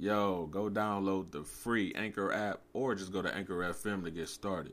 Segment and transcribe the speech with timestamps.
[0.00, 4.28] yo, go download the free Anchor app or just go to Anchor FM to get
[4.28, 4.72] started.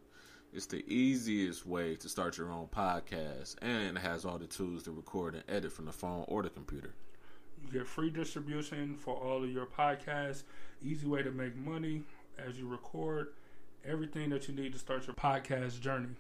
[0.54, 4.84] It's the easiest way to start your own podcast and it has all the tools
[4.84, 6.94] to record and edit from the phone or the computer.
[7.62, 10.44] You get free distribution for all of your podcasts.
[10.82, 12.04] Easy way to make money
[12.38, 13.34] as you record.
[13.86, 16.16] Everything that you need to start your podcast journey.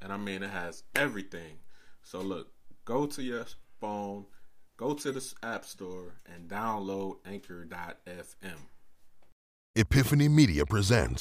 [0.00, 1.58] And I mean, it has everything.
[2.02, 2.48] So look,
[2.84, 3.44] go to your
[3.80, 4.24] phone,
[4.80, 8.56] go to the App Store, and download Anchor.fm.
[9.76, 11.20] Epiffany Media presents.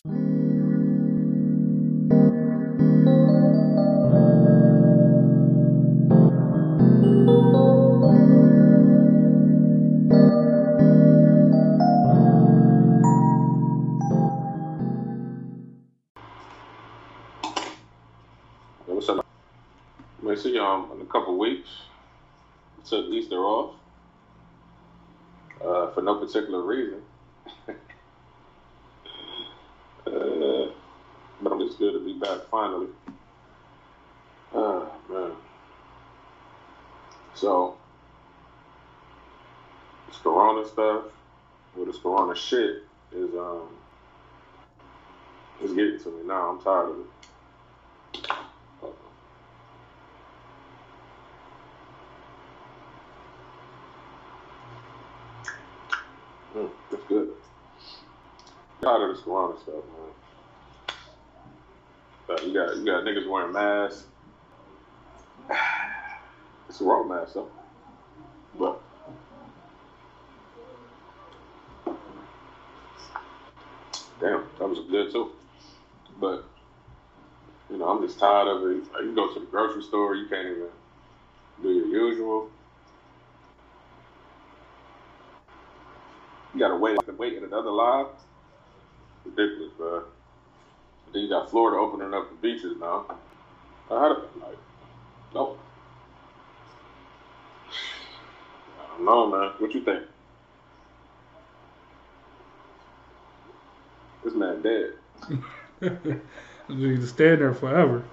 [18.86, 19.26] What's up?
[20.23, 21.89] May see y'all in a couple weeks.
[22.90, 23.76] Took Easter off
[25.64, 27.04] uh, for no particular reason.
[30.08, 30.72] uh,
[31.40, 32.88] but it's good to be back finally.
[34.56, 35.34] Oh man.
[37.36, 37.78] So
[40.08, 41.03] this Corona stuff,
[41.78, 43.70] or this Corona shit is um
[45.62, 46.50] is getting to me now.
[46.50, 47.06] I'm tired of it.
[56.56, 57.30] Mm, that's good.
[58.90, 60.98] Tired of this Corona stuff, man.
[62.28, 64.06] Uh, you got you got niggas wearing masks.
[66.68, 67.50] It's a wrong mask though.
[68.58, 68.81] But
[74.20, 75.34] damn, that was good too.
[76.20, 76.46] But
[77.70, 78.84] you know, I'm just tired of it.
[79.03, 80.68] You go to the grocery store, you can't even
[81.62, 82.50] do your usual.
[86.56, 88.08] You gotta wait wait in another line.
[89.35, 90.03] Ridiculous, bro.
[91.13, 93.05] Then you got Florida opening up the beaches now.
[93.91, 94.58] I had it like,
[95.34, 95.59] nope.
[98.79, 99.51] I don't know, man.
[99.59, 100.03] What you think?
[104.23, 104.94] This man dead.
[105.81, 105.89] you
[106.68, 108.03] can stand there forever.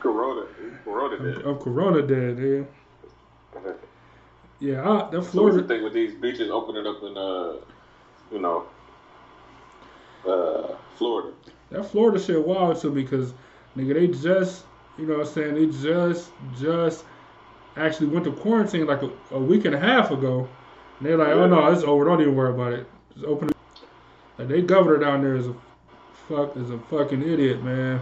[0.00, 0.46] Corona,
[0.84, 1.42] Corona dead.
[1.44, 2.64] of Corona dead, yeah.
[4.60, 5.66] Yeah, I, that So what you Florida.
[5.66, 7.56] think with these beaches opening up in, uh,
[8.30, 8.66] you know,
[10.26, 11.32] uh, Florida?
[11.70, 13.32] That Florida shit wild too because
[13.76, 14.64] nigga they just
[14.98, 17.04] you know what I'm saying they just just
[17.76, 20.48] actually went to quarantine like a, a week and a half ago.
[20.98, 22.04] And they're like, oh no, it's over.
[22.04, 22.86] Don't even worry about it.
[23.14, 23.56] Just open it.
[24.38, 25.54] Like they governor down there is a
[26.28, 28.00] fuck is a fucking idiot, man.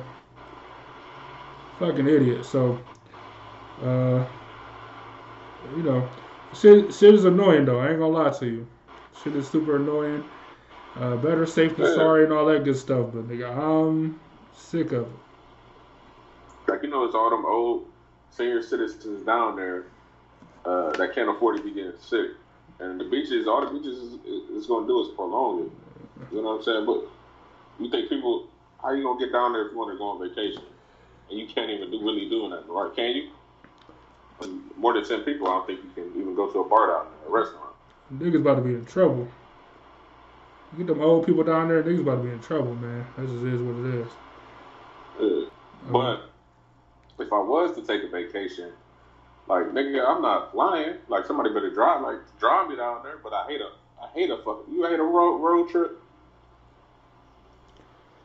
[1.78, 2.45] Fucking idiot.
[2.45, 2.78] So,
[3.83, 4.27] uh,
[5.77, 6.09] you know,
[6.55, 7.81] shit shit is annoying though.
[7.81, 8.67] I ain't gonna lie to you.
[9.23, 10.25] Shit is super annoying.
[10.98, 13.10] Uh, better safe than sorry and all that good stuff.
[13.12, 14.19] But nigga, I'm
[14.56, 15.09] sick of it.
[16.66, 17.86] Like you know, it's all them old
[18.31, 19.84] senior citizens down there
[20.64, 22.31] uh, that can't afford to be getting sick,
[22.81, 24.12] and the beaches, all the beaches is,
[24.50, 25.70] is going to do is prolong it.
[26.32, 26.84] You know what I'm saying?
[26.84, 27.04] But
[27.78, 28.48] you think people,
[28.82, 30.62] how you gonna get down there if you want to go on vacation,
[31.30, 32.94] and you can't even do really doing that, right?
[32.94, 33.30] Can you?
[34.76, 37.06] More than ten people, I don't think you can even go to a bar down
[37.20, 37.75] there, a restaurant.
[38.15, 39.28] Niggas about to be in trouble.
[40.73, 43.06] You get them old people down there, niggas about to be in trouble, man.
[43.17, 44.09] That just is what it is.
[45.21, 45.49] Yeah.
[45.91, 46.31] But
[47.19, 48.73] if I was to take a vacation,
[49.47, 50.97] like nigga, I'm not flying.
[51.09, 53.17] Like somebody better drive, like drive me down there.
[53.23, 53.71] But I hate a,
[54.03, 54.65] I hate a fuck.
[54.71, 55.99] You hate a road road trip,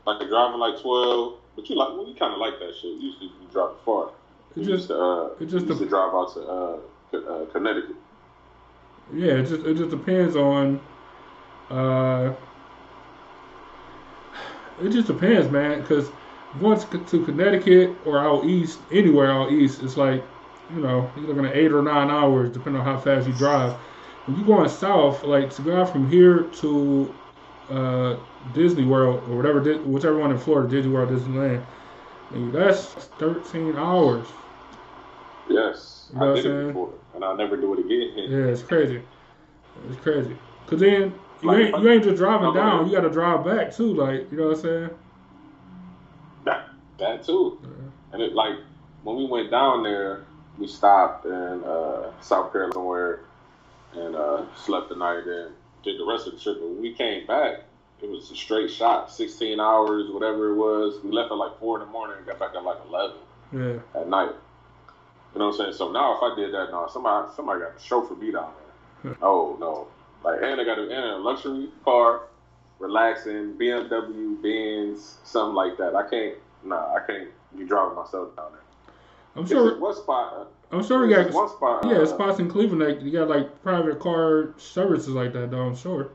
[0.06, 1.38] like a driving like twelve.
[1.56, 2.90] But you like, well, you kind of like that shit.
[3.00, 4.10] You used to be driving far.
[4.56, 7.46] It You just, used to, uh, it just used to drive out to uh, uh,
[7.46, 7.96] Connecticut.
[9.14, 10.80] yeah, it just it just depends on.
[11.70, 12.32] Uh,
[14.80, 15.80] it just depends, man.
[15.80, 16.10] Because
[16.58, 20.24] going to, to Connecticut or out east, anywhere out east, it's like,
[20.68, 23.72] you know, you're looking at eight or nine hours, depending on how fast you drive.
[24.26, 27.14] When you're going south, like to go out from here to
[27.68, 28.16] uh,
[28.52, 31.64] Disney World or whatever, whichever one in Florida, Disney World, Disneyland,
[32.52, 32.86] that's
[33.18, 34.26] 13 hours.
[35.48, 38.30] Yes, You know I did it before, and I'll never do it again.
[38.30, 39.02] Yeah, it's crazy.
[39.90, 40.36] It's crazy.
[40.66, 41.12] Cause then
[41.44, 43.94] you Like, ain't you ain't just driving I'm down, gonna- you gotta drive back too.
[43.94, 44.90] Like you know what I'm saying?
[46.44, 46.68] That,
[46.98, 47.58] that too.
[48.12, 48.56] And it like
[49.02, 50.24] when we went down there,
[50.58, 53.20] we stopped in uh, South Carolina somewhere
[53.94, 55.52] and uh, slept the night and
[55.82, 56.58] did the rest of the trip.
[56.60, 57.60] But when we came back,
[58.02, 61.02] it was a straight shot, 16 hours, whatever it was.
[61.02, 63.16] We left at like four in the morning and got back at like 11
[63.52, 64.00] Yeah.
[64.00, 64.32] at night.
[65.34, 65.72] You know what I'm saying?
[65.74, 68.52] So now if I did that, now somebody somebody got to chauffeur me down
[69.04, 69.16] there.
[69.20, 69.88] Oh no,
[70.24, 72.22] Like, and I got a, and a luxury car,
[72.78, 75.94] relaxing, BMW, Benz, something like that.
[75.94, 78.60] I can't, nah, I can't be driving myself down there.
[79.36, 79.78] I'm Sure.
[79.78, 80.48] What spot?
[80.70, 81.84] I'm sure we got one spot.
[81.84, 82.82] yeah uh, spots in Cleveland.
[82.82, 85.50] Like you got like private car services like that.
[85.50, 86.10] Though I'm sure.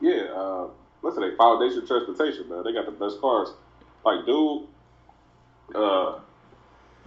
[0.00, 0.68] Yeah, uh,
[1.00, 1.36] what's it?
[1.36, 2.64] Foundation Transportation, man.
[2.64, 3.50] They got the best cars.
[4.04, 4.66] Like, dude,
[5.74, 6.18] uh,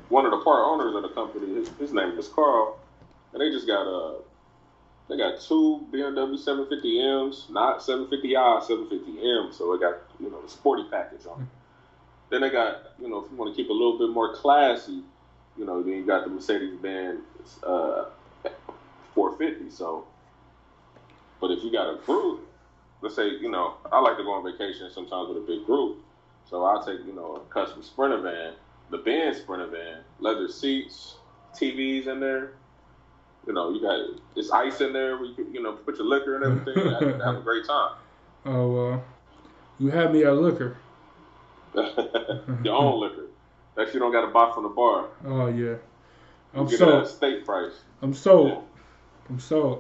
[0.09, 2.79] one of the part owners of the company, his, his name is Carl,
[3.33, 4.15] and they just got uh,
[5.09, 9.53] they got two BMW 750Ms, not 750i, 750M.
[9.53, 11.41] So it got you know the sporty package on.
[11.41, 11.47] it.
[12.29, 15.01] Then they got you know if you want to keep a little bit more classy,
[15.57, 17.21] you know then you got the Mercedes Benz
[17.63, 18.05] uh,
[19.15, 19.69] 450.
[19.75, 20.05] So,
[21.41, 22.45] but if you got a group
[23.01, 25.99] let's say, you know, I like to go on vacation sometimes with a big group.
[26.49, 28.53] So I'll take, you know, a custom Sprinter van,
[28.89, 31.15] the Benz Sprinter van, leather seats,
[31.55, 32.53] TVs in there.
[33.49, 33.99] You know, you got
[34.35, 36.85] it's ice in there where you can, you know, put your liquor and everything.
[36.85, 37.89] have, have a great time.
[38.45, 38.99] Oh, uh,
[39.79, 40.77] you had me at liquor.
[42.63, 43.27] your own liquor.
[43.75, 45.07] That you don't got to buy from the bar.
[45.25, 45.75] Oh yeah.
[46.53, 47.07] I'm a sold.
[47.07, 47.83] state price.
[48.01, 48.63] I'm sold.
[49.29, 49.79] I'm sold.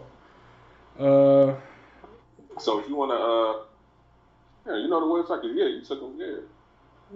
[0.99, 1.53] Uh,
[2.57, 3.55] So if you want to, uh,
[4.73, 5.41] yeah, you know the website.
[5.43, 6.15] Yeah, you took them.
[6.17, 6.39] Yeah,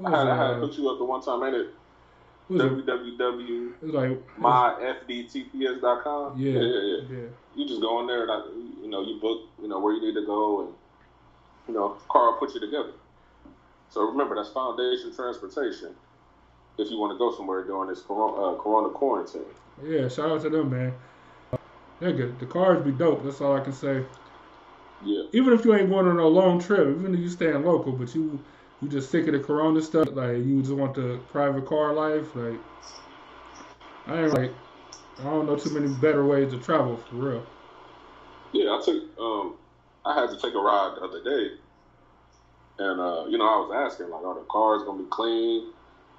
[0.06, 1.68] I had, I had to put you up the one time, ain't it?
[2.50, 3.72] Www.
[3.82, 6.40] It like myfdtps.com.
[6.40, 7.02] Yeah, yeah, yeah, yeah.
[7.10, 7.28] yeah.
[7.56, 8.44] You just go in there and I,
[8.82, 10.70] you know you book you know where you need to go and
[11.68, 12.92] you know Carl put you together.
[13.90, 15.96] So remember that's foundation transportation.
[16.78, 19.44] If you want to go somewhere during this corona, uh, corona quarantine.
[19.84, 20.94] Yeah, shout out to them, man.
[22.00, 22.40] They're good.
[22.40, 23.24] The cars be dope.
[23.24, 24.04] That's all I can say.
[25.06, 27.92] Yeah, Even if you ain't going on a long trip, even if you staying local,
[27.92, 28.40] but you
[28.84, 32.36] you just sick of the Corona stuff, like you just want the private car life,
[32.36, 32.60] like
[34.08, 34.52] I ain't like
[35.20, 37.46] I don't know too many better ways to travel for real.
[38.52, 38.72] yeah.
[38.72, 39.56] I took um
[40.06, 41.56] I had to take a ride the other day,
[42.80, 45.72] and uh, you know I was asking like, are the cars gonna be clean?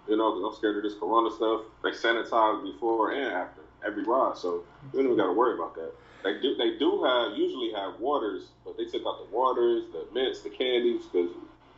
[0.09, 1.63] You know, because I'm scared of this corona stuff.
[1.83, 5.75] They sanitize before and after every ride, so we don't even got to worry about
[5.75, 5.93] that.
[6.23, 6.57] They do.
[6.57, 10.51] They do have usually have waters, but they took out the waters, the mints, the
[10.51, 11.31] candies, because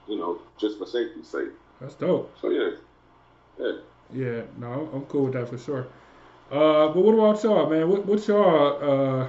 [0.09, 1.49] you know just for safety's sake.
[1.81, 2.35] That's dope.
[2.41, 2.71] So yeah,
[3.59, 3.73] yeah.
[4.13, 5.87] Yeah, no, I'm- cool with that for sure.
[6.51, 7.89] Uh, but what about y'all, man?
[7.89, 9.29] What what y'all uh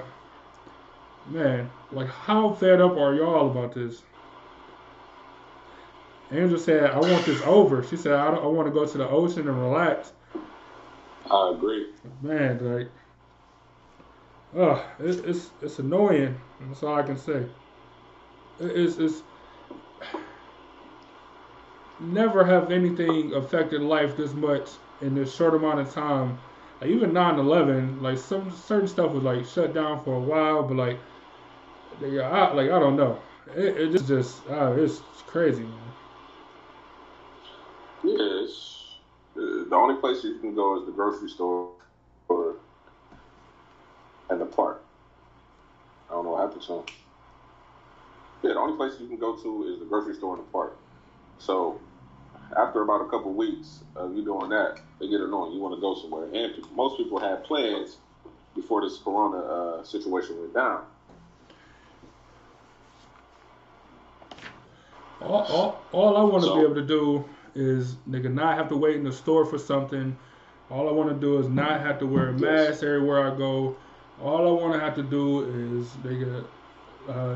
[1.30, 4.04] man, like how fed up are y'all about this?
[6.32, 7.84] Angel said, I want this over.
[7.84, 10.12] She said, I, I want to go to the ocean and relax.
[11.32, 11.88] I agree.
[12.22, 12.90] Man, like,
[14.56, 16.40] uh, it, it's it's annoying.
[16.68, 17.46] That's all I can say.
[18.60, 19.24] It, it's it's
[22.00, 24.70] never have anything affected life this much
[25.02, 26.38] in this short amount of time.
[26.82, 30.78] Like even 9/11, like some certain stuff was like shut down for a while, but
[30.78, 31.00] like,
[32.02, 33.18] I, like I don't know.
[33.56, 35.94] It, it just just uh, it's crazy, man.
[39.38, 41.70] Uh, the only place you can go is the grocery store
[42.28, 42.56] or
[44.30, 44.84] and the park.
[46.10, 46.84] I don't know what happened to him.
[48.44, 50.78] Yeah, the only place you can go to is the grocery store and the park.
[51.40, 51.80] So
[52.56, 55.54] after about a couple weeks of you doing that, they get annoying.
[55.54, 57.98] You want to go somewhere, and most people had plans
[58.56, 60.84] before this corona uh, situation went down.
[65.22, 67.26] All, all, all I want to So- be able to do
[67.56, 70.16] is nigga not have to wait in the store for something.
[70.70, 73.76] All I want to do is not have to wear a mask everywhere I go.
[74.22, 76.46] All I want to have to do is nigga,
[77.10, 77.36] uh,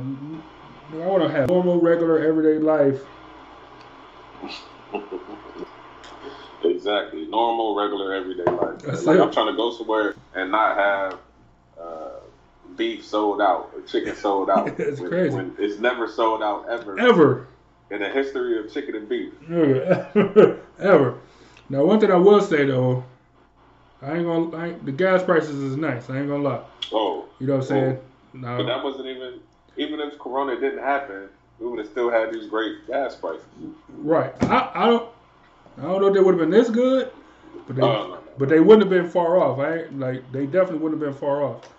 [1.01, 3.01] I want to have normal, regular, everyday life.
[6.63, 7.25] Exactly.
[7.25, 8.79] Normal, regular, everyday life.
[8.79, 9.21] That's like it.
[9.21, 11.19] I'm trying to go somewhere and not have
[11.79, 12.10] uh,
[12.75, 14.67] beef sold out or chicken sold out.
[14.79, 15.36] It's when, crazy.
[15.36, 17.48] When it's never sold out ever, Ever,
[17.89, 19.33] in the history of chicken and beef.
[19.50, 21.17] ever, ever.
[21.69, 23.03] Now, one thing I will say though,
[24.01, 24.55] I ain't gonna.
[24.55, 26.10] I ain't, the gas prices is nice.
[26.10, 26.63] I ain't gonna lie.
[26.91, 28.00] Oh, You know what I'm saying?
[28.33, 28.57] No.
[28.57, 29.39] But that wasn't even.
[29.77, 31.29] Even if Corona didn't happen,
[31.62, 33.46] we would have still had these great gas prices.
[34.00, 34.34] right.
[34.44, 35.10] I, I don't.
[35.77, 37.12] I don't know if they would have been this good,
[37.68, 38.20] but they, no.
[38.38, 39.60] but they wouldn't have been far off.
[39.60, 41.70] I like they definitely wouldn't have been far off.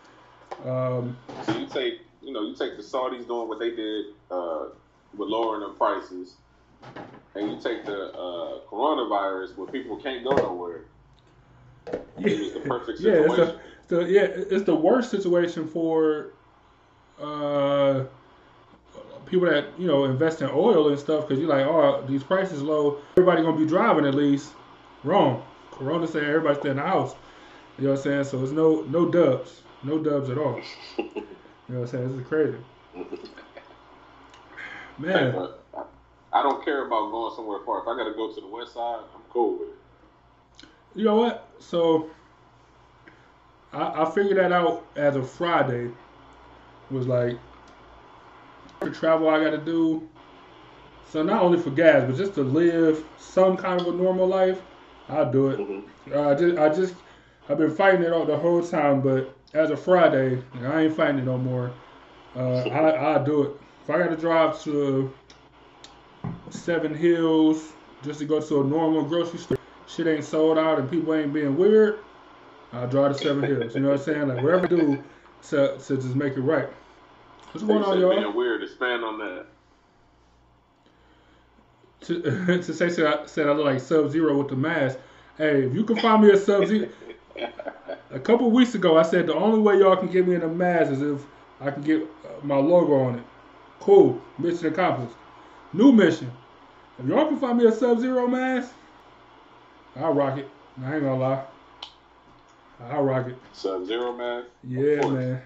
[0.66, 4.66] Um, So you take, you know, you take the Saudis doing what they did uh,
[5.16, 6.36] with lowering the prices,
[7.34, 10.84] and you take the uh, coronavirus where people can't go nowhere.
[12.18, 13.58] It was the perfect yeah, it's situation.
[13.88, 16.30] the, the yeah, it's the worst situation for
[17.20, 18.04] uh,
[19.32, 22.60] people that you know invest in oil and stuff because you're like, oh, these prices
[22.60, 24.52] low, everybody gonna be driving at least.
[25.04, 25.42] Wrong.
[25.72, 27.16] Corona saying everybody stay in the house.
[27.78, 28.24] You know what I'm saying?
[28.24, 30.60] So it's no no dubs, no dubs at all.
[31.68, 32.16] You know what I'm saying?
[32.16, 32.58] This is crazy.
[34.98, 35.82] Man, I,
[36.32, 37.80] I don't care about going somewhere far.
[37.80, 40.68] If I got to go to the west side, I'm cool with it.
[40.96, 41.48] you know what?
[41.60, 42.10] So
[43.72, 45.92] I, I figured that out as of Friday.
[46.90, 47.38] Was like
[48.90, 50.08] travel I got to do.
[51.10, 54.62] So not only for gas, but just to live some kind of a normal life,
[55.08, 55.58] I'll do it.
[55.58, 56.12] Mm-hmm.
[56.14, 56.94] Uh, I just, I just,
[57.48, 61.18] I've been fighting it all the whole time, but as of Friday, I ain't fighting
[61.18, 61.70] it no more.
[62.34, 63.60] Uh, I, I'll do it.
[63.84, 65.12] If I got to drive to
[66.50, 67.72] Seven Hills
[68.02, 71.32] just to go to a normal grocery store, shit ain't sold out and people ain't
[71.32, 71.98] being weird,
[72.72, 73.74] I'll drive to Seven Hills.
[73.74, 74.28] You know what I'm saying?
[74.28, 75.04] Like whatever I do
[75.50, 76.68] to, to just make it right.
[77.52, 78.10] What's going on, y'all?
[78.10, 78.62] being weird.
[78.62, 79.46] Expand on that.
[82.00, 82.22] to,
[82.62, 84.98] to say said I, said I look like Sub Zero with the mask.
[85.36, 86.88] Hey, if you can find me a Sub Zero,
[88.10, 90.48] a couple weeks ago I said the only way y'all can get me in a
[90.48, 91.26] mask is if
[91.60, 93.24] I can get uh, my logo on it.
[93.80, 95.14] Cool, mission accomplished.
[95.74, 96.32] New mission.
[96.98, 98.72] If y'all can find me a Sub Zero mask,
[99.96, 100.48] I'll rock it.
[100.82, 101.44] I ain't gonna lie.
[102.80, 103.36] I'll rock it.
[103.52, 104.48] Sub Zero mask?
[104.64, 105.42] Yeah, man.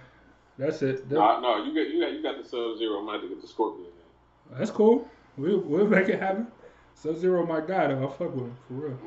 [0.59, 1.09] That's it.
[1.09, 2.99] That- No, no, you got you got you got the Sub Zero.
[3.01, 3.89] I'm gonna get the Scorpion.
[4.53, 5.09] That's cool.
[5.37, 6.47] We'll, we'll make it happen.
[6.95, 8.01] Sub Zero, my guy, though.
[8.03, 8.99] I'll fuck with him for real.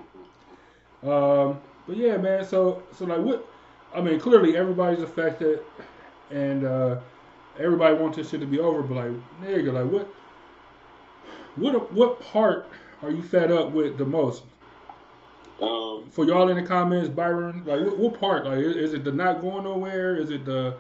[1.02, 2.46] Um, but yeah, man.
[2.46, 3.48] So, so like, what?
[3.96, 5.62] I mean, clearly everybody's affected,
[6.30, 7.00] and uh,
[7.58, 8.84] everybody wants this shit to be over.
[8.84, 10.08] But like, nigga, like, what?
[11.56, 11.92] What?
[11.94, 12.68] What part
[13.02, 14.44] are you fed up with the most?
[15.62, 18.46] Um, For y'all in the comments, Byron, like, what, what part?
[18.46, 20.16] Like, is, is it the not going nowhere?
[20.16, 20.76] Is it the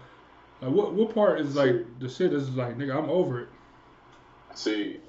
[0.61, 0.93] like what?
[0.93, 3.49] What part is like the shit is like, nigga, I'm over it.
[4.55, 4.99] see,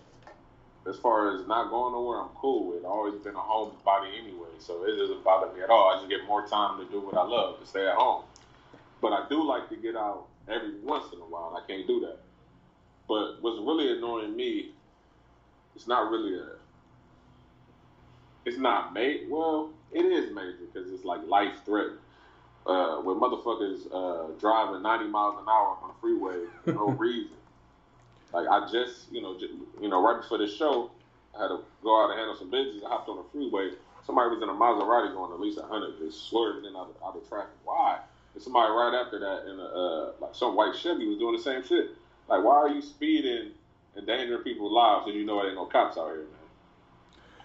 [0.89, 2.79] as far as not going nowhere, I'm cool with.
[2.79, 5.91] I've always been a homebody anyway, so it doesn't bother me at all.
[5.91, 8.25] I just get more time to do what I love, to stay at home.
[9.01, 11.61] But I do like to get out every once in a while.
[11.63, 12.19] I can't do that.
[13.09, 14.73] But what's really annoying me,
[15.75, 16.47] it's not really a.
[18.45, 19.29] It's not made.
[19.29, 21.99] Well, it is major because it's like life threatening.
[22.67, 27.37] Uh, when motherfuckers uh, driving 90 miles an hour on the freeway for no reason.
[28.33, 29.51] Like I just, you know, j-
[29.81, 30.91] you know, right before the show,
[31.39, 32.85] I had to go out and handle some business.
[32.85, 33.71] I hopped on the freeway.
[34.05, 37.17] Somebody was in a Maserati going at least 100, just swerving in out of, out
[37.17, 37.57] of traffic.
[37.65, 37.99] Why?
[38.35, 41.43] And somebody right after that in a uh, like some white Chevy was doing the
[41.43, 41.89] same shit.
[42.29, 43.53] Like, why are you speeding,
[43.97, 46.63] and endangering people's lives and you know there ain't no cops out here, man?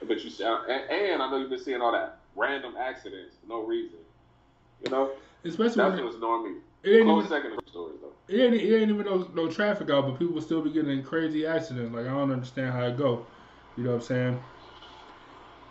[0.08, 3.48] But you see, and, and I know you've been seeing all that random accidents for
[3.48, 4.05] no reason.
[4.86, 5.10] You know,
[5.44, 6.60] Especially that's when annoying me.
[6.84, 8.34] it ain't Close even, second stories though.
[8.34, 11.04] it ain't, it ain't even no, no traffic out, but people still be getting in
[11.04, 11.94] crazy accidents.
[11.94, 13.25] Like I don't understand how it go.
[13.77, 14.39] You know what I'm saying?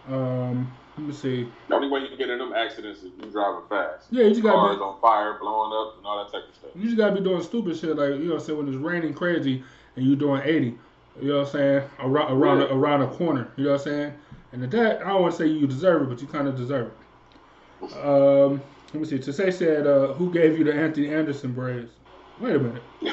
[0.09, 1.49] Um, let me see.
[1.68, 4.09] The only way you can get in them accidents is you driving fast.
[4.11, 6.54] Yeah, you just gotta Cars be, on fire, blowing up, and all that type of
[6.54, 6.71] stuff.
[6.75, 8.76] you just gotta be doing stupid shit like you know what I'm saying when it's
[8.76, 9.62] raining crazy
[9.97, 10.78] and you doing 80.
[11.21, 11.83] You know what I'm saying?
[12.00, 12.64] Around around Yeah.
[12.66, 13.52] a, around a corner.
[13.56, 14.12] You know what I'm saying?
[14.52, 16.56] And at that, I don't want to say you deserve it, but you kind of
[16.56, 17.92] deserve it.
[17.97, 18.62] Um,
[18.95, 19.19] let me see.
[19.19, 21.91] To say said, uh, who gave you the Anthony Anderson braids?
[22.39, 22.83] Wait a minute.
[23.03, 23.13] Wait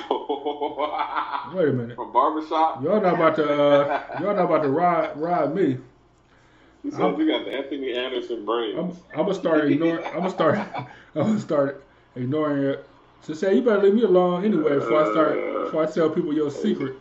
[1.69, 1.95] a minute.
[1.95, 2.83] From barbershop.
[2.83, 5.79] Y'all not about to uh, y'all not about to ride ride me.
[6.83, 8.77] You said you got the Anthony Anderson brain.
[8.77, 10.05] I'm, I'm gonna start ignoring.
[10.05, 10.57] I'm gonna start.
[10.77, 11.83] I'm gonna start
[12.15, 12.87] ignoring it.
[13.23, 14.75] To say you better leave me alone anyway.
[14.75, 16.95] Before I start, before I tell people your secret,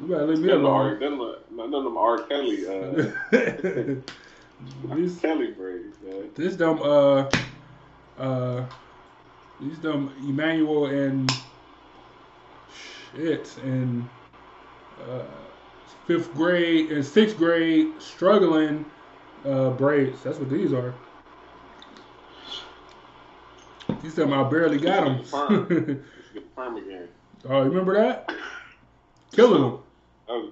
[0.00, 1.00] you better leave me alone.
[1.00, 1.18] them,
[1.50, 2.22] none of them R.
[2.22, 3.04] Kelly, uh,
[4.94, 6.30] these Kelly braids, man.
[6.36, 7.28] this dumb uh
[8.18, 8.64] uh
[9.60, 11.30] these dumb Emmanuel and
[13.14, 14.08] shit and
[15.08, 15.22] uh,
[16.06, 18.84] fifth grade and sixth grade struggling
[19.44, 20.22] uh, braids.
[20.22, 20.94] That's what these are.
[24.02, 25.18] These them I barely got them.
[25.60, 27.08] You should perm again.
[27.48, 28.30] oh, you remember that?
[29.32, 29.78] Killing them.
[30.28, 30.50] Oh,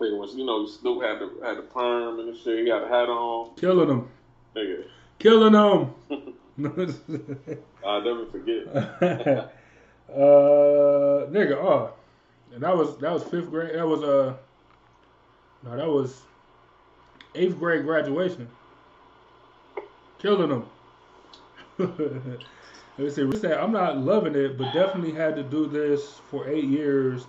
[0.00, 2.82] Nigga, when you know Snoop had the had the perm and the shit, he had
[2.82, 3.54] a hat on.
[3.56, 4.08] Killing them.
[4.54, 4.84] Nigga,
[5.18, 5.94] Killing them.
[7.84, 8.66] I'll never forget.
[10.10, 10.16] uh,
[11.28, 11.92] nigga, oh,
[12.52, 13.74] and that was that was fifth grade.
[13.74, 14.34] That was uh,
[15.64, 16.22] no, that was
[17.34, 18.48] eighth grade graduation.
[20.18, 20.66] Killing them.
[21.78, 23.22] Let me see.
[23.22, 27.26] Rick said, I'm not loving it, but definitely had to do this for eight years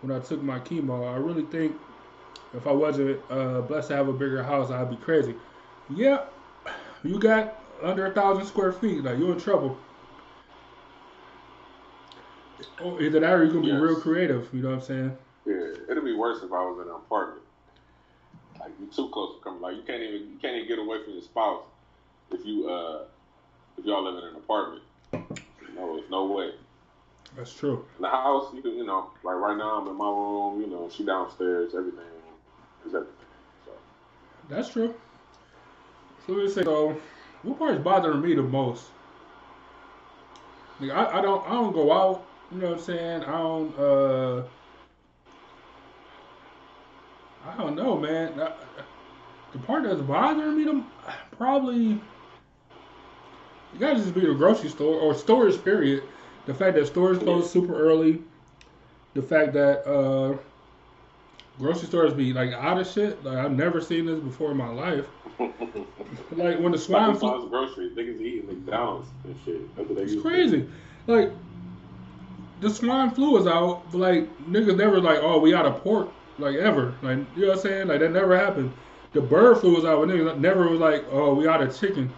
[0.00, 1.12] when I took my chemo.
[1.12, 1.76] I really think
[2.54, 5.34] if I wasn't uh, blessed to have a bigger house, I'd be crazy.
[5.90, 6.24] Yeah,
[7.04, 9.04] you got under a thousand square feet.
[9.04, 9.76] Like you're in trouble.
[12.82, 14.48] Or Either that or you're gonna be real creative.
[14.52, 15.16] You know what I'm saying?
[15.46, 17.42] Yeah, it'd be worse if I was in an apartment.
[18.58, 19.60] Like you're too close to coming.
[19.60, 21.62] Like you can't even you can't even get away from your spouse
[22.30, 23.04] if you uh
[23.78, 24.82] if y'all live in an apartment.
[25.74, 26.50] No, there's no way.
[27.36, 27.84] That's true.
[27.96, 30.66] In the house, you can, you know, like right now I'm in my room, you
[30.66, 32.02] know, she downstairs, everything
[32.86, 33.14] is everything.
[33.64, 33.72] So
[34.48, 34.94] That's true.
[36.30, 36.96] Let me say, so
[37.42, 38.84] what part is bothering me the most?
[40.78, 42.24] Like, I, I don't I don't go out.
[42.52, 43.22] You know what I'm saying?
[43.24, 43.78] I don't.
[43.78, 44.42] uh
[47.46, 48.40] I don't know, man.
[48.40, 48.52] I-
[49.52, 50.84] the part that's bothering me, the,
[51.36, 52.00] probably
[53.72, 55.56] you gotta just be the grocery store or stores.
[55.58, 56.04] Period.
[56.46, 58.22] The fact that stores close super early.
[59.14, 60.36] The fact that uh
[61.60, 63.22] grocery stores be like out of shit.
[63.24, 65.06] Like I've never seen this before in my life.
[66.32, 67.48] Like when the swine flu.
[67.48, 69.76] Groceries, niggas eating McDonald's and shit.
[69.76, 70.68] That's what they It's to crazy.
[71.06, 71.32] Like
[72.60, 76.10] the swine flu is out, but like niggas never like, oh, we out of pork,
[76.38, 76.94] like ever.
[77.02, 77.88] Like you know what I'm saying?
[77.88, 78.72] Like that never happened.
[79.12, 82.12] The bird flu was out, but niggas never was like, oh, we out of chicken.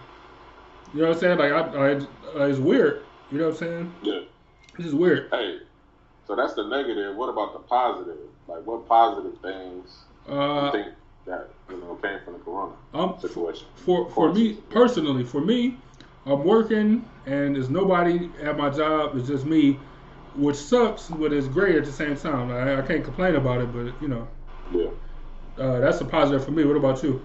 [0.92, 1.38] You know what I'm saying?
[1.38, 1.94] Like I, I,
[2.42, 3.02] uh, it's weird.
[3.30, 3.94] You know what I'm saying?
[4.02, 4.20] Yeah.
[4.76, 5.28] This is weird.
[5.30, 5.61] Hey,
[6.26, 7.16] so that's the negative.
[7.16, 8.18] What about the positive?
[8.49, 10.88] Like, what positive things you Uh, think
[11.26, 13.66] that you know came from the corona um, situation?
[13.76, 15.76] for for me personally, for me,
[16.26, 19.16] I'm working and there's nobody at my job.
[19.16, 19.78] It's just me,
[20.37, 22.50] which sucks, but it's great at the same time.
[22.50, 24.26] I, I can't complain about it, but you know,
[24.72, 24.90] Yeah.
[25.58, 26.64] uh, that's a positive for me.
[26.64, 27.25] What about you?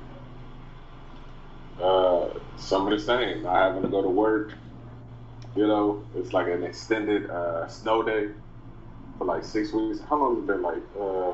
[1.81, 3.43] Uh, some of the same.
[3.43, 4.53] Not having to go to work.
[5.55, 8.29] You know, it's like an extended uh, snow day
[9.17, 9.99] for like six weeks.
[10.09, 10.61] How long has it been?
[10.61, 11.33] Like, uh,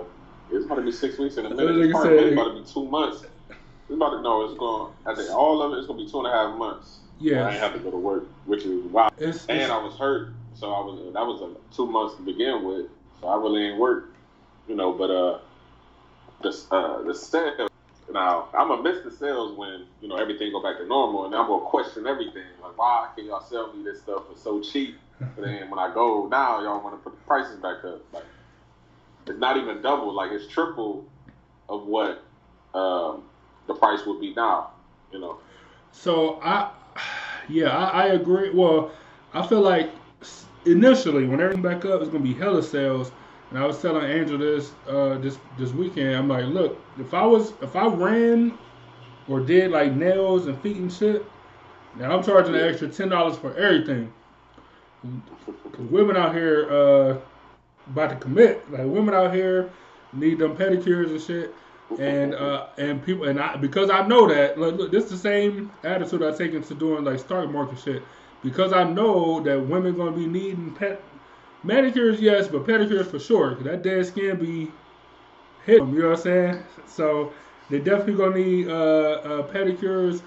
[0.52, 1.78] it's about to be six weeks in a minute.
[1.78, 3.26] It's probably said- about to be two months.
[3.90, 4.46] It's about to no.
[4.46, 4.94] It's going.
[5.06, 7.00] I think all of it is gonna be two and a half months.
[7.20, 7.48] Yeah.
[7.48, 9.12] I have to go to work, which is wild.
[9.18, 12.22] It's, And it's I was hurt, so I was that was uh, two months to
[12.22, 12.88] begin with.
[13.20, 14.10] So I really ain't work,
[14.68, 14.94] you know.
[14.94, 15.40] But uh,
[16.42, 17.70] the uh the sales
[18.12, 21.36] now I'm gonna miss the sales when you know everything go back to normal, and
[21.36, 24.98] I'm gonna question everything like why can y'all sell me this stuff for so cheap?
[25.36, 28.02] But then when I go now, y'all want to put the prices back up.
[28.14, 28.24] Like
[29.28, 31.06] it's not even double, like it's triple
[31.70, 32.24] of what
[32.74, 33.24] um,
[33.68, 34.72] the price would be now.
[35.12, 35.38] You know.
[35.92, 36.72] so I,
[37.50, 38.50] yeah, I, I agree.
[38.50, 38.92] Well,
[39.34, 39.92] I feel like
[40.66, 43.12] initially when everything back up, it's gonna be hella sales.
[43.50, 46.16] And I was telling Angel this uh, this this weekend.
[46.16, 48.58] I'm like, look, if I was if I ran
[49.28, 51.24] or did like nails and feet and shit,
[51.98, 54.12] now I'm charging an extra ten dollars for everything.
[55.74, 57.18] Cause women out here uh,
[57.88, 58.70] about to commit.
[58.72, 59.70] Like women out here
[60.14, 61.54] need them pedicures and shit.
[62.00, 65.18] And uh, and people and I because I know that look, look this is the
[65.18, 68.04] same attitude I take into doing like stock market shit.
[68.44, 71.02] Because I know that women gonna be needing pet
[71.64, 73.56] manicures, yes, but pedicures for sure.
[73.56, 74.72] 'cause that dead skin be
[75.66, 76.64] hit You know what I'm saying?
[76.88, 77.32] So
[77.70, 80.22] they definitely gonna need uh, uh, pedicures,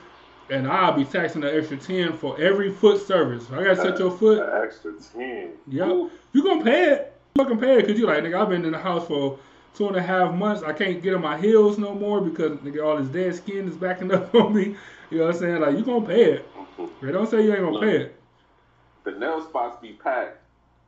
[0.50, 3.46] and I'll be taxing the extra ten for every foot service.
[3.50, 4.38] I gotta set your foot.
[4.38, 5.52] An extra ten.
[5.68, 5.88] Yep.
[6.32, 7.12] You gonna pay it.
[7.36, 9.38] You fucking pay it because you like, nigga, I've been in the house for
[9.74, 10.62] two and a half months.
[10.62, 13.76] I can't get on my heels no more because nigga, all this dead skin is
[13.76, 14.76] backing up on me.
[15.10, 15.60] You know what I'm saying?
[15.60, 16.48] Like, you gonna pay it.
[17.02, 18.20] They don't say you ain't gonna pay it.
[19.04, 20.38] the nail spots be packed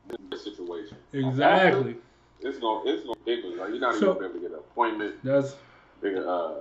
[0.09, 0.97] in this situation.
[1.13, 1.95] Exactly.
[2.41, 4.51] It's gonna it's gonna big like you're not So- even gonna be able to get
[4.51, 5.15] an appointment.
[5.23, 5.55] That's
[6.03, 6.59] Nigga, uh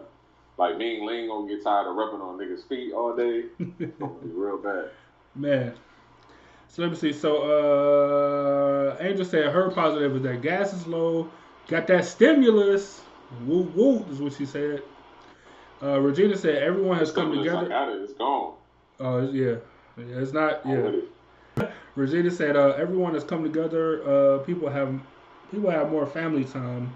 [0.58, 3.44] like Ming Ling gonna get tired of rubbing on niggas' feet all day.
[3.78, 4.90] It's gonna be real bad.
[5.34, 5.72] man.
[6.68, 7.12] So let me see.
[7.12, 11.30] So uh Angel said her positive is that gas is low.
[11.68, 13.00] Got that stimulus.
[13.46, 14.82] Woo woo is what she said.
[15.82, 17.72] Uh, Regina said everyone has come together.
[17.72, 18.54] out of it, it's gone.
[18.98, 19.56] Oh yeah,
[19.96, 20.20] yeah.
[20.20, 20.66] It's not.
[20.66, 20.90] Yeah.
[21.94, 24.02] Regina said, uh, "Everyone has come together.
[24.02, 24.98] Uh, people have
[25.50, 26.92] people have more family time.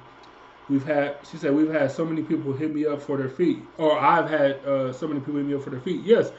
[0.72, 3.58] We've had." She said, "We've had so many people hit me up for their feet,
[3.76, 6.02] or I've had uh, so many people hit me up for their feet.
[6.02, 6.32] Yes,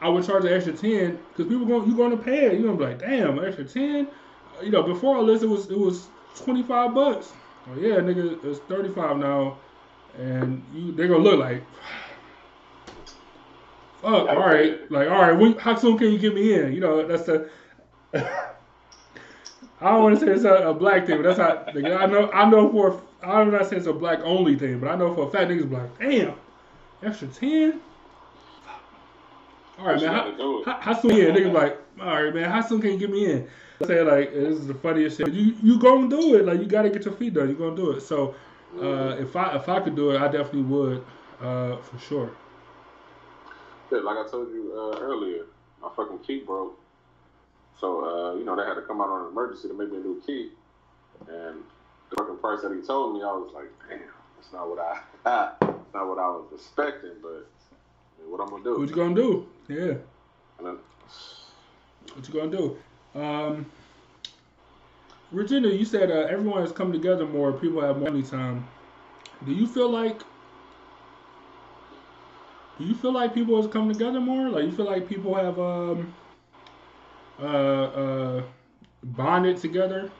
[0.00, 2.54] I would charge an extra ten because people going you going to pay it.
[2.54, 4.08] You gonna be like, damn, an extra ten.
[4.60, 7.32] You know, before all this, it was it was twenty five bucks.
[7.70, 9.58] Oh yeah, nigga, it's thirty five now,
[10.18, 11.62] and you they're gonna look like."
[14.02, 16.72] Fuck, all right, like, all right, when, how soon can you get me in?
[16.72, 17.48] You know, that's the.
[19.82, 21.64] I don't want to say it's a, a black thing, but that's how.
[21.66, 23.02] I know, I know for.
[23.20, 25.68] I'm not saying it's a black only thing, but I know for a fact niggas
[25.68, 26.34] be like, damn,
[27.02, 27.80] extra ten.
[29.78, 30.12] All right, man.
[30.12, 31.16] How, how, how soon?
[31.16, 32.48] Yeah, niggas like, all right, man.
[32.48, 33.48] How soon can you get me in?
[33.82, 35.32] I say like, this is the funniest shit.
[35.32, 36.46] You you gonna do it?
[36.46, 37.48] Like, you gotta get your feet done.
[37.48, 38.02] You gonna do it?
[38.02, 38.36] So,
[38.80, 41.04] uh, if I if I could do it, I definitely would,
[41.40, 42.30] uh, for sure.
[43.90, 45.46] Yeah, like I told you uh, earlier,
[45.80, 46.78] my fucking key broke.
[47.80, 49.98] So, uh, you know, they had to come out on an emergency to make me
[49.98, 50.50] a new key.
[51.28, 51.62] And
[52.10, 54.00] the fucking price that he told me, I was like, damn,
[54.36, 58.48] that's not what I, that's not what I was expecting, but I mean, what I'm
[58.50, 58.78] gonna do?
[58.78, 59.48] What you gonna do?
[59.68, 59.94] Yeah.
[60.58, 60.78] And then,
[62.14, 62.76] What you gonna do?
[63.14, 63.66] Um,
[65.32, 67.52] Virginia, you said uh, everyone has come together more.
[67.52, 68.68] People have more time.
[69.46, 70.22] Do you feel like?
[72.78, 74.48] Do you feel like people has come together more?
[74.50, 76.14] Like you feel like people have um,
[77.42, 78.42] uh, uh,
[79.02, 80.10] bonded together?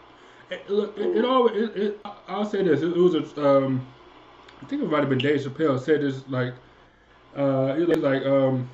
[0.51, 1.49] It, look, it, it all.
[1.49, 2.83] It, it, I'll say this.
[2.83, 3.47] It, it was a.
[3.47, 3.87] Um,
[4.61, 6.55] I think it might have been Dave Chappelle said this like.
[7.37, 8.69] Uh, it was like um,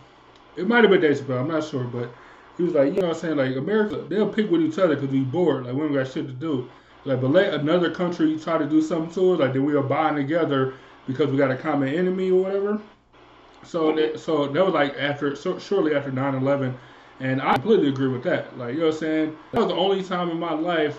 [0.57, 1.41] it might have been Dave Chappelle.
[1.41, 2.11] I'm not sure, but
[2.59, 3.37] he was like, you know what I'm saying?
[3.37, 5.65] Like, America, they'll pick with each other because we bored.
[5.65, 6.69] Like, we don't got shit to do.
[7.05, 10.17] Like, but let another country try to do something to us, like, then we'll bind
[10.17, 10.75] together
[11.07, 12.81] because we got a common enemy or whatever.
[13.63, 16.77] So that, so that was like after, so, shortly after 9 11.
[17.21, 18.57] And I completely agree with that.
[18.57, 19.37] Like, you know what I'm saying?
[19.53, 20.99] That was the only time in my life.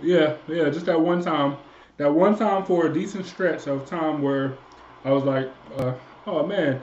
[0.00, 1.56] Yeah, yeah, just that one time.
[1.96, 4.56] That one time for a decent stretch of time where
[5.04, 5.94] I was like, uh,
[6.26, 6.80] oh man.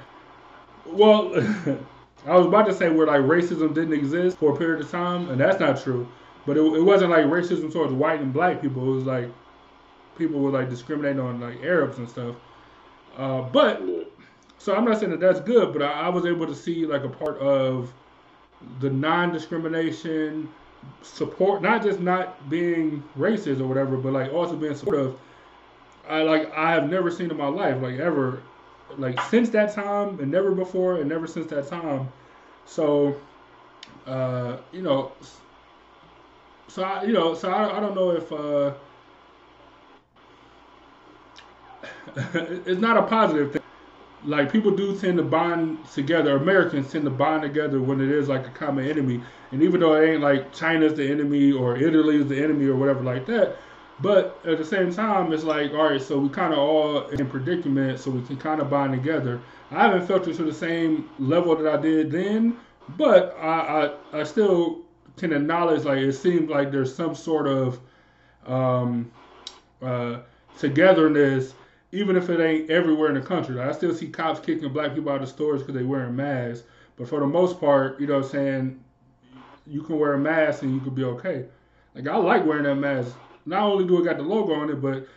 [0.86, 1.34] Well,
[2.26, 5.30] I was about to say where like racism didn't exist for a period of time,
[5.30, 6.08] and that's not true.
[6.46, 8.84] But it, it wasn't like racism towards white and black people.
[8.84, 9.30] It was like
[10.18, 12.36] people were like discriminating on like Arabs and stuff.
[13.18, 13.82] Uh, but
[14.58, 17.04] so I'm not saying that that's good, but I, I was able to see like
[17.04, 17.94] a part of
[18.80, 20.54] the non-discrimination
[21.02, 25.18] support, not just not being racist or whatever, but like also being supportive.
[26.08, 28.44] I like I have never seen in my life, like ever,
[28.98, 32.10] like since that time and never before and never since that time.
[32.66, 33.24] So,
[34.06, 35.18] uh, you know,
[36.68, 38.76] so I, you know, so I, I don't know if uh,
[42.16, 43.65] it's not a positive thing.
[44.26, 46.36] Like people do tend to bond together.
[46.36, 49.22] Americans tend to bond together when it is like a common enemy.
[49.52, 52.76] And even though it ain't like China's the enemy or Italy is the enemy or
[52.76, 53.58] whatever like that,
[54.00, 57.26] but at the same time, it's like, all right, so we kind of all in
[57.30, 59.40] predicament, so we can kind of bond together.
[59.72, 62.58] I haven't felt it to the same level that I did then,
[62.98, 64.82] but I, I, I still
[65.16, 67.80] can acknowledge, like, it seems like there's some sort of
[68.46, 69.10] um,
[69.82, 70.20] uh,
[70.60, 71.54] togetherness,
[71.96, 73.56] even if it ain't everywhere in the country.
[73.56, 76.66] Like, I still see cops kicking black people out of stores because they wearing masks,
[76.98, 78.84] but for the most part, you know what I'm saying,
[79.68, 81.46] you can wear a mask and you could be okay.
[81.94, 84.82] Like, I like wearing that mask not only do it got the logo on it,
[84.82, 85.08] but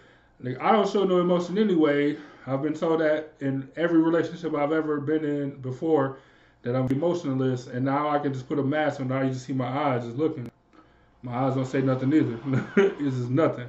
[0.41, 2.17] like I don't show no emotion anyway.
[2.47, 6.19] I've been told that in every relationship I've ever been in before
[6.63, 9.09] that I'm emotionless, and now I can just put a mask on.
[9.09, 10.51] Now you just see my eyes just looking.
[11.23, 12.39] My eyes don't say nothing either.
[12.77, 13.69] it's just nothing.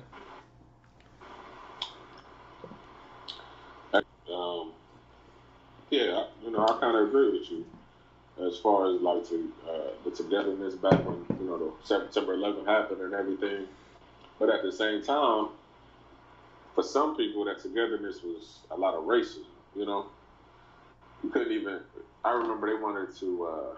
[3.93, 4.71] Um,
[5.91, 7.67] yeah, you know, I kind of agree with you
[8.47, 12.65] as far as like to, uh, the togetherness back when you know the September 11
[12.65, 13.67] happened and everything.
[14.39, 15.51] But at the same time,
[16.75, 19.47] for some people, that togetherness was a lot of racism.
[19.75, 20.11] You know,
[21.23, 21.81] you couldn't even.
[22.23, 23.77] I remember they wanted to uh,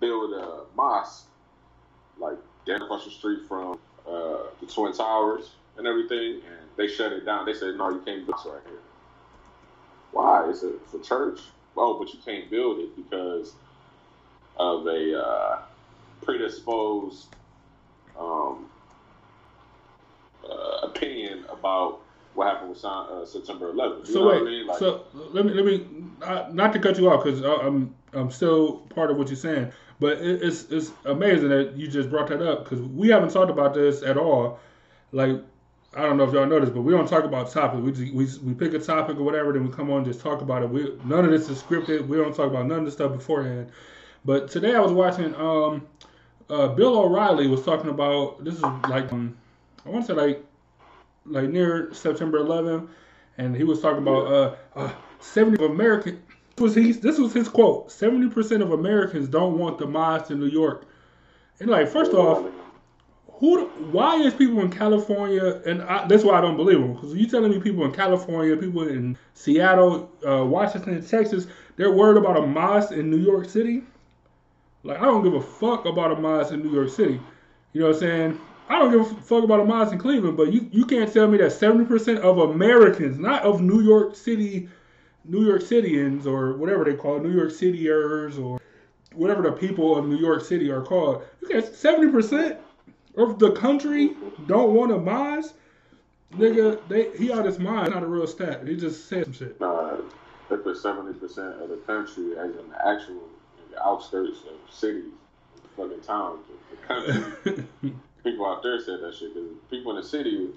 [0.00, 1.28] build a mosque
[2.18, 7.12] like down across the street from uh, the Twin Towers and everything, and they shut
[7.12, 7.46] it down.
[7.46, 8.95] They said, "No, you can't build this right here."
[10.12, 10.48] Why?
[10.48, 11.40] Is it for church?
[11.76, 13.54] Oh, but you can't build it because
[14.56, 15.58] of a uh,
[16.22, 17.26] predisposed
[18.18, 18.66] um,
[20.48, 22.00] uh, opinion about
[22.34, 24.08] what happened with uh, September 11th.
[24.08, 24.66] You so wait, I mean?
[24.66, 25.86] like, so let me let me
[26.22, 29.72] uh, not to cut you off because I'm I'm still part of what you're saying,
[30.00, 33.74] but it's it's amazing that you just brought that up because we haven't talked about
[33.74, 34.58] this at all.
[35.12, 35.40] Like
[35.96, 37.82] I don't know if y'all noticed, but we don't talk about topics.
[37.82, 40.20] We just, we we pick a topic or whatever, then we come on and just
[40.20, 40.68] talk about it.
[40.68, 42.06] We none of this is scripted.
[42.06, 43.70] We don't talk about none of this stuff beforehand.
[44.24, 45.34] But today I was watching.
[45.36, 45.86] Um,
[46.48, 49.36] uh, Bill O'Reilly was talking about this is like um,
[49.84, 50.44] I want to say like
[51.24, 52.88] like near September 11th,
[53.38, 56.22] and he was talking about uh, uh 70 of American.
[56.58, 56.92] Was he?
[56.92, 57.90] This was his quote.
[57.90, 60.86] 70 percent of Americans don't want the mosque in New York.
[61.58, 62.46] And like, first off,
[63.38, 63.66] who?
[63.90, 65.60] Why is people in California?
[65.66, 66.94] And I, that's why I don't believe them.
[66.94, 71.46] Because you telling me people in California, people in Seattle, uh, Washington, Texas,
[71.76, 73.82] they're worried about a mosque in New York City.
[74.84, 77.20] Like, I don't give a fuck about a mosque in New York City.
[77.72, 78.40] You know what I'm saying?
[78.68, 81.28] I don't give a fuck about a mosque in Cleveland, but you, you can't tell
[81.28, 84.68] me that 70% of Americans, not of New York City,
[85.24, 88.60] New York Cityans or whatever they call it, New York Cityers or
[89.12, 92.58] whatever the people of New York City are called, you can't, 70%
[93.16, 94.14] of the country
[94.46, 95.54] don't want a mosque?
[96.34, 97.92] Nigga, they, he out his mind.
[97.92, 98.66] Not a real stat.
[98.66, 99.56] He just said some shit.
[99.60, 99.98] Uh,
[100.50, 103.28] if it's 70% of the country, as in the actual
[103.64, 105.12] in the outskirts of cities,
[105.76, 107.64] fucking towns, the country.
[108.24, 110.48] people out there said that shit because people in the city,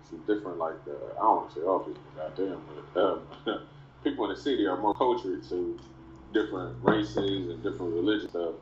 [0.00, 0.58] it's different.
[0.58, 2.60] Like uh, I don't want to say all people, goddamn,
[2.94, 3.62] but um,
[4.04, 5.78] people in the city are more cultured to
[6.32, 8.54] different races and different religions stuff,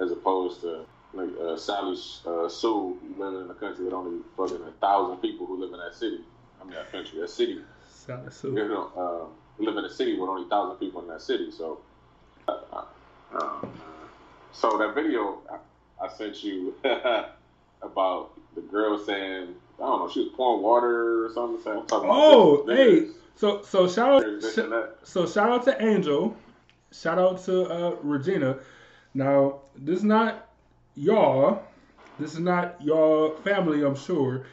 [0.00, 1.96] as opposed to like uh, Sally
[2.26, 5.78] uh, Sue living in a country with only fucking a thousand people who live in
[5.80, 6.20] that city.
[6.60, 7.60] I mean that country, that city.
[7.88, 8.52] Sally Sue.
[8.54, 11.50] You know, uh, live in a city with only thousand people in that city.
[11.50, 11.80] So,
[12.48, 12.84] uh,
[13.34, 13.66] uh,
[14.52, 16.74] so that video I, I sent you
[17.82, 21.62] about the girl saying I don't know she was pouring water or something.
[21.62, 23.08] Saying, Oh, hey.
[23.36, 24.96] So so shout out that.
[25.02, 26.36] so shout out to Angel.
[26.92, 28.58] Shout out to uh, Regina.
[29.14, 30.49] Now this is not
[31.00, 31.62] y'all.
[32.18, 33.82] This is not y'all family.
[33.84, 34.44] I'm sure.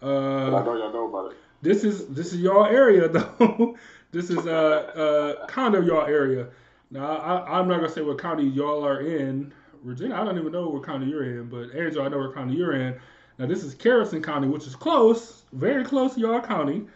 [0.00, 1.38] But I Uh, know y'all know about it.
[1.62, 3.76] this is this is y'all area though.
[4.12, 6.48] this is uh, uh kind of y'all area.
[6.90, 9.52] Now I, I'm not gonna say what county y'all are in.
[9.82, 12.54] Regina, I don't even know what county you're in, but Angel, I know what county
[12.56, 12.94] you're in.
[13.38, 16.86] Now this is Carrollton County, which is close, very close to y'all county.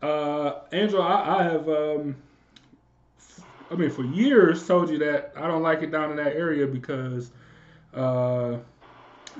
[0.00, 2.16] Uh, Angel, I, I have, um,
[3.70, 6.66] I mean, for years told you that I don't like it down in that area
[6.66, 7.30] because,
[7.94, 8.56] uh,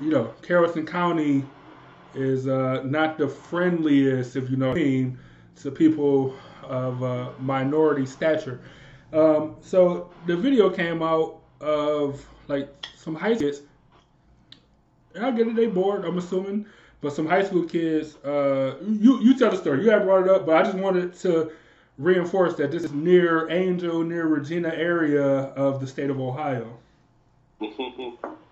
[0.01, 1.43] you know, Carrollton County
[2.15, 8.59] is uh, not the friendliest, if you know to people of uh, minority stature.
[9.11, 13.61] Um, so the video came out of like some high kids.
[15.15, 16.65] And I get it, they bored, I'm assuming.
[17.01, 19.83] But some high school kids, uh, you you tell the story.
[19.83, 21.51] You haven't brought it up, but I just wanted to
[21.97, 26.79] reinforce that this is near Angel, near Regina area of the state of Ohio.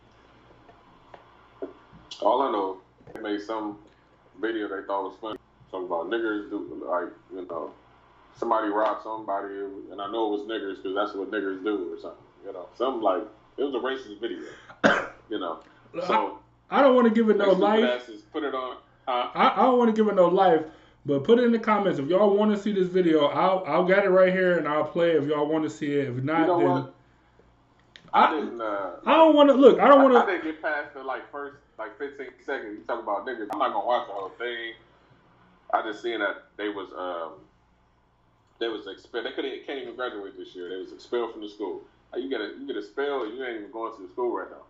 [2.22, 2.78] All I know,
[3.14, 3.78] they made some
[4.40, 5.40] video they thought was funny.
[5.72, 7.72] Talking about niggers do like you know,
[8.38, 9.54] somebody robbed somebody,
[9.92, 12.24] and I know it was niggers because that's what niggers do or something.
[12.46, 13.24] You know, something like
[13.58, 14.42] it was a racist video.
[15.30, 15.60] you know,
[16.06, 17.84] so I don't want to give it no life.
[17.84, 18.78] asses put it on.
[19.08, 19.30] Huh?
[19.34, 20.62] I, I don't want to give it no life,
[21.06, 23.26] but put it in the comments if y'all want to see this video.
[23.26, 25.94] I'll I'll get it right here and I'll play it if y'all want to see
[25.94, 26.10] it.
[26.10, 26.94] If not, You know then what?
[28.14, 28.62] I didn't.
[28.62, 29.80] Uh, I don't want to look.
[29.80, 30.32] I don't want to.
[30.32, 32.78] didn't get past the like first like 15 seconds.
[32.78, 33.48] You talk about niggas.
[33.52, 34.74] I'm not gonna watch the whole thing.
[35.74, 37.42] I just seen that they was um
[38.60, 39.26] they was expelled.
[39.26, 40.70] They couldn't can't even graduate this year.
[40.70, 41.82] They was expelled from the school.
[42.14, 43.28] Like, you get a you get expelled.
[43.28, 44.64] and You ain't even going to the school right now.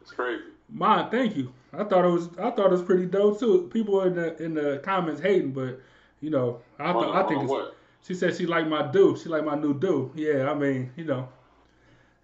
[0.00, 0.50] It's crazy.
[0.70, 1.52] Mine, thank you.
[1.72, 3.70] I thought it was I thought it was pretty dope too.
[3.72, 5.80] People in the in the comments hating, but
[6.20, 9.16] you know I I think it's, she said she liked my do.
[9.16, 10.10] She liked my new do.
[10.16, 11.28] Yeah, I mean you know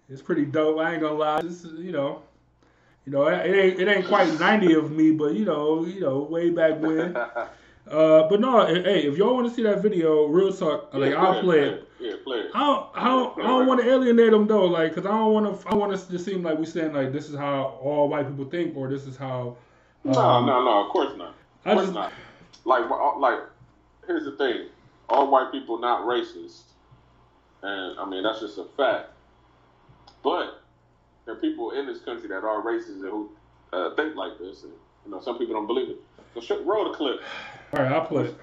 [0.09, 0.79] it's pretty dope.
[0.79, 1.41] I ain't gonna lie.
[1.41, 2.23] This is, you know
[3.05, 6.19] you know it ain't it ain't quite ninety of me, but you know you know
[6.23, 7.15] way back when.
[7.87, 11.21] Uh, but no, hey, if y'all want to see that video, real talk, like Yeah,
[11.21, 11.87] I'll play it.
[11.99, 12.47] Yeah, play it.
[12.55, 15.33] I don't, I don't, I don't want to alienate them though, like, cause I don't
[15.33, 18.09] want to, I want us to seem like we saying like this is how all
[18.09, 19.55] white people think, or this is how.
[20.03, 20.85] No, um, no, no.
[20.85, 21.27] Of course not.
[21.29, 22.11] Of I course just- not.
[22.63, 22.89] Like,
[23.19, 23.39] like,
[24.07, 24.69] here's the thing:
[25.07, 26.61] all white people not racist,
[27.61, 29.09] and I mean that's just a fact.
[30.23, 30.63] But
[31.25, 33.29] there are people in this country that are racist and who
[33.73, 34.71] uh, think like this, and
[35.05, 35.97] you know some people don't believe it.
[36.33, 37.21] So sh- roll the clip.
[37.73, 38.25] All right, I'll play.
[38.25, 38.35] it.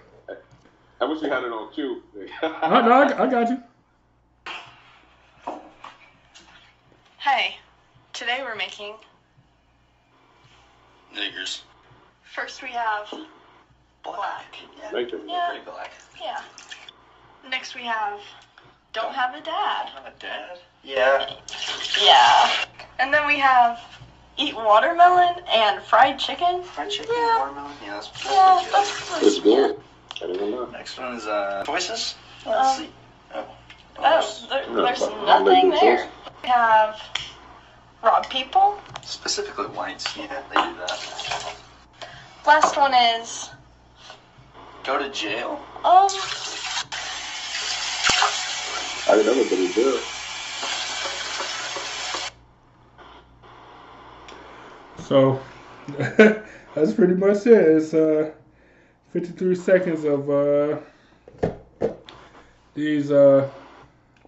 [1.01, 2.03] I wish you had it on cue.
[2.43, 2.49] No,
[2.81, 3.63] no, I, I got you.
[7.19, 7.57] Hey,
[8.13, 8.95] today we're making.
[11.15, 11.63] Niggers.
[12.35, 13.13] First we have
[14.03, 14.57] black.
[14.93, 15.21] Make it.
[15.27, 15.91] Yeah, Pretty black.
[16.21, 16.41] yeah.
[17.49, 18.21] Next we have
[18.93, 19.89] don't have a dad.
[19.95, 20.59] Have a dad?
[20.85, 21.35] Yeah.
[22.03, 22.65] Yeah.
[22.99, 23.81] And then we have
[24.37, 26.63] eat watermelon and fried chicken.
[26.63, 27.39] Fried chicken Yeah.
[27.39, 27.73] watermelon?
[27.85, 28.73] Yeah, that's, that's Yeah, pretty good.
[28.73, 29.77] that's It's good.
[30.23, 30.67] I didn't know.
[30.67, 32.15] Next one is uh, choices.
[32.47, 32.91] Let's Um, see.
[33.35, 33.45] Oh.
[33.99, 35.99] Oh, there, No, there's but nothing make there.
[35.99, 36.09] first.
[36.43, 37.01] We have
[38.03, 38.79] rob people.
[39.03, 40.17] Specifically whites.
[40.17, 41.55] Yeah, they do that.
[42.47, 43.51] Last one is
[44.85, 45.65] Go to jail.
[45.85, 46.09] um
[49.07, 49.79] I didn't know but it's.
[54.97, 55.41] So
[56.75, 57.53] that's pretty much it.
[57.53, 58.33] It's uh,
[59.13, 60.79] 53 seconds of uh,
[62.75, 63.51] these uh,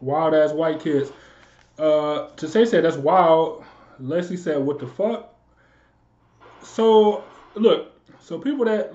[0.00, 1.12] wild ass white kids.
[1.78, 3.64] Uh, to say said that's wild.
[3.98, 5.34] Leslie said, "What the fuck?"
[6.62, 8.92] So look, so people that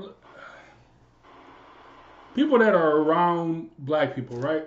[2.35, 4.65] people that are around black people, right?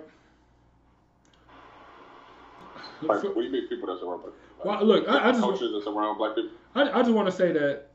[3.07, 4.71] Like, what do you mean people that's around black people?
[4.71, 6.51] Well, look, I- I just- cultures that's around black people.
[6.75, 7.87] I, I just want to say that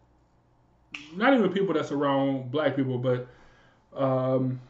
[1.16, 3.26] not even people that's around black people, but
[3.96, 4.60] um,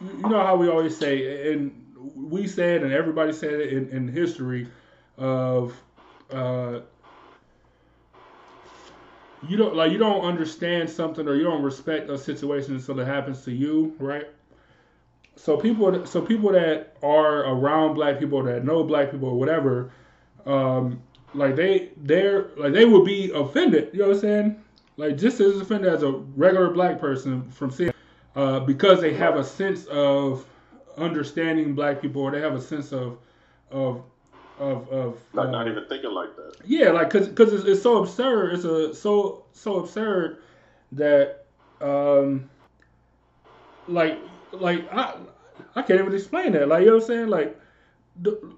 [0.00, 1.74] you, you know how we always say, and
[2.16, 4.68] we said, and everybody said it in, in history
[5.18, 5.74] of
[6.30, 6.80] uh,
[9.48, 13.06] you don't like you don't understand something or you don't respect a situation until it
[13.06, 14.26] happens to you, right?
[15.36, 19.90] So people, so people that are around black people that know black people or whatever,
[20.46, 21.02] um,
[21.34, 23.90] like they they're like they would be offended.
[23.92, 24.64] You know what I'm saying?
[24.96, 27.92] Like just as offended as a regular black person from seeing,
[28.36, 30.44] uh, because they have a sense of
[30.98, 33.18] understanding black people, or they have a sense of
[33.70, 34.02] of
[34.58, 36.56] of of Like uh, not even thinking like that.
[36.66, 38.54] yeah, like cause, cause it's, it's so absurd.
[38.54, 40.42] It's a so so absurd
[40.92, 41.46] that
[41.80, 42.50] um
[43.88, 44.18] like
[44.52, 45.14] like I
[45.74, 46.68] I can't even explain that.
[46.68, 47.28] Like you know what I'm saying?
[47.28, 47.60] Like
[48.20, 48.54] the,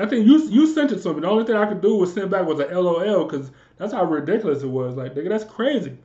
[0.00, 1.20] I think you you sent it to me.
[1.20, 4.04] The only thing I could do was send back was a LOL because that's how
[4.04, 4.96] ridiculous it was.
[4.96, 5.96] Like nigga, that's crazy.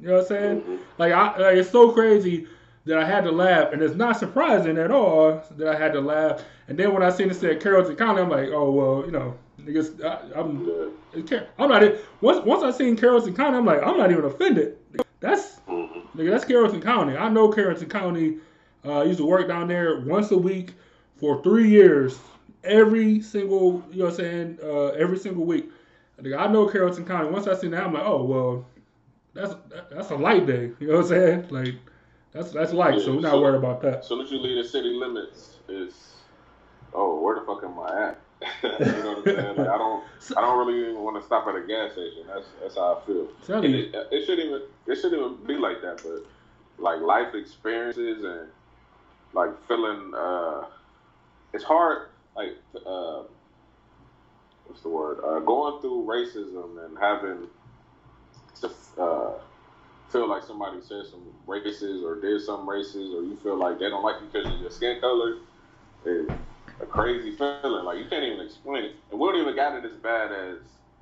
[0.00, 0.60] You know what I'm saying?
[0.60, 0.76] Mm-hmm.
[0.98, 2.46] Like I like it's so crazy
[2.86, 6.00] that I had to laugh, and it's not surprising at all that I had to
[6.00, 6.42] laugh.
[6.68, 9.34] And then when I seen it said Carrollton County, I'm like, oh well, you know,
[9.60, 11.18] niggas, I, I'm Yeah.
[11.18, 11.82] it can't- I'm not
[12.20, 14.76] once once I seen Carrollton County, I'm like, I'm not even offended.
[15.20, 16.18] That's mm-hmm.
[16.18, 17.16] nigga, that's Carrollton County.
[17.16, 18.38] I know Carrollton County.
[18.84, 20.74] Uh, I used to work down there once a week
[21.16, 22.18] for three years,
[22.62, 25.70] every single you know what I'm saying, uh, every single week.
[26.18, 27.30] I know Carrollton County.
[27.30, 28.66] Once I seen that, I'm like, oh well,
[29.32, 29.54] that's
[29.90, 30.70] that's a light day.
[30.78, 31.48] You know what I'm saying?
[31.50, 31.74] Like
[32.32, 34.00] that's that's light, so we're not worried about that.
[34.00, 36.14] As soon as you leave the city limits, it's
[36.92, 38.20] oh, where the fuck am I at?
[38.62, 38.68] you
[39.02, 39.56] know what I'm saying?
[39.56, 40.04] Like I don't,
[40.36, 42.24] I don't really even want to stop at a gas station.
[42.26, 43.28] That's that's how I feel.
[43.46, 46.02] Tell it, it shouldn't even, it shouldn't even be like that.
[46.02, 46.26] But
[46.78, 48.48] like life experiences and
[49.34, 50.66] like feeling, uh,
[51.52, 52.08] it's hard.
[52.36, 53.24] Like uh,
[54.64, 55.20] what's the word?
[55.24, 57.48] Uh, going through racism and having
[58.60, 58.68] to
[59.00, 59.38] uh,
[60.10, 63.88] feel like somebody said some racist or did some racist, or you feel like they
[63.88, 65.36] don't like you because of your skin color,
[66.06, 66.32] is
[66.80, 67.84] a crazy feeling.
[67.84, 68.96] Like you can't even explain it.
[69.10, 70.58] And we don't even got it as bad as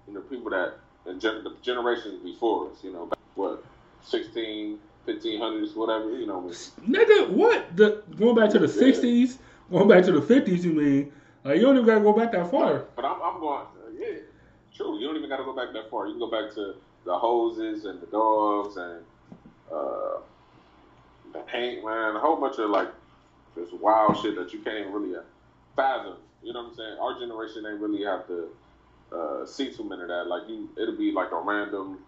[0.07, 2.79] you know people that the generations before us.
[2.83, 3.65] You know, what
[4.03, 6.11] 16, 1500s, whatever.
[6.11, 6.41] You know,
[6.87, 7.77] Nigga, what?
[7.77, 8.93] The going back to the Yeah.
[8.93, 9.39] '60s,
[9.71, 10.63] going back to the '50s?
[10.65, 11.13] You mean?
[11.45, 12.85] Like you don't even gotta go back that far.
[12.95, 14.21] But I'm, I'm going, uh, yeah,
[14.75, 14.99] true.
[14.99, 16.07] You don't even got to go back that far.
[16.07, 19.05] You can go back to the hoses and the dogs and
[19.73, 20.19] uh,
[21.33, 22.15] the paint, man.
[22.17, 22.89] A whole bunch of like
[23.57, 25.19] this wild shit that you can't even really
[25.75, 26.17] fathom.
[26.43, 26.97] You know what I'm saying?
[27.01, 28.49] Our generation ain't really have to
[29.13, 30.27] uh, see too many of that.
[30.27, 31.99] Like you, it'll be like a random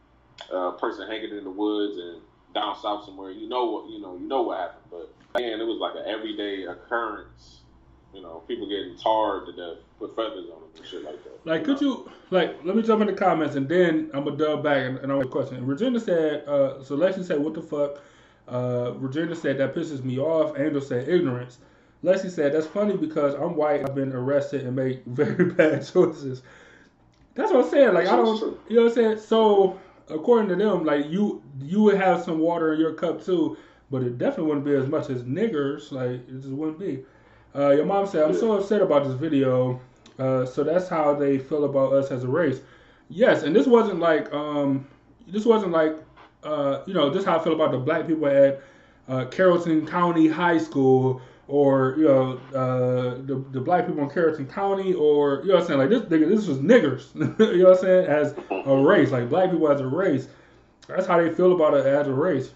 [0.53, 2.21] uh, person hanging in the woods and
[2.55, 3.31] down south somewhere.
[3.31, 3.91] You know what?
[3.91, 4.85] You know, you know what happened.
[4.91, 7.61] But again, it was like an everyday occurrence.
[8.13, 11.45] You know, people getting tarred to death, put feathers on them and shit like that.
[11.45, 12.57] Like, could you like?
[12.65, 15.19] Let me jump in the comments and then I'm gonna dub back and, and I'll
[15.19, 15.67] have a question.
[15.67, 18.01] Regina said, uh, so Lexi said, "What the fuck?"
[18.47, 20.57] Uh, Regina said that pisses me off.
[20.57, 21.59] Angel said ignorance.
[22.05, 23.81] Leslie said that's funny because I'm white.
[23.83, 26.43] I've been arrested and made very bad choices.
[27.35, 27.95] That's what I'm saying.
[27.95, 29.19] Like I don't, you know what I'm saying.
[29.19, 33.57] So according to them, like you, you would have some water in your cup too,
[33.91, 35.93] but it definitely wouldn't be as much as niggers.
[35.93, 37.05] Like it just wouldn't be.
[37.55, 39.81] Uh, your mom said, "I'm so upset about this video."
[40.19, 42.61] Uh, so that's how they feel about us as a race.
[43.09, 44.87] Yes, and this wasn't like um,
[45.27, 45.97] this wasn't like
[46.45, 48.63] uh, you know, this is how I feel about the black people at
[49.09, 54.47] uh, Carrollton County High School, or you know, uh, the the black people in Carrollton
[54.47, 57.71] County, or you know what I'm saying, like this nigga, this was niggers, you know
[57.71, 60.29] what I'm saying, as a race, like black people as a race.
[60.89, 62.53] That's how they feel about it as a race.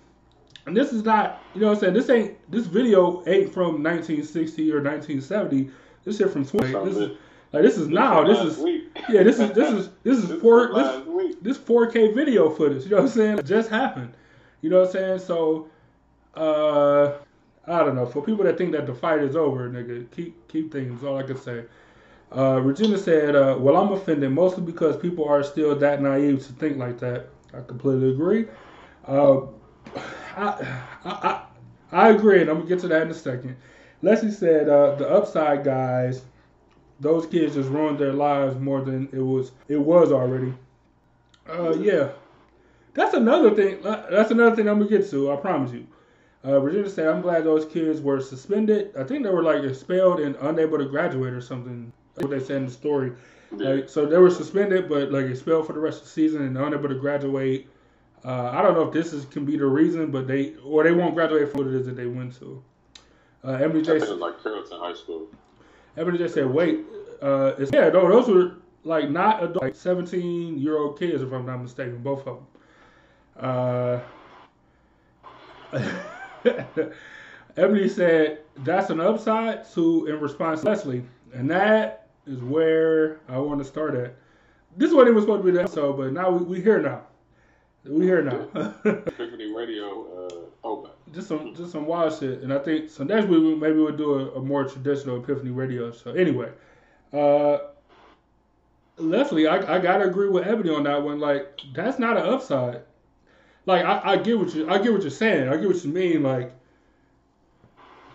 [0.67, 3.83] And this is not, you know what I'm saying, this ain't this video ain't from
[3.83, 5.71] 1960 or 1970.
[6.05, 6.73] This shit from 20.
[6.85, 7.19] This is
[7.53, 8.25] like this is now.
[8.25, 9.23] This is yeah.
[9.23, 12.85] This is this is this is four this, this 4K video footage.
[12.85, 13.39] You know what I'm saying?
[13.39, 14.13] It just happened.
[14.61, 15.19] You know what I'm saying?
[15.21, 15.69] So,
[16.35, 17.13] uh,
[17.69, 18.07] I don't know.
[18.07, 20.73] For people that think that the fight is over, nigga, keep keep.
[20.73, 21.65] That's all I can say.
[22.37, 26.53] Uh, Regina said, uh, "Well, I'm offended mostly because people are still that naive to
[26.55, 28.47] think like that." I completely agree.
[29.07, 29.43] Uh,
[30.37, 31.43] I, I I
[31.93, 33.57] I agree, and I'm gonna get to that in a second.
[34.03, 36.25] Leslie said, uh, "The upside guys."
[37.01, 40.55] Those kids just ruined their lives more than it was it was already.
[41.49, 42.11] Uh, yeah,
[42.95, 43.85] that's another thing.
[43.87, 45.33] uh, That's another thing I'm gonna get to.
[45.33, 45.87] I promise you.
[46.49, 48.97] Uh, Virginia said, "I'm glad those kids were suspended.
[48.99, 52.43] I think they were like expelled and unable to graduate or something." That's what they
[52.43, 53.13] said in the story.
[53.51, 56.57] Like, so they were suspended, but like expelled for the rest of the season and
[56.57, 57.69] unable to graduate.
[58.25, 60.93] Uh, I don't know if this is can be the reason, but they or they
[60.93, 62.63] won't graduate from what it is that they went to.
[63.45, 63.99] Uh, Emily J.
[63.99, 65.29] was like Carrollton High School.
[65.99, 66.81] Everybody just said, "Wait,
[67.21, 71.45] uh, yeah, no, those were like not adult, like seventeen year old kids, if I'm
[71.45, 72.39] not mistaken, both of
[73.37, 74.01] them."
[75.73, 75.79] Uh,
[77.57, 83.39] Ebony said, "That's an upside to in response to Leslie, and that is where I
[83.39, 84.15] want to start at.
[84.77, 87.03] This one it was supposed to be the episode, but now we we here now.
[87.85, 88.49] We here now."
[88.85, 90.29] Epiffany Radio uh,
[90.63, 90.93] throwback.
[91.13, 92.43] just some just some wild shit.
[92.43, 95.51] And I think so next week we maybe we'll do a, a more traditional Epiffany
[95.51, 96.13] radio show.
[96.13, 96.51] Anyway,
[97.13, 97.59] uh,
[98.99, 101.21] Leslie, I, I gotta agree with Ebony on that one.
[101.21, 102.83] Like, that's not an upside.
[103.69, 105.49] Like, I, I get what you I get what you're saying.
[105.49, 106.23] I get what you mean.
[106.23, 106.53] Like,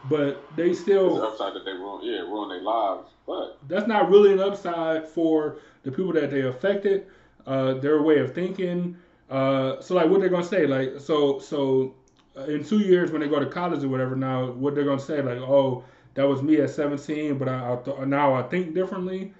[0.09, 3.09] but they It's an still upside that they ruin, yeah, ruin their lives.
[3.27, 7.05] But that's not really an upside for the people that they affected,
[7.45, 8.97] uh, their way of thinking.
[9.29, 10.65] Uh, so like, what they're gonna say?
[10.65, 11.93] Like, so so
[12.35, 14.99] uh, in two years when they go to college or whatever, now what they're gonna
[14.99, 15.21] say?
[15.21, 15.83] Like, oh,
[16.15, 19.33] that was me at 17, but I, I th- now I think differently.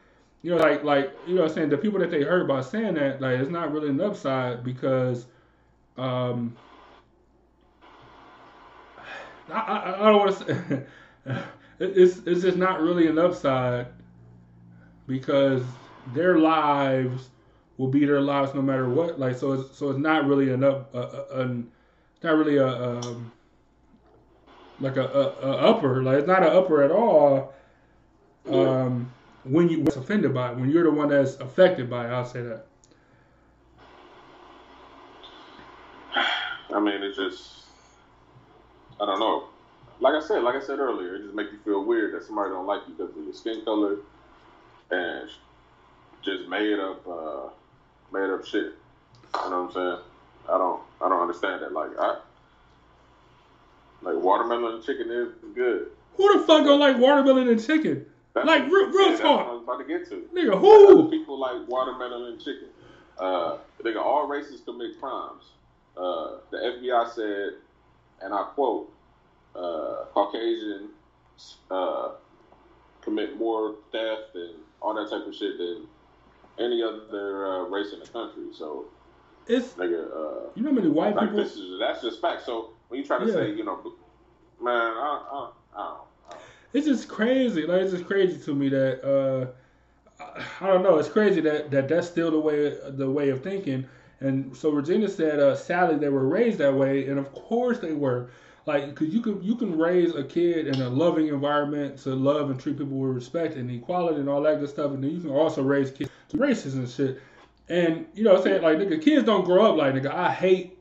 [0.44, 2.62] You know, like like you know, what I'm saying the people that they heard by
[2.62, 5.26] saying that, like, it's not really an upside because,
[5.98, 6.56] um,
[9.52, 10.84] I I, I don't want to say.
[11.80, 13.88] it's it's just not really an upside
[15.08, 15.64] because
[16.14, 17.30] their lives
[17.78, 19.20] will be their lives no matter what.
[19.20, 21.72] Like so, it's, so it's not really an up, uh, an,
[22.24, 23.32] not really a um,
[24.80, 26.04] like a, a, a upper.
[26.04, 27.54] Like it's not an upper at all.
[28.50, 29.12] Um,
[29.44, 32.26] when you was offended by it, when you're the one that's affected by it, I'll
[32.26, 32.68] say that.
[36.72, 37.52] I mean, it's just,
[39.02, 39.46] I don't know.
[40.00, 42.50] Like I said, like I said earlier, it just makes you feel weird that somebody
[42.50, 43.98] don't like you because of your skin color
[44.92, 45.30] and
[46.24, 47.50] just made up, uh,
[48.12, 48.74] made up shit.
[49.44, 49.98] You know what I'm saying?
[50.50, 51.74] I don't, I don't understand that.
[51.74, 52.18] Like, I,
[54.02, 55.88] like watermelon and chicken is good.
[56.18, 58.06] Who the fuck don't like watermelon and chicken?
[58.34, 59.48] That's- Like, real- real yeah, talk.
[59.48, 60.28] I was about to get to.
[60.34, 61.10] Nigga, who?
[61.10, 62.68] people like watermelon and chicken.
[63.18, 65.44] Uh, nigga, all races commit crimes.
[65.96, 67.50] Uh, the FBI said,
[68.22, 68.92] and I quote,
[69.56, 70.92] uh, Caucasians
[71.70, 72.10] uh,
[73.02, 75.86] commit more theft and all that type of shit than
[76.60, 78.44] any other uh, race in the country.
[78.54, 78.86] So,
[79.48, 81.44] It's nigga, uh, you know how many white like people.
[81.44, 82.46] this is that's just fact.
[82.46, 83.34] So when you try to Yeah.
[83.34, 83.80] say, you know,
[84.62, 84.80] man, I,
[85.32, 86.00] I, I don't.
[86.28, 86.40] I don't
[86.74, 87.68] it's just crazy.
[87.68, 90.98] Like it's just crazy to me that uh, I- I don't know.
[90.98, 93.86] It's crazy that, that that's still the way the way of thinking.
[94.24, 97.94] And so Regina said, uh, sadly, they were raised that way, and of course they
[97.94, 98.30] were.
[98.66, 102.50] Like, because you can you can raise a kid in a loving environment to love
[102.50, 105.20] and treat people with respect and equality and all that good stuff, and then you
[105.20, 107.22] can also raise kids to racism and shit.
[107.68, 110.14] And you know, what I'm saying like nigga, kids don't grow up like nigga.
[110.14, 110.78] I hate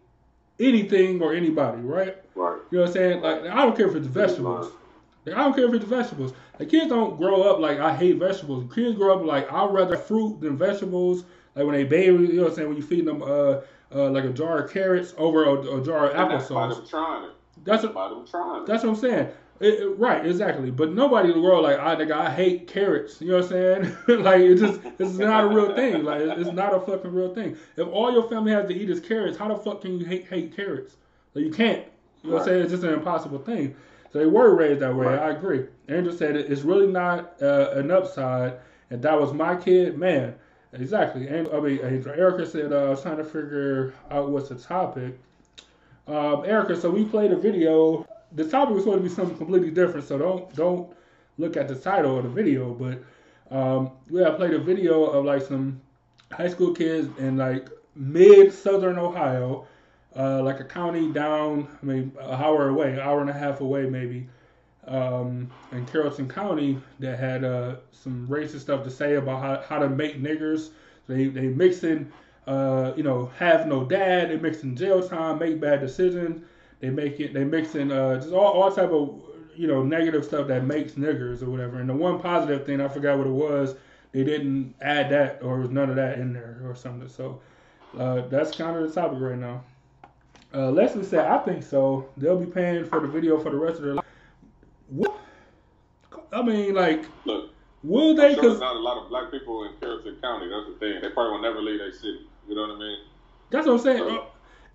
[0.61, 2.17] anything or anybody, right?
[2.37, 2.59] Right.
[2.71, 3.21] You know what I'm saying?
[3.21, 4.73] Like I don't care if it's vegetables.
[5.25, 6.35] Like, I don't care if it's vegetables.
[6.61, 8.73] Like kids don't grow up like I hate vegetables.
[8.73, 11.25] Kids grow up like I'd rather fruit than vegetables.
[11.55, 12.69] Like when they baby, you know what I'm saying?
[12.69, 13.61] When you feed them uh,
[13.95, 17.31] uh like a jar of carrots over a, a jar of And that's applesauce.
[17.65, 19.29] That's what, By them trying that's what I'm saying.
[19.61, 20.71] It, it- right, exactly.
[20.71, 23.21] But nobody in the world like I nigga, I hate carrots.
[23.21, 23.97] You know what I'm saying?
[24.23, 26.05] like it just it's not a real thing.
[26.05, 27.57] Like it's not a fucking real thing.
[27.77, 30.27] If all your family has to eat is carrots, how the fuck can you hate
[30.27, 30.97] hate carrots?
[31.35, 31.85] Like you can't.
[32.23, 32.53] You know what I'm Right.
[32.55, 32.63] saying?
[32.63, 33.75] It's just an impossible thing.
[34.13, 35.07] So they were raised that way.
[35.07, 35.19] Right.
[35.19, 35.67] I agree.
[35.89, 38.55] Angel said it, it's really not uh, an upside.
[38.91, 40.35] And that was my kid, man.
[40.73, 41.29] Exactly.
[41.29, 41.81] And I mean.
[41.81, 45.19] Erica said uh, I was trying to figure out what's the topic.
[46.07, 48.07] Um, Erica, so we played a video.
[48.33, 50.91] The topic was supposed to be something completely different, so don't don't
[51.39, 52.73] look at the title of the video.
[52.73, 53.03] But
[53.55, 55.81] um, we have played a video of like some
[56.33, 59.67] high school kids in like mid southern Ohio,
[60.17, 63.61] uh, like a county down, I mean, an hour away, an hour and a half
[63.61, 64.27] away maybe,
[64.87, 69.79] um, in Carrollton County that had uh, some racist stuff to say about how, how
[69.79, 70.71] to make niggers.
[71.07, 72.11] They they mixing,
[72.47, 74.31] uh, you know, have no dad.
[74.31, 76.45] They mixing jail time, make bad decisions.
[76.81, 77.33] They make it.
[77.35, 79.21] They mixing uh, just all, all type of
[79.55, 81.79] you know negative stuff that makes niggers or whatever.
[81.81, 83.77] And the one positive thing I forgot what it was.
[84.13, 87.09] They didn't add that or was none of that in there or something.
[87.09, 87.41] So
[87.99, 89.65] uh, that's kind of the topic right now.
[90.55, 92.11] Uh, Leslie said, I think so.
[92.19, 94.02] They'll be paying for the video for the rest of their life.
[94.93, 95.19] What?
[96.33, 97.51] I mean, like, Look,
[97.83, 98.35] will they?
[98.35, 100.49] sure there's Because not a lot of black people in Carrollton County.
[100.49, 101.01] That's the thing.
[101.03, 102.27] They probably will never leave their city.
[102.49, 102.99] You know what I mean?
[103.51, 104.03] that's what I'm saying.
[104.19, 104.25] Uh,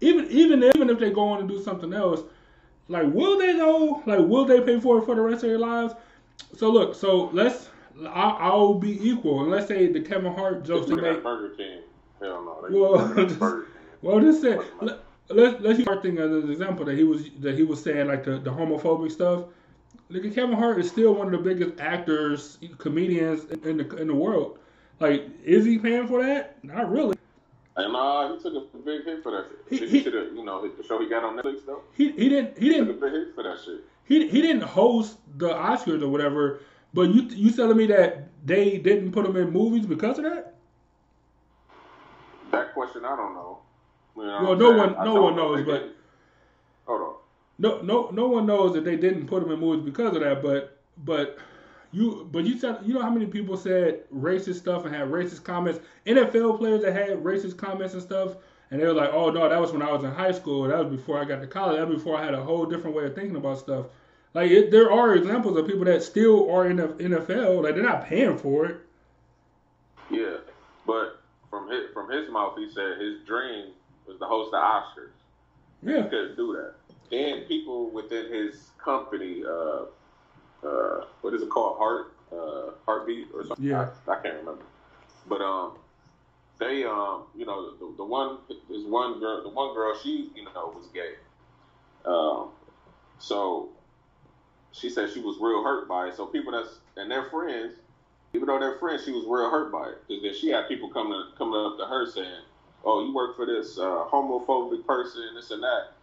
[0.01, 2.21] even even even if they go on and do something else,
[2.87, 4.01] like, will they go?
[4.05, 5.93] Like, will they pay for it for the rest of their lives?
[6.55, 7.69] So look, so let's.
[8.05, 11.15] I, I'll be equal, and let's say the Kevin Hart jokes he Look at made.
[11.17, 11.81] that Burger King.
[12.19, 12.67] Hell no.
[12.69, 13.71] They Well, look at that Burger King.
[14.03, 14.99] Well, just say let,
[15.29, 18.07] let's let's use Hart thing as an example that he was that he was saying
[18.07, 19.45] like the, the homophobic stuff.
[20.11, 24.15] Nigga, Kevin Hart is still one of the biggest actors, comedians in, the in the
[24.15, 24.57] world.
[24.99, 26.63] Like, is he paying for that?
[26.63, 27.17] Not really.
[27.75, 29.89] And uh, he took a big hit for that He- shit.
[29.89, 31.81] he- He should have, you know, the show he got on Netflix though.
[31.95, 33.81] He he didn't he He took a big hit for that shit.
[34.05, 36.61] he, he didn't host the Oscars or whatever.
[36.93, 40.55] But you you telling me that they didn't put him in movies because of that?
[42.51, 43.59] That question, I don't know.
[44.15, 44.95] You know Well, no saying?
[44.95, 45.93] one- no one knows, but-
[46.87, 47.13] hold on.
[47.59, 50.41] No, no, no one knows that they didn't put him in movies because of that.
[50.43, 51.39] But, but,
[51.91, 55.43] you but you said you know how many people said racist stuff and had racist
[55.43, 55.79] comments.
[56.05, 58.35] NFL players that had racist comments and stuff,
[58.71, 60.63] and they were like, "Oh no, that was when I was in high school.
[60.63, 61.77] That was before I got to college.
[61.77, 63.87] That was before I had a whole different way of thinking about stuff."
[64.33, 67.83] Like it, there are examples of people that still are in the NFL, like they're
[67.83, 68.77] not paying for it.
[70.11, 70.37] Yeah,
[70.85, 73.71] but from his from his mouth, he said his dream
[74.05, 75.09] was to host the Oscars.
[75.81, 76.73] Yeah, He couldn't do that.
[77.11, 79.85] And people within his company, uh,
[80.67, 83.65] uh, what is it called, Hart, uh, Hartbeat or something?
[83.65, 83.89] Yeah.
[84.07, 84.63] I, I can't remember.
[85.27, 85.77] But um,
[86.59, 90.43] they um, you know, the, the one this one girl, the one girl, she you
[90.43, 91.13] know was gay.
[92.05, 92.49] Um,
[93.19, 93.69] so
[94.71, 96.15] she said she was real hurt by it.
[96.15, 97.75] So people that's and their friends,
[98.33, 100.89] even though they're friends, she was real hurt by it because then she had people
[100.89, 102.43] coming coming up to her saying,
[102.83, 105.93] "Oh, you work for this uh, homophobic person, this and that."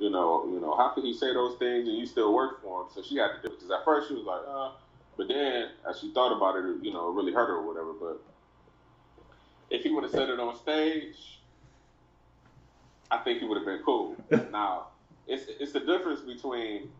[0.00, 2.82] You know, you know, how could he say those things and you still work for
[2.82, 2.86] him?
[2.94, 4.72] So she had to do it because at first she was like, "Uh,"
[5.18, 7.92] but then as she thought about it, you know, it really hurt her or whatever.
[7.92, 8.22] But
[9.68, 11.40] if he would have said it on stage,
[13.10, 14.16] I think he would have been cool.
[14.50, 14.86] now,
[15.26, 16.90] it's it's the difference between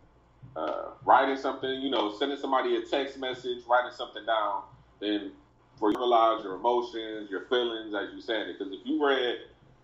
[0.57, 4.63] uh, writing something, you know, sending somebody a text message, writing something down,
[5.01, 5.33] then
[5.79, 8.59] for you to realize your emotions, your feelings as you said it.
[8.59, 9.37] Because if you read,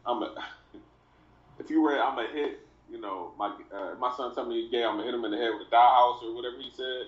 [0.05, 0.35] I'm a,
[1.59, 2.66] if you read, I'm a hit.
[2.91, 4.85] You know, my uh, my son told me he's gay.
[4.85, 7.07] I'm gonna hit him in the head with a dollhouse or whatever he said.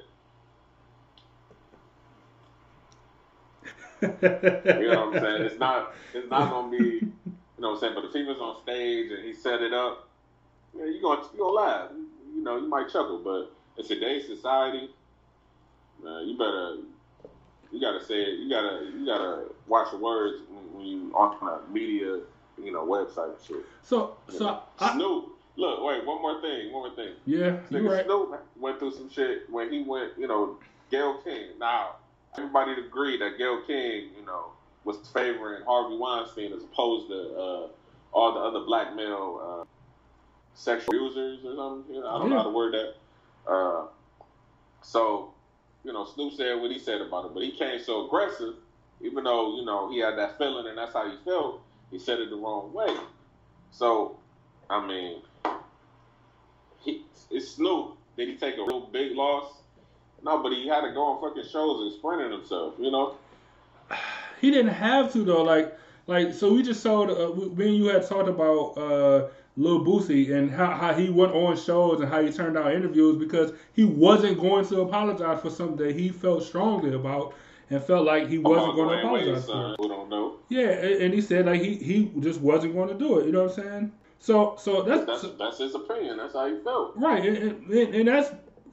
[4.01, 5.43] You know what I'm saying?
[5.43, 7.13] It's not it's not gonna be you
[7.59, 7.95] know what I'm saying.
[7.95, 10.09] But if he was on stage and he set it up,
[10.77, 11.91] yeah, you gonna you gonna laugh.
[12.35, 14.91] You know, you might chuckle, but in today's society,
[16.03, 16.77] man, you better
[17.71, 18.39] you gotta say it.
[18.39, 22.21] You gotta you gotta watch your words when, when you on a media,
[22.63, 23.67] you know, website and shit.
[23.83, 24.63] So You so know?
[24.79, 25.38] I, Snoop.
[25.59, 27.15] Look, wait, one more thing, one more thing.
[27.27, 28.05] yeah, Nigga you're right.
[28.05, 30.57] Snoop went through some shit when he went, you know,
[30.89, 31.49] Gayle King.
[31.59, 31.97] Now,
[32.37, 34.53] everybody agreed that Gayle King, you know,
[34.85, 37.67] was favoring Harvey Weinstein as opposed to uh,
[38.13, 39.65] all the other black male uh,
[40.55, 41.93] sexual abusers or something.
[41.93, 42.95] You know, I don't know how to word that.
[43.51, 43.87] Uh,
[44.83, 45.35] so,
[45.83, 48.55] you know, Snoop said what he said about it, but he came so aggressive,
[49.01, 52.21] even though, you know, he had that feeling and that's how he felt, he said
[52.21, 52.97] it the wrong way.
[53.73, 54.17] So,
[54.71, 55.23] I mean,
[57.31, 57.97] it's Snoop.
[58.17, 59.53] Did he take a real big loss?
[60.25, 63.17] No, but he had to go on fucking shows and explaining himself, you know?
[64.41, 65.43] He didn't have to though.
[65.43, 65.77] Like,
[66.07, 67.03] like so we just saw.
[67.03, 69.27] Uh, we- me and you had talked about uh,
[69.57, 73.17] Lil Boosie and how, how he went on shows and how he turned down interviews
[73.17, 77.35] because he wasn't going to apologize for something that he felt strongly about
[77.71, 79.51] and felt like he wasn't going to apologize for.
[79.51, 80.37] son, who don't know.
[80.49, 83.27] Yeah, and, and he said like he he just wasn't going to do it.
[83.27, 83.93] You know what I'm saying?
[84.21, 86.17] So so that's, That's that's his opinion.
[86.17, 86.97] That's how he felt.
[86.97, 88.31] right, and, and, and that's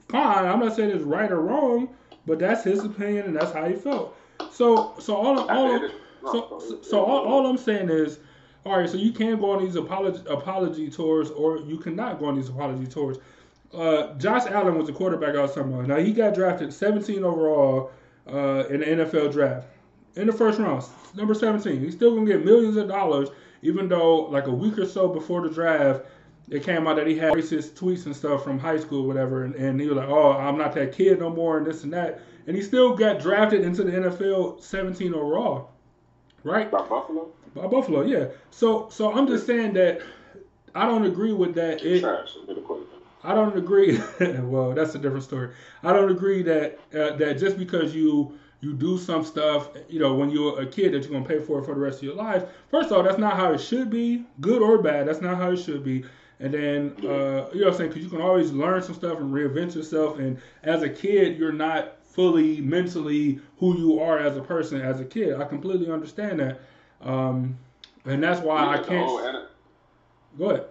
[0.08, 0.46] fine.
[0.46, 1.88] I'm not saying it's right or wrong,
[2.26, 4.16] but that's his opinion and that's how he felt.
[4.50, 5.74] So so all all.
[5.76, 5.96] I did it.
[6.22, 8.18] No, So, so, so all, all I'm saying is,
[8.64, 8.88] all right.
[8.88, 12.48] So you can go on these apology apology tours, or you cannot go on these
[12.48, 13.18] apology tours.
[13.72, 15.86] Uh, Josh Allen was a quarterback I was talking about.
[15.86, 17.90] Now he got drafted 17 overall
[18.26, 19.66] uh, in the NFL draft
[20.16, 20.84] in the first round,
[21.14, 21.80] number 17.
[21.80, 23.28] He's still gonna get millions of dollars,
[23.66, 26.02] even though like a week or so before the draft,
[26.48, 29.54] it came out that he had racist tweets and stuff from high school, whatever, and,
[29.56, 32.20] and he was like, "Oh, I'm not that kid no more," and this and that,
[32.46, 35.72] and he still got drafted into the NFL 17 overall,
[36.44, 36.70] right?
[36.70, 37.28] By Buffalo?
[37.54, 38.26] By Buffalo, yeah.
[38.50, 40.00] So, so I'm just saying that
[40.74, 41.84] I don't agree with that.
[41.84, 42.36] It, Trash.
[42.40, 42.92] Admit the quarterback.
[43.24, 43.98] I don't agree.
[44.20, 45.50] well, that's a different story.
[45.82, 50.14] I don't agree that uh, that just because you you do some stuff, you know,
[50.14, 52.16] when you're a kid, that you're gonna pay for it for the rest of your
[52.16, 52.42] life.
[52.68, 55.06] First of all, that's not how it should be, good or bad.
[55.06, 56.04] That's not how it should be.
[56.40, 57.90] And then, uh, you know what I'm saying?
[57.90, 60.18] Because you can always learn some stuff and reinvent yourself.
[60.18, 65.00] And as a kid, you're not fully mentally who you are as a person as
[65.00, 65.40] a kid.
[65.40, 66.60] I completely understand that.
[67.02, 67.56] Um,
[68.04, 68.88] and that's why yeah, I can't.
[70.38, 70.64] Go ahead.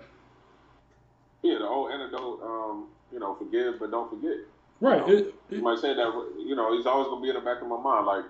[1.41, 4.37] yeah, the old antidote, um, you know, forgive but don't forget.
[4.81, 5.07] Right.
[5.07, 7.41] You, It, you might say that, you know, he's always going to be in the
[7.41, 8.05] back of my mind.
[8.05, 8.25] Like,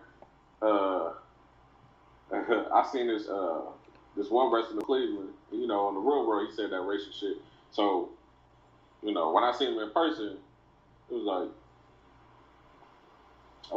[0.61, 1.11] uh,
[2.73, 3.61] I seen this uh,
[4.15, 7.19] this one wrestler in Cleveland, you know, on the real world, he said that racist
[7.19, 7.37] shit.
[7.71, 8.09] So,
[9.03, 10.37] you know, when I seen him in person,
[11.09, 11.49] it was like,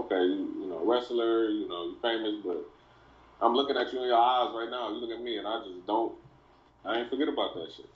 [0.04, 2.64] okay, you, you know, wrestler, you know, you famous, but
[3.40, 4.90] I'm looking at you in your eyes right now.
[4.90, 6.12] You look at me, and I just don't,
[6.84, 7.86] I ain't forget about that shit.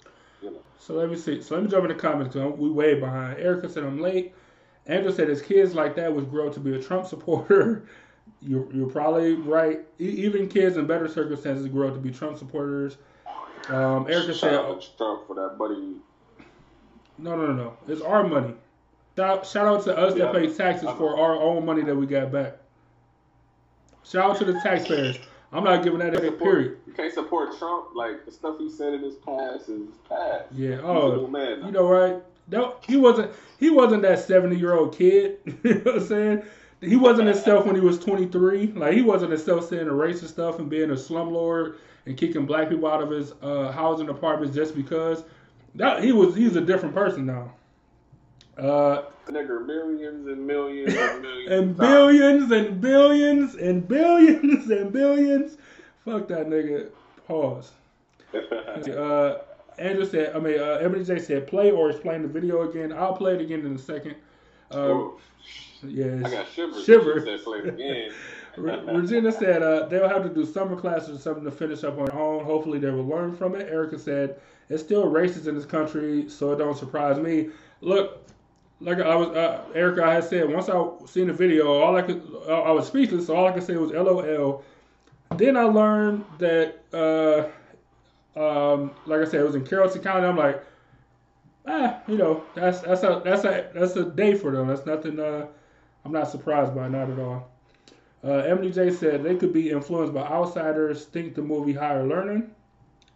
[0.43, 1.41] You know, So let me see.
[1.41, 3.39] So let me jump in the comments because we way behind.
[3.39, 4.35] Erica said I'm late.
[4.87, 7.85] Angela said his kids like that would grow up to be a Trump supporter.
[8.45, 9.80] You're, you're probably right.
[10.01, 12.97] E- even kids in better circumstances grow up to be Trump supporters.
[13.68, 15.97] Um, Erica shout said, out to Trump for that buddy.
[17.18, 17.76] no, no, no, no.
[17.87, 18.55] It's our money.
[19.16, 20.24] Shout, shout out to us Yeah.
[20.24, 22.55] that pay taxes for our own money that we got back.
[24.05, 25.18] Shout out to the taxpayers.
[25.53, 26.78] I'm not giving that a period.
[26.87, 27.95] You can't support Trump.
[27.95, 30.47] Like the stuff he said in his past is past.
[30.53, 30.80] Yeah.
[30.83, 31.64] Oh, man.
[31.64, 32.20] you know, right?
[32.49, 33.32] No, he wasn't.
[33.59, 35.38] He wasn't that 70 year old kid.
[35.62, 36.43] you know what I'm saying?
[36.80, 38.72] He wasn't himself when he was 23.
[38.72, 41.76] Like he wasn't himself saying the racist stuff and being a slumlord
[42.07, 45.22] and kicking black people out of his uh, housing apartments just because.
[45.76, 46.34] That he was.
[46.34, 47.53] He's a different person now.
[48.59, 55.57] Uh, nigga millions and millions and millions and billions and billions and billions and billions.
[56.05, 56.88] Fuck that nigga.
[57.26, 57.72] Pause.
[58.32, 59.36] Uh,
[59.79, 62.93] Andrew said, I mean, uh, Ebony J said, play or explain the video again.
[62.93, 64.16] I'll play it again in a second.
[64.70, 65.09] Uh,
[65.85, 66.85] I got shivers.
[66.85, 67.20] Shiver.
[67.20, 68.12] Said play again.
[68.57, 72.07] Regina said uh, they'll have to do summer classes or something to finish up on
[72.07, 72.45] their own.
[72.45, 73.68] Hopefully, they will learn from it.
[73.70, 77.49] Erica said it's still racist in this country, so it don't surprise me.
[77.81, 78.27] Look,
[78.81, 82.03] like I was, uh, Erica, I had said once I seen the video, all I
[82.03, 83.27] could, I I was speechless.
[83.27, 84.62] So all I could say was LOL.
[85.37, 87.49] Then I learned that, uh,
[88.37, 90.26] um, like I said, it was in Carrollton County.
[90.26, 90.64] I'm like,
[91.66, 94.68] ah, you know, that's that's a that's a that's a day for them.
[94.68, 95.20] That's nothing.
[95.20, 95.47] Uh,
[96.05, 97.51] I'm not surprised by, not at all.
[98.24, 102.51] Uh, Emily J said they could be influenced by outsiders, think the movie higher learning.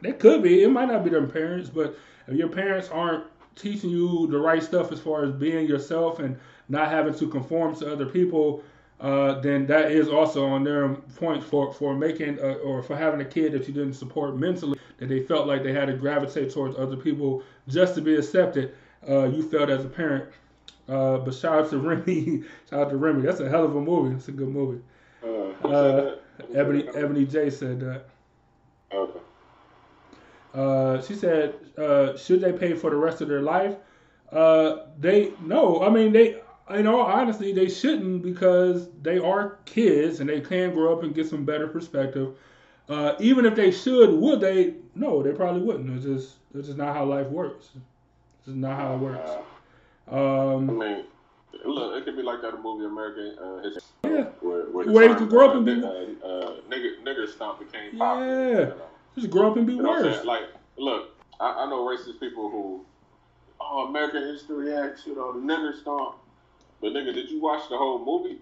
[0.03, 0.62] They could be.
[0.62, 1.97] It might not be their parents, but
[2.27, 6.39] if your parents aren't teaching you the right stuff as far as being yourself and
[6.69, 8.62] not having to conform to other people,
[9.01, 13.20] uh, then that is also on their point for for making uh, or for having
[13.20, 16.53] a kid that you didn't support mentally, that they felt like they had to gravitate
[16.53, 18.74] towards other people just to be accepted.
[19.09, 20.30] Uh, you felt as a parent.
[20.88, 22.42] Uh, but shout out to Remy.
[22.70, 23.22] shout out to Remy.
[23.22, 24.14] That's a hell of a movie.
[24.14, 24.80] It's a good movie.
[25.22, 26.20] Uh, said that?
[26.47, 26.88] Who Ebony?
[26.94, 28.07] Ebony J said that.
[28.92, 29.20] Okay.
[30.55, 33.74] Uh, she said, uh, should they pay for the rest of their life?
[34.32, 35.82] Uh, they no.
[35.82, 36.40] I mean, they.
[36.71, 41.14] In all honesty, they shouldn't because they are kids and they can grow up and
[41.14, 42.35] get some better perspective.
[42.89, 44.75] Uh, even if they should, would they?
[44.95, 45.91] No, they probably wouldn't.
[45.91, 47.71] It's just it's just not how life works.
[47.75, 49.31] It's just not how it works.
[50.11, 50.17] I
[50.55, 51.05] Um, mean,
[51.64, 53.83] look, it could be like that movie American uh, History.
[54.05, 54.25] Yeah.
[54.41, 57.59] Where, where, Where you term, could grow up and be- uh, uh, nigger, nigger stomp
[57.61, 58.51] became popular.
[58.53, 58.59] Yeah.
[58.59, 58.77] You know?
[59.17, 60.25] just grow up and be You know worse.
[60.25, 60.45] Like,
[60.79, 61.11] look,
[61.41, 62.85] I, I know racist people who,
[63.61, 66.17] oh, American History X, you know, the nigger stomp.
[66.81, 68.39] But nigga, did you watch the whole movie?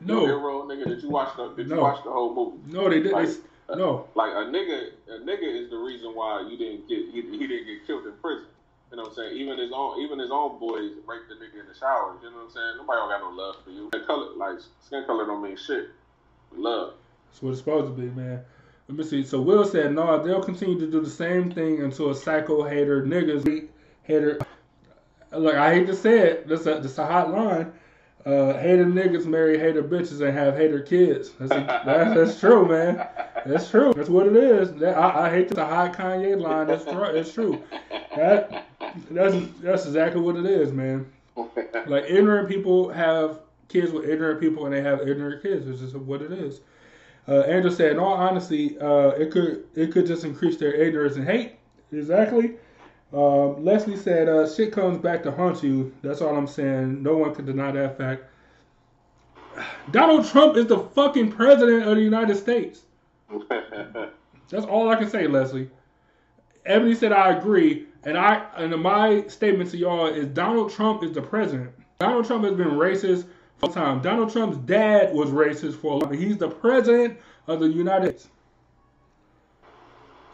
[0.00, 1.48] No, hero, nigga, did you watch the?
[1.56, 1.76] Did No.
[1.76, 2.58] you watch the whole movie?
[2.72, 3.12] no, they did.
[3.12, 3.28] Like,
[3.68, 6.98] They, no, uh, Like a nigga, a nigga is the reason why you didn't get
[7.10, 8.46] he, he didn't get killed in prison.
[8.90, 9.36] You know what I'm saying?
[9.36, 12.18] Even his own even his own boys raped the nigga in the showers.
[12.22, 12.74] You know what I'm saying?
[12.76, 13.88] Nobody don't got no love for you.
[13.90, 15.88] The color, like skin color, don't mean shit.
[16.54, 16.94] Love.
[17.30, 18.44] That's what it's supposed to be, man.
[18.88, 19.24] Let me see.
[19.24, 23.02] So Will said, no, they'll continue to do the same thing until a psycho hater
[23.02, 23.68] niggas
[24.04, 24.38] hater.
[25.38, 26.48] Look, I hate to say it.
[26.48, 27.72] That's a, that's a hot line.
[28.24, 31.30] Uh, hater niggas marry hater bitches and have hater kids.
[31.38, 33.06] That's, a, that's, that's true, man.
[33.46, 33.92] That's true.
[33.94, 34.72] That's what it is.
[34.74, 36.66] That, I, I hate the hot Kanye line.
[36.66, 37.04] That's true.
[37.04, 37.62] It's true.
[38.16, 38.66] That
[39.10, 41.10] that's that's exactly what it is, man.
[41.86, 45.68] Like ignorant people have kids with ignorant people, and they have ignorant kids.
[45.68, 46.62] It's just what it is.
[47.28, 51.14] Uh, Andrew said, in all honesty, uh, it could it could just increase their ignorance
[51.14, 51.52] and hate.
[51.92, 52.56] Exactly.
[53.12, 57.02] Um, Leslie said, uh, "Shit comes back to haunt you." That's all I'm saying.
[57.02, 58.24] No one can deny that fact.
[59.90, 62.82] Donald Trump is the fucking president of the United States.
[64.48, 65.70] That's all I can say, Leslie.
[66.64, 71.12] Ebony said I agree, and I and my statement to y'all is Donald Trump is
[71.12, 71.70] the president.
[71.98, 73.26] Donald Trump has been racist
[73.58, 74.02] for a time.
[74.02, 76.18] Donald Trump's dad was racist for a long time.
[76.18, 78.32] He's the president of the United States.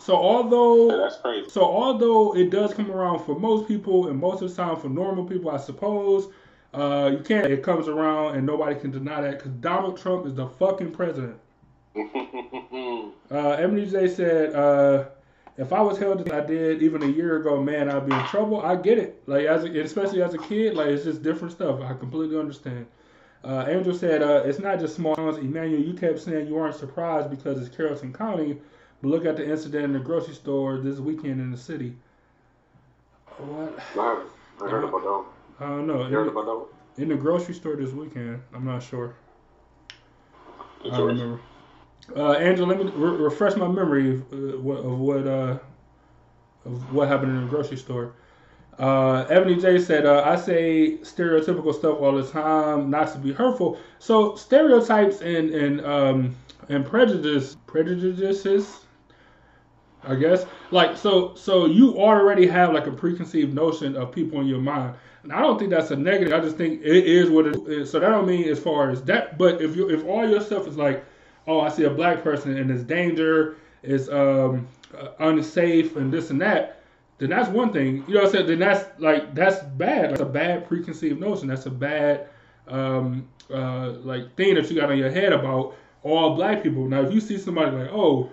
[0.05, 1.49] So although That's crazy.
[1.49, 4.89] so although it does come around for most people and most of the time for
[4.89, 6.29] normal people, I suppose,
[6.75, 7.47] uh, you can't.
[7.47, 11.39] It comes around and nobody can deny that because Donald Trump is the fucking president.
[13.31, 15.05] Uh, Emily J said, uh,
[15.57, 18.25] "If I was held as I did even a year ago, man, I'd be in
[18.27, 18.61] trouble.
[18.61, 19.23] I get it.
[19.27, 21.81] Like as a, especially as a kid, like it's just different stuff.
[21.81, 22.87] I completely understand."
[23.43, 25.39] Uh, Angel said, uh, "It's not just small towns.
[25.39, 28.59] Emmanuel, you kept saying you weren't surprised because it's Carrollton County,
[29.03, 31.97] but look at the incident in the grocery store this weekend in the city.
[33.39, 33.79] What?
[33.79, 34.27] I heard,
[34.63, 35.65] I heard about that.
[35.65, 36.07] I don't know.
[36.07, 36.55] You heard In, about that?
[36.57, 36.67] one?
[36.99, 39.15] in the grocery store this weekend, I'm not sure.
[40.85, 41.41] I don't remember.
[42.17, 45.59] Uh, Angela, let me re- refresh my memory of, uh, what- of what uh,
[46.65, 48.13] of what happened in the grocery store.
[48.79, 53.33] Uh, Ebony J said, uh, "I say stereotypical stuff all the time, not to be
[53.33, 53.79] hurtful.
[53.99, 56.35] So stereotypes and and um,
[56.69, 58.82] and prejudice prejudices.
[60.05, 60.47] I guess.
[60.71, 64.95] Like so so you already have like a preconceived notion of people in your mind.
[65.23, 66.33] And I don't think that's a negative.
[66.33, 67.91] I just think it is what it is.
[67.91, 70.67] So that don't mean as far as that but if you if all your stuff
[70.67, 71.05] is like,
[71.47, 74.67] oh I see a black person and it's danger, it's um
[74.99, 76.83] uh, unsafe and this and that,
[77.19, 78.05] then that's one thing.
[78.09, 78.47] You know what I'm saying?
[78.47, 80.11] Then that's like that's bad.
[80.11, 81.49] That's a bad preconceived notion.
[81.49, 82.29] That's a bad
[82.67, 86.89] um uh like thing that you got on your head about all black people.
[86.89, 88.29] Now if you see somebody like, oh,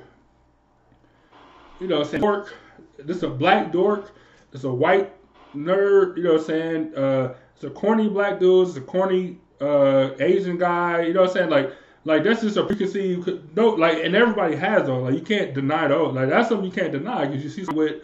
[1.80, 2.56] you know, what I'm saying dork.
[2.98, 4.12] This is a black dork.
[4.52, 5.14] Is a white
[5.56, 6.18] nerd.
[6.18, 6.96] You know what I'm saying?
[6.96, 8.68] Uh, it's a corny black dude.
[8.68, 11.02] It's a corny uh, Asian guy.
[11.02, 11.50] You know what I'm saying?
[11.50, 11.74] Like,
[12.06, 13.70] like that's just a preconceived no.
[13.70, 15.04] Like, and everybody has those.
[15.04, 16.16] Like, you can't deny those.
[16.16, 18.02] Like, that's something you can't deny because you see with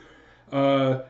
[0.51, 1.01] uh,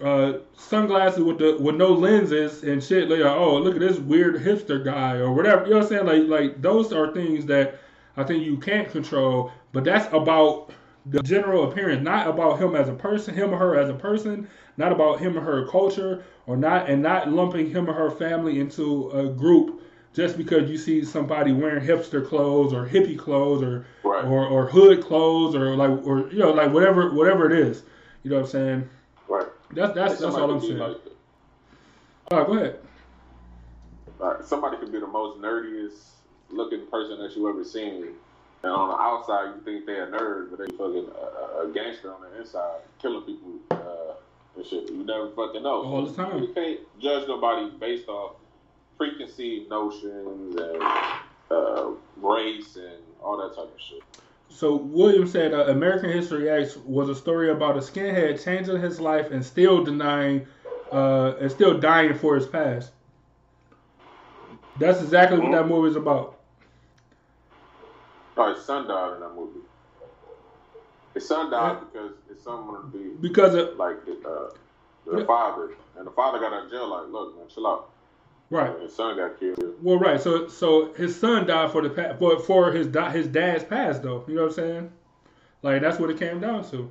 [0.00, 3.08] uh, sunglasses with the with no lenses and shit.
[3.08, 5.64] Like, oh, look at this weird hipster guy or whatever.
[5.64, 6.28] You know what I'm saying?
[6.28, 7.78] Like, like those are things that
[8.16, 9.52] I think you can't control.
[9.72, 10.72] But that's about
[11.06, 14.48] the general appearance, not about him as a person, him or her as a person,
[14.76, 18.58] not about him or her culture, or not, and not lumping him or her family
[18.60, 19.82] into a group
[20.14, 24.24] just because you see somebody wearing hipster clothes or hippie clothes or Right.
[24.24, 27.82] or, or hood clothes or like or you know like whatever whatever it is.
[28.22, 28.88] You know what I'm saying?
[29.28, 29.46] Right.
[29.72, 30.78] That's that's that's all I'm saying.
[30.78, 30.96] like-
[32.30, 32.78] All right, go ahead.
[34.20, 35.98] Like, somebody could be the most nerdiest
[36.50, 38.14] looking person that you ever seen,
[38.64, 42.12] and on the outside you think they're a nerd, but they fucking a, a gangster
[42.14, 44.14] on the inside, killing people uh,
[44.56, 44.90] and shit.
[44.90, 45.82] You never fucking know.
[45.82, 46.42] All the time.
[46.42, 48.36] You can't judge nobody based off
[48.96, 50.82] preconceived notions and
[51.50, 54.02] uh, race and all that type of shit.
[54.48, 58.98] So William said uh, American History X was a story about a skinhead changing his
[58.98, 60.46] life and still denying
[60.90, 62.92] uh, and still dying for his past.
[64.78, 66.33] That's exactly what that movie is about.
[68.36, 69.60] Oh, his son died in that movie.
[71.14, 74.48] His son died because his son wanted to be Because of like uh,
[75.06, 76.88] the father, and the father got out of jail.
[76.88, 77.90] Like, look, man, chill out.
[78.50, 79.62] right, And his son got killed.
[79.82, 80.20] well, right.
[80.20, 84.24] So so his son died for the pa- for for his his dad's past though.
[84.26, 84.92] You know what I'm saying?
[85.62, 86.90] Like that's what it came down to.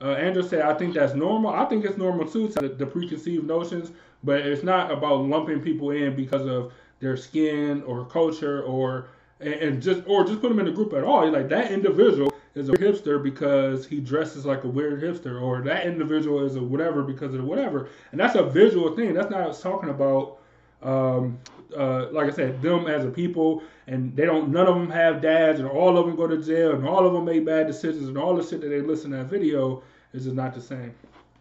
[0.00, 1.50] Uh, Andrew said, "I think that's normal.
[1.50, 3.92] I think it's normal too, to the, the preconceived notions,
[4.24, 9.06] but it's not about lumping people in because of their skin or culture or
[9.46, 11.30] and, just or just put them in a group at all.
[11.30, 15.86] Like that individual is a hipster because he dresses like a weird hipster, or that
[15.86, 17.88] individual is a whatever because of whatever.
[18.12, 19.14] And that's a visual thing.
[19.14, 20.38] That's not talking about."
[20.84, 21.38] um,
[21.76, 24.50] uh, like I said, them as a people, and they don't.
[24.50, 27.12] None of them have dads, and all of them go to jail, and all of
[27.12, 29.82] them make bad decisions, and all the shit that they listen to that video
[30.12, 30.94] is just not the same.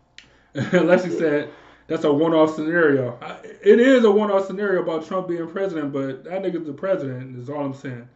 [0.55, 1.49] Lexi said
[1.87, 3.17] that's a one-off scenario.
[3.21, 7.37] I- It is a one-off scenario about Trump being president, but that nigga's the president.
[7.37, 8.07] Is all I'm saying.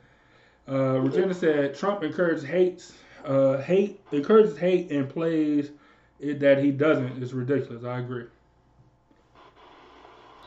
[0.70, 2.94] Uh, Regina said Trump encourages hates,
[3.26, 5.72] uh, hate encourages hate and plays
[6.20, 7.22] it that he doesn't.
[7.24, 7.84] It's ridiculous.
[7.84, 8.26] I agree.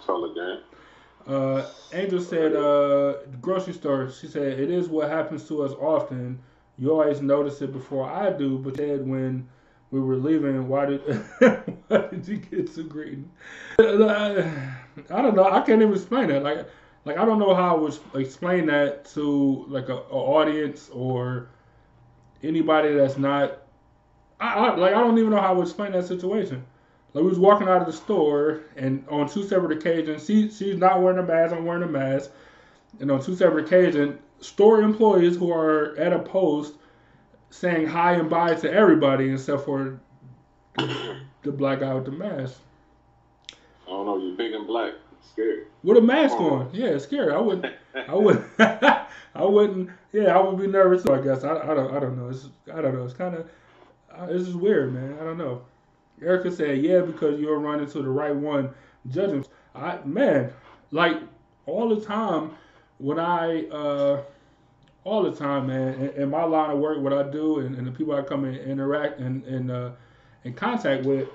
[0.05, 0.61] So again,
[1.27, 4.11] Uh, Angel said, uh, grocery store.
[4.11, 6.39] She said, it is what happens to us often.
[6.79, 9.47] You always notice it before I do, but said when
[9.91, 11.01] we were leaving, why did
[11.89, 13.31] why did you get so green?
[13.79, 13.83] I
[15.09, 15.45] don't know.
[15.51, 16.43] I can't even explain that.
[16.43, 16.69] Like,
[17.05, 21.49] like I don't know how I would explain that to like a, a audience or
[22.43, 23.63] anybody that's not.
[24.41, 26.65] I, I like I don't even know how I would explain that situation.
[27.13, 30.77] Like we was walking out of the store, and on two separate occasions, she she's
[30.77, 31.53] not wearing a mask.
[31.53, 32.31] I'm wearing a mask,
[33.01, 36.75] and on two separate occasions, store employees who are at a post
[37.51, 39.99] saying hi and bye to everybody except for
[40.77, 42.59] the, the black guy with the mask.
[43.87, 44.19] I don't know.
[44.19, 44.95] You're big and black,
[45.33, 45.67] scared.
[45.83, 46.51] With a mask Oh.
[46.55, 47.33] on, yeah, it's scary.
[47.33, 49.07] I wouldn't, I wouldn't, I
[49.45, 49.91] wouldn't.
[50.13, 51.07] Yeah, I would be nervous.
[51.07, 52.29] I guess I, I don't, I don't know.
[52.29, 53.05] It's, I don't know.
[53.05, 53.49] It's kind of,
[54.29, 55.17] This is weird, man.
[55.21, 55.63] I don't know.
[56.23, 58.71] Erica said, yeah, because you're running to the right one
[59.09, 59.45] judging.
[59.75, 60.53] I man,
[60.91, 61.17] like
[61.67, 62.51] all the time
[62.99, 64.23] when I, uh,
[65.05, 67.87] all the time, man, in, in my line of work, what I do, and, and
[67.87, 69.91] the people I come and interact and and uh,
[70.45, 71.29] in contact with,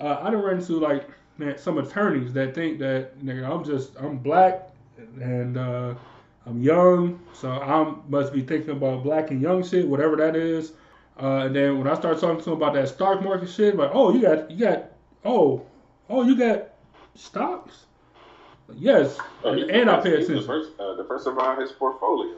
[0.00, 1.08] uh, I don't run into like
[1.38, 5.94] man some attorneys that think that nigga I'm just I'm black and uh,
[6.46, 10.72] I'm young, so I must be thinking about black and young shit, whatever that is.
[11.20, 13.90] Uh, and then when I start talking to them about that stock market shit, like,
[13.92, 14.84] oh, you got, you got,
[15.24, 15.64] oh,
[16.10, 16.68] oh, you got
[17.14, 17.86] stocks?
[18.74, 20.36] Yes, Oh, and I pay attention.
[20.36, 22.36] The first, uh, the first around his portfolio.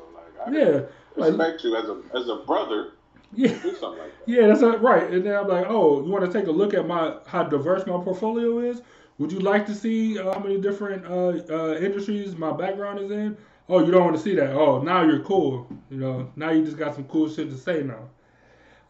[0.50, 0.80] Like, I Yeah,
[1.16, 2.92] like, respect you as a as a brother.
[3.32, 3.48] yeah.
[3.62, 4.28] Do something like that.
[4.28, 5.10] Yeah, that's not right.
[5.10, 7.86] And then I'm like, oh, you want to take a look at my how diverse
[7.86, 8.82] my portfolio is?
[9.18, 13.10] Would you like to see uh, how many different uh, uh, industries my background is
[13.10, 13.36] in?
[13.68, 14.52] Oh, you don't want to see that.
[14.52, 15.66] Oh, now you're cool.
[15.90, 18.08] You know, now you just got some cool shit to say now.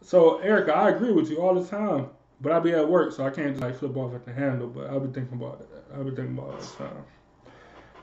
[0.01, 2.09] So Erica, I agree with you all the time,
[2.41, 4.67] but I be at work, so I can't just like flip off at the handle.
[4.67, 5.69] But I'll be thinking about it.
[5.93, 7.03] I'll be thinking about it all the time.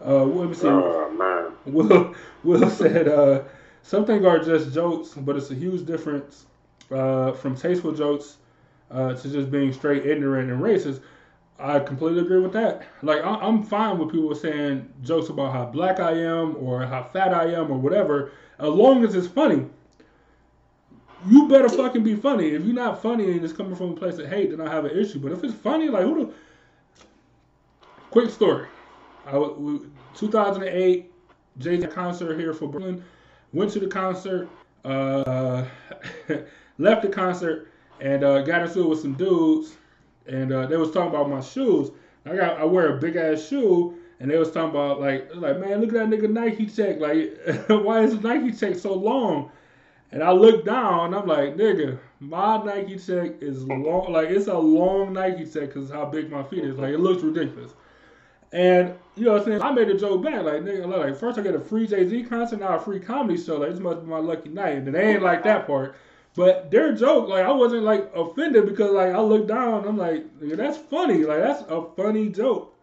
[0.05, 0.67] Uh, me see.
[0.67, 1.53] Oh man.
[1.75, 3.43] Will Will said uh,
[3.83, 6.47] something are just jokes, but it's a huge difference
[6.91, 8.37] uh, from tasteful jokes
[8.91, 11.01] uh, to just being straight ignorant and racist.
[11.59, 12.87] I completely agree with that.
[13.03, 17.03] Like I, I'm fine with people saying jokes about how black I am or how
[17.05, 19.67] fat I am or whatever, as long as it's funny.
[21.27, 22.51] You better fucking be funny.
[22.51, 24.85] If you're not funny and it's coming from a place of hate, then I have
[24.85, 25.19] an issue.
[25.19, 26.33] But if it's funny, like who the
[28.11, 28.69] quick story.
[29.27, 29.81] I, we,
[30.15, 31.13] 2008
[31.59, 33.05] Jay Z concert here for Brooklyn.
[33.53, 34.49] Went to the concert,
[34.85, 35.65] uh,
[36.79, 39.77] left the concert, and uh, got into it with some dudes,
[40.27, 41.91] and uh, they was talking about my shoes.
[42.25, 45.59] I got I wear a big ass shoe, and they was talking about like like
[45.59, 47.01] man, look at that nigga Nike check.
[47.01, 47.39] Like
[47.85, 49.51] why is Nike check so long?
[50.13, 54.13] And I look down, I'm like, nigga, my Nike check is long.
[54.13, 56.79] Like it's a long Nike check because how big my feet is.
[56.79, 57.75] Like it looks ridiculous.
[58.53, 59.63] And you know what I'm saying?
[59.63, 62.25] I made a joke back, like nigga, like first I get a free Jay Z
[62.25, 63.57] concert, now a free comedy show.
[63.59, 64.77] Like this must be my lucky night.
[64.79, 65.97] And they ain't like that part.
[66.37, 70.25] But their joke, like I wasn't like offended because like I looked down, I'm like,
[70.41, 71.25] that's funny.
[71.25, 72.75] Like that's a funny joke.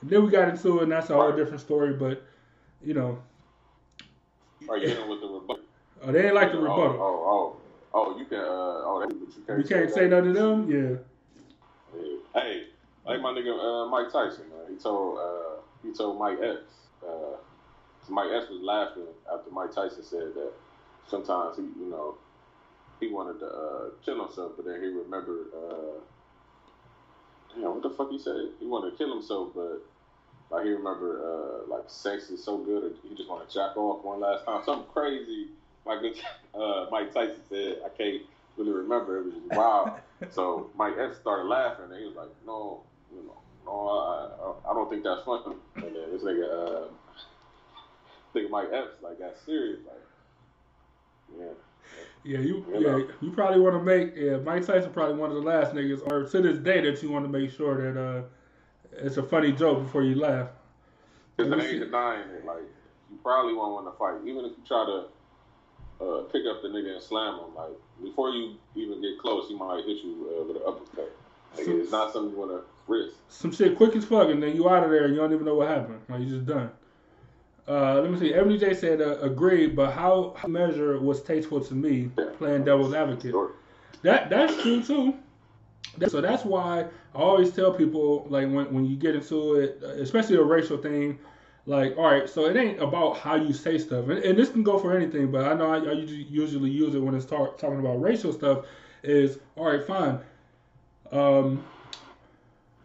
[0.00, 1.92] And then we got into it, and that's a whole different story.
[1.92, 2.22] But
[2.82, 3.18] you know,
[4.68, 5.64] Are you with the rebuttal?
[6.02, 6.96] uh, they ain't like the Oh, rebuttal.
[6.98, 7.56] oh,
[7.92, 8.38] oh, oh, you can.
[8.38, 9.58] Uh, oh, that, you can't.
[9.58, 10.70] We can't say nothing to them.
[10.70, 12.00] Yeah.
[12.00, 12.16] Yeah.
[12.32, 12.66] Hey,
[13.10, 14.66] like my nigga uh, Mike Tyson, man.
[14.68, 16.72] He told uh, he told Mike Epps.
[17.06, 17.36] Uh,
[18.08, 20.52] Mike Epps was laughing after Mike Tyson said that
[21.08, 22.16] sometimes he, you know,
[23.00, 25.46] he wanted to uh, kill himself, but then he remembered.
[25.54, 26.00] Uh,
[27.54, 28.50] damn, what the fuck he said?
[28.58, 29.82] He wanted to kill himself, but
[30.50, 33.76] like he remembered uh, like sex is so good, or he just want to jack
[33.76, 34.62] off one last time.
[34.64, 35.48] Something crazy.
[35.84, 35.98] Like
[36.54, 38.22] uh, Mike Tyson said, I can't
[38.56, 39.18] really remember.
[39.18, 39.90] It was just wild.
[40.28, 42.82] So Mike Epps started laughing, and he was like, "No,
[43.14, 46.88] you know, no, I, I, I don't think that's funny." And then this nigga, uh,
[48.34, 51.52] nigga Mike Epps, like got serious, like, yeah,
[52.24, 55.36] Yeah, you You yeah, you probably want to make yeah, Mike Tyson probably one of
[55.36, 58.22] the last niggas, or to this day that you want to make sure that uh,
[58.92, 60.48] it's a funny joke before you laugh.
[61.36, 62.44] because it ain't denying it.
[62.44, 62.62] Like,
[63.10, 66.68] you probably won't want to fight, even if you try to uh, pick up the
[66.68, 67.54] nigga and slam him.
[67.54, 71.12] Like, before you even get close, he might hit you uh, with an uppercut.
[71.56, 73.14] Like, So- it's not something you want to risk.
[73.28, 75.44] Some shit quick as fuck, and then you out of there and you don't even
[75.44, 76.00] know what happened.
[76.08, 76.70] Like you just done.
[77.68, 78.34] Uh, let me see.
[78.34, 82.94] Ebony J said uh, agreed, but how, how measure was tasteful to me playing devil's
[82.94, 83.30] advocate.
[83.30, 83.52] Sure.
[84.02, 85.14] That that's true too.
[85.98, 89.80] That- So that's why I always tell people like when when you get into it,
[89.82, 91.18] especially a racial thing,
[91.66, 94.64] like all right, so it ain't about how you say stuff, and, and this can
[94.64, 97.58] go for anything, but I know I, I usually usually use it when it's talk,
[97.58, 98.64] talking about racial stuff.
[99.02, 100.18] Is all right, fine.
[101.12, 101.64] Um,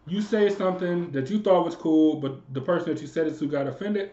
[0.07, 3.39] you say something that you thought was cool, but the person that you said it
[3.39, 4.11] to got offended.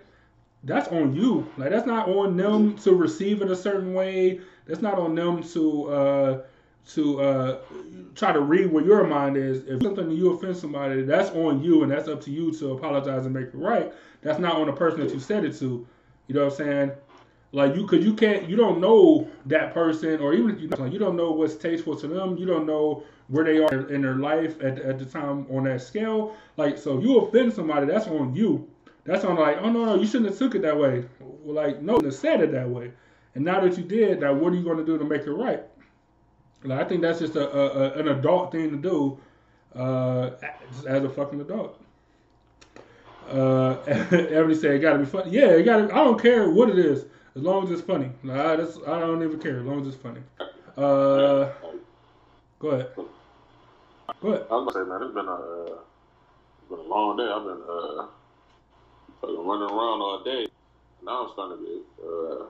[0.64, 1.50] That's on you.
[1.56, 4.40] Like that's not on them to receive it a certain way.
[4.66, 6.42] That's not on them to uh,
[6.90, 7.58] to uh,
[8.14, 9.64] try to read where your mind is.
[9.66, 13.24] If something you offend somebody, that's on you, and that's up to you to apologize
[13.24, 13.92] and make it right.
[14.22, 15.86] That's not on the person that you said it to.
[16.28, 16.92] You know what I'm saying?
[17.54, 20.86] Like you, cause you can't, you don't know that person, or even if you know,
[20.86, 22.38] you don't know what's tasteful to them.
[22.38, 25.82] You don't know where they are in their life at, at the time on that
[25.82, 26.34] scale.
[26.56, 28.68] Like so, you offend somebody, that's on you.
[29.04, 31.04] That's on like, oh no, no, you shouldn't have took it that way.
[31.44, 32.92] Like, no, you said it that way.
[33.34, 35.32] And now that you did, now what are you going to do to make it
[35.32, 35.62] right?
[36.64, 39.18] Like, I think that's just a, a, a an adult thing to do,
[39.74, 40.30] uh,
[40.86, 41.80] as a fucking adult.
[43.28, 45.30] Uh, everybody say it got to be funny.
[45.30, 45.88] Yeah, it got.
[45.88, 48.10] to I don't care what it is, as long as it's funny.
[48.22, 50.20] Like, I, that's, I don't even care as long as it's funny.
[50.76, 51.50] Uh,
[52.58, 52.88] go ahead.
[54.20, 54.46] Go ahead.
[54.50, 55.78] I was gonna say, man, it's been a uh,
[56.58, 57.24] it's been a long day.
[57.24, 58.06] I've been uh,
[59.20, 60.46] fucking running around all day.
[61.04, 62.44] Now I'm starting to get uh,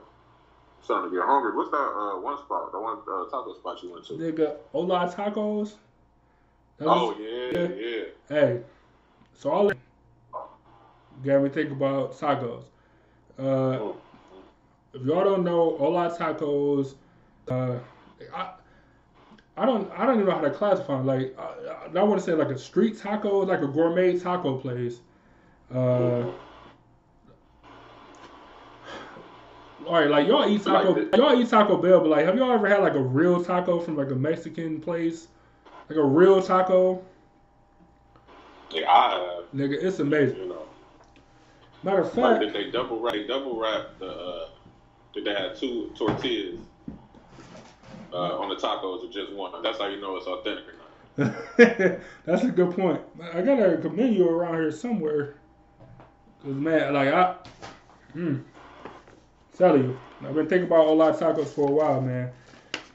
[0.83, 1.55] starting to get hungry.
[1.55, 2.71] What's that uh, one spot?
[2.71, 4.13] The one uh, taco spot you went to?
[4.13, 5.73] Nigga, Hola Tacos.
[6.77, 8.03] That Oh was- yeah, yeah.
[8.29, 8.61] Hey,
[9.37, 9.77] so all that
[11.23, 12.63] got me think about tacos.
[13.37, 13.95] Uh, Mm.
[14.93, 16.93] If y'all don't know, Hola Tacos,
[17.49, 17.77] uh,
[18.33, 18.53] I,
[19.57, 20.99] I don't, I don't even know how to classify.
[20.99, 21.05] 'em.
[21.05, 24.99] Like, I, I want to say like a street taco, like a gourmet taco place.
[25.73, 26.25] Uh,
[29.87, 32.51] all right, like y'all eat taco, Like y'all eat Taco Bell, but like, have y'all
[32.51, 35.27] ever had like a real taco from like a Mexican place,
[35.89, 37.03] like a real taco?
[38.69, 39.43] Yeah, I have.
[39.55, 40.37] Nigga, it's amazing.
[40.37, 40.65] You know,
[41.83, 43.13] Matter of like fact, did they double wrap?
[43.13, 44.07] They double wrap the.
[44.07, 44.49] Uh,
[45.13, 46.59] did they have two tortillas?
[48.13, 49.61] uh, on the tacos or just one.
[49.63, 51.99] That's how you know it's authentic or not.
[52.25, 53.01] That's a good point.
[53.33, 55.35] I got a menu around here somewhere.
[56.43, 57.35] Cause man, like I,
[58.15, 58.43] mm,
[59.57, 62.31] tell you, I've been thinking about Hola tacos for a while, man.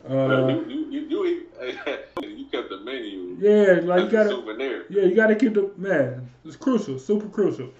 [0.08, 1.46] Uh, you, you, you, you,
[2.22, 3.36] you kept the menu.
[3.40, 4.86] yeah, like you a gotta, souvenir.
[4.88, 6.28] yeah, you gotta keep the man.
[6.44, 7.70] It's crucial, super crucial.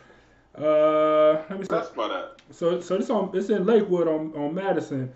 [0.59, 1.95] Uh, let me see.
[1.97, 2.37] By that.
[2.51, 5.13] So, so this on it's in Lakewood on on Madison,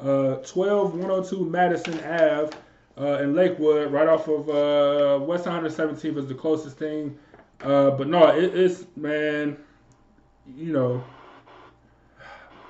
[0.00, 2.50] uh, twelve one hundred two Madison Ave,
[2.98, 7.18] uh, in Lakewood, right off of uh, West 117th is the closest thing.
[7.60, 9.56] Uh, but no, it, it's man,
[10.56, 11.02] you know,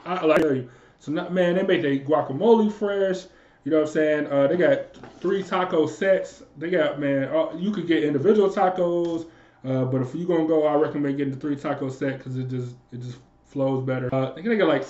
[0.04, 0.70] I, I like tell you.
[1.00, 3.24] So not, man, they make their guacamole fresh.
[3.64, 4.26] You know what I'm saying?
[4.26, 6.42] Uh, they got three taco sets.
[6.56, 9.26] They got man, uh, you could get individual tacos.
[9.64, 12.48] Uh, but if you're gonna go, I recommend getting the three taco set because it
[12.48, 14.14] just it just flows better.
[14.14, 14.84] Uh, I think they got like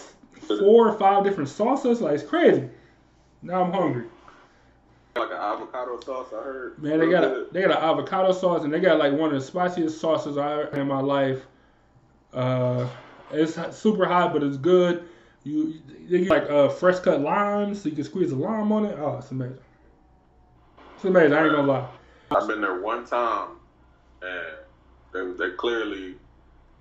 [0.59, 2.01] four or five different sauces.
[2.01, 2.69] Like it's crazy.
[3.43, 4.07] Now I'm hungry.
[5.17, 6.83] Like an avocado sauce, I heard.
[6.83, 9.33] Man, they Real got a, they got an avocado sauce and they got like one
[9.33, 11.43] of the spiciest sauces I ever had in my life.
[12.33, 12.89] Uh,
[13.31, 15.05] it's super hot, but it's good.
[15.45, 15.75] You
[16.09, 18.99] they get like uh, fresh cut limes, so you can squeeze a lime on it.
[18.99, 19.59] Oh, it's amazing.
[20.97, 21.33] It's amazing.
[21.33, 21.89] I ain't gonna lie.
[22.33, 23.51] I've been there one time,
[24.23, 24.64] and
[25.15, 26.17] they, they clearly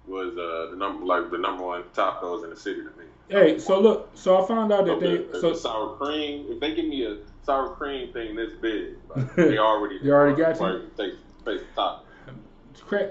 [0.06, 3.06] was uh, the number like the number one tacos in the city to me.
[3.30, 6.46] Hey, so look, so I found out that Okay, they if so the sour cream.
[6.50, 10.36] If they give me a sour cream thing this big, like, they already They already
[10.36, 10.92] got you?
[10.98, 11.14] Take,
[11.46, 12.06] the top.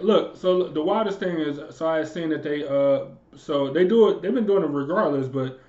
[0.00, 3.06] Look, so the wildest thing is, so I had seen that they, uh,
[3.36, 4.22] so they do it.
[4.22, 5.60] They've been doing it regardless, but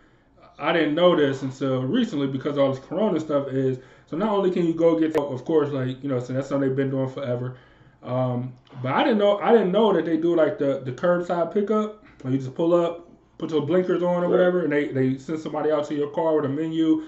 [0.60, 3.80] I didn't know this until recently because all this Corona stuff is.
[4.08, 6.70] So not only can you go get, of course, like you know, so that's something
[6.70, 7.58] they've been doing forever.
[8.04, 8.54] Um,
[8.84, 12.04] but I didn't know, I didn't know that they do like the the curbside pickup.
[12.22, 15.40] Where you just pull up, put your blinkers on or whatever, and they they send
[15.40, 17.04] somebody out to your car with a menu.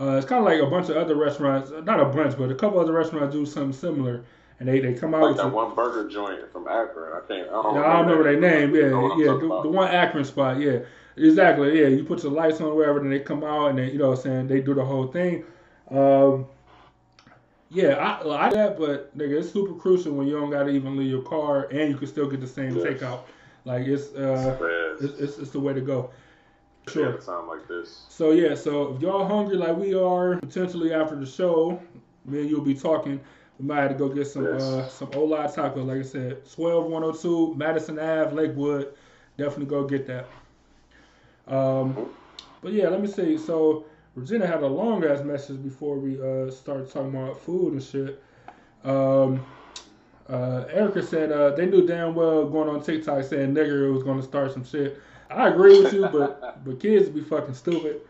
[0.00, 2.54] Uh, it's kind of like a bunch of other restaurants, not a bunch, but a
[2.54, 4.22] couple other restaurants do something similar,
[4.58, 7.12] and they they come out Like with that you- one burger joint from Akron.
[7.12, 7.48] I can't.
[7.48, 8.74] I don't, yeah, I don't remember their name.
[8.74, 10.58] You know Yeah, yeah, the, the one Akron spot.
[10.60, 10.78] Yeah,
[11.16, 11.80] exactly.
[11.80, 14.10] Yeah, you put your lights on wherever, and they come out, and then you know,
[14.10, 15.44] what I'm saying they do the whole thing.
[15.90, 16.46] Um,
[17.70, 20.96] yeah, I I like that, but nigga, it's super crucial when you don't gotta even
[20.96, 22.84] leave your car, and you can still get the same Yes.
[22.84, 23.20] takeout.
[23.64, 26.10] Like it's uh, it's, it's it's the way to go.
[26.88, 27.14] Sure.
[27.14, 28.06] a time like this.
[28.08, 31.80] So yeah, so if y'all hungry like we are, potentially after the show,
[32.24, 33.20] me and you'll be talking.
[33.58, 34.62] We might have to go get some Yes.
[34.62, 38.94] uh, some Hola tacos, like I said, twelve one hundred two Madison Ave, Lakewood.
[39.36, 40.26] Definitely go get that.
[41.46, 42.10] Um,
[42.62, 43.36] but yeah, let me see.
[43.38, 43.84] So
[44.14, 48.22] Regina had a long ass message before we uh started talking about food and shit.
[48.84, 49.44] Um,
[50.28, 54.18] uh, Erica said uh, they knew damn well going on TikTok saying nigger was going
[54.18, 55.00] to start some shit.
[55.28, 58.00] I agree with you, but but kids be fucking stupid.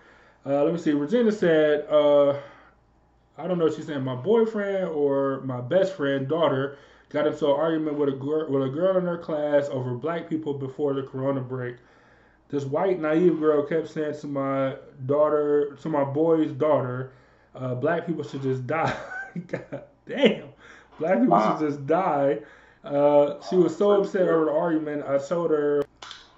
[0.45, 0.93] Uh, let me see.
[0.93, 2.31] Regina said, uh,
[3.37, 6.79] I don't know if she's saying my boyfriend or my best friend daughter
[7.11, 10.29] got into an argument with a girl with a girl in her class over black
[10.29, 11.77] people before the Corona break.
[12.51, 14.77] This white naive girl kept saying to my
[15.07, 17.13] daughter, to my boy's daughter,
[17.55, 18.97] uh, black people should just die.
[19.47, 20.49] God damn,
[20.99, 22.41] black people should just die.
[22.83, 25.05] Uh, she was so upset over the argument.
[25.07, 25.85] I told her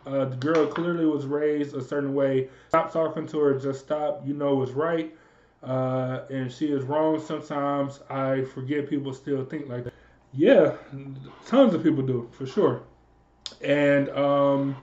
[0.07, 2.49] uh, the girl clearly was raised a certain way.
[2.69, 3.59] Stop talking to her.
[3.59, 4.23] Just stop.
[4.27, 5.15] You know what's right.
[5.63, 8.01] Uh, and she is wrong sometimes.
[8.11, 9.95] I forget people still think like that.
[10.33, 10.73] Yeah,
[11.47, 12.83] tons of people do for sure.
[13.61, 14.77] And um,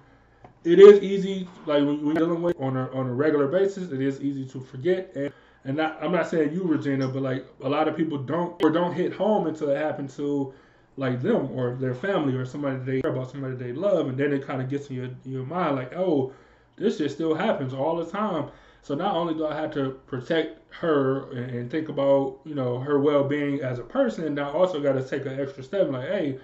[0.64, 3.92] it is easy, like when we're dealing with on a on a regular basis.
[3.92, 5.12] It is easy to forget.
[5.16, 5.32] And
[5.66, 8.70] and not, I'm not saying you, Regina, but like a lot of people don't or
[8.70, 10.54] don't hit home until it happened to
[10.98, 14.34] like them or their family or somebody they care about, somebody they love, and then
[14.34, 16.34] it kind of gets in your your mind like, oh,
[16.76, 18.50] this shit still happens all the time.
[18.82, 22.80] So not only do I have to protect her and, and think about you know
[22.80, 26.08] her well being as a person, I also got to take an extra step like,
[26.08, 26.40] hey,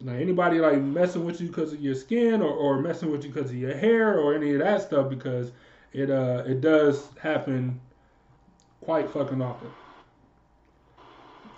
[0.00, 3.32] like anybody like messing with you because of your skin or, or messing with you
[3.32, 5.50] because of your hair or any of that stuff because
[5.92, 7.80] it uh it does happen
[8.80, 9.68] quite fucking often.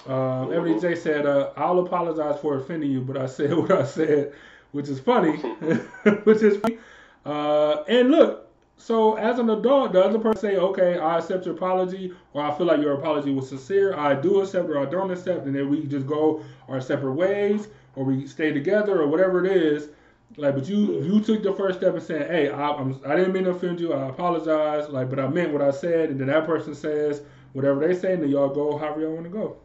[0.07, 3.85] Um, Ebony J said, uh, "I'll apologize for offending you, but I said what I
[3.85, 4.33] said,"
[4.73, 5.37] which is funny,
[6.25, 6.79] which is funny.
[7.27, 11.55] Uh, and look, so as an adult, the other person say, "Okay, I accept your
[11.55, 15.11] apology," or "I feel like your apology was sincere." I do accept or I don't
[15.11, 19.45] accept, and then we just go our separate ways, or we stay together, or whatever
[19.45, 19.89] it is.
[20.37, 23.33] Like, but you you took the first step and saying, "Hey, I, I'm I didn't
[23.33, 23.93] mean to offend you.
[23.93, 27.23] I apologize." Like, but I meant what I said, and then that person says
[27.53, 29.57] whatever they say, and then y'all go however y'all want to go.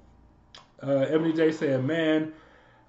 [0.82, 2.34] Uh, Ebony J said, "Man,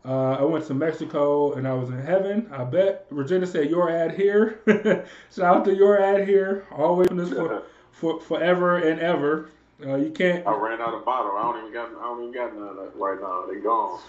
[0.04, 2.48] uh, I went to Mexico and I was in heaven.
[2.50, 4.60] I bet." Regina said, "Your ad here."
[5.34, 6.66] Shout out to your ad here.
[6.72, 7.62] Always from this for,
[7.92, 9.50] for forever and ever.
[9.84, 10.46] Uh, you can't.
[10.46, 11.32] I ran out of bottle.
[11.36, 11.90] I don't even got.
[11.90, 13.44] I don't even got none of that right now.
[13.52, 14.00] They gone.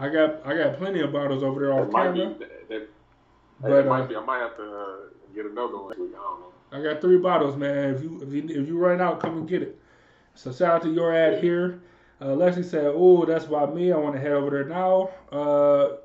[0.00, 2.20] I got I got plenty of bottles over there off might be.
[2.20, 2.34] camera.
[2.38, 2.88] That, that,
[3.60, 4.16] But, that uh, be.
[4.16, 4.96] I might have to uh,
[5.34, 5.92] get another one.
[5.92, 6.46] I don't know.
[6.72, 7.94] I got three bottles, man.
[7.94, 9.78] If you if you if you run out, come and get it.
[10.34, 11.82] So shout out to your ad here.
[12.20, 13.92] Uh, Lexi said, "Oh, that's by me.
[13.92, 15.96] I want to head over there now." Uh,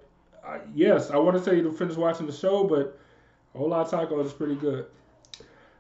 [0.46, 3.00] I, yes, I want to tell you to finish watching the show, but
[3.56, 4.88] Hola Tacos is pretty good.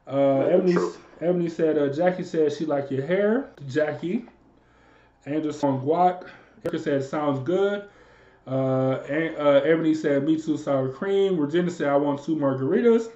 [0.07, 0.77] Uh, Ebony.
[1.19, 4.25] Ebony said, uh, "Jackie said she like your hair." Jackie,
[5.25, 6.29] Anderson on Guac.
[6.63, 7.89] Erica said, "Sounds good."
[8.47, 13.11] Uh, and, uh, Ebony said, "Me too, sour cream." Regina said, "I want two margaritas."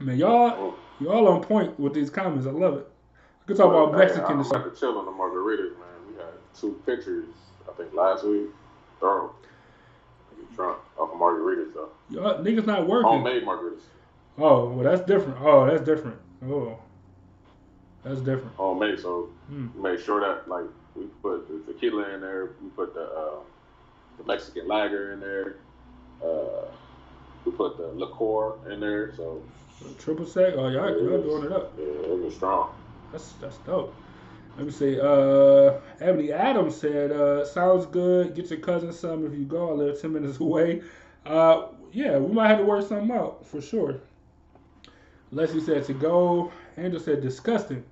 [0.00, 2.46] Man, y'all, y'all on point with these comments.
[2.46, 2.88] I love it.
[3.40, 5.88] We can talk about Hey, Mexican I'm about to chill on the margaritas, man.
[6.08, 7.26] We had two pictures.
[7.68, 8.46] I think last week.
[9.00, 9.34] Thorough.
[10.54, 11.88] Drunk off of margaritas though.
[12.10, 13.10] Y'all niggas not working.
[13.10, 13.80] Homemade margaritas.
[14.38, 15.38] Oh, well, that's different.
[15.40, 16.18] Oh, that's different.
[16.46, 16.78] Oh,
[18.04, 18.54] that's different.
[18.56, 19.00] Homemade.
[19.00, 19.74] So Mm.
[19.74, 22.50] we made sure that like we put the tequila in there.
[22.62, 23.40] We put the uh,
[24.22, 25.56] the Mexican lager in there.
[26.22, 26.66] Uh,
[27.44, 29.14] we put the liqueur in there.
[29.16, 29.42] So
[29.98, 30.54] Triple sec.
[30.56, 31.72] Oh, y'all, y'all doing it up.
[31.78, 32.70] yeah, it was strong.
[33.10, 33.94] That's that's dope.
[34.56, 35.00] Let me see.
[35.00, 38.34] Uh, Ebony Adams said, uh, "Sounds good.
[38.34, 39.70] Get your cousin some if you go.
[39.70, 40.82] I live ten minutes away.
[41.26, 44.00] Uh, yeah, we might have to work something out for sure."
[45.32, 46.52] Leslie said to go.
[46.78, 47.84] Angel said disgusting.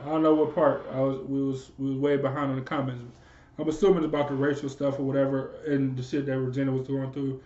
[0.00, 0.86] I don't know what part.
[0.92, 3.02] I was we was we was way behind on the comments.
[3.58, 6.86] I'm assuming it's about the racial stuff or whatever and the shit that Regina was
[6.88, 7.40] going through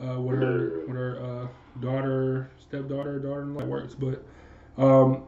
[0.00, 3.94] uh, with her with her uh, daughter, stepdaughter, daughter-in-law works.
[3.94, 4.22] But
[4.76, 5.24] um,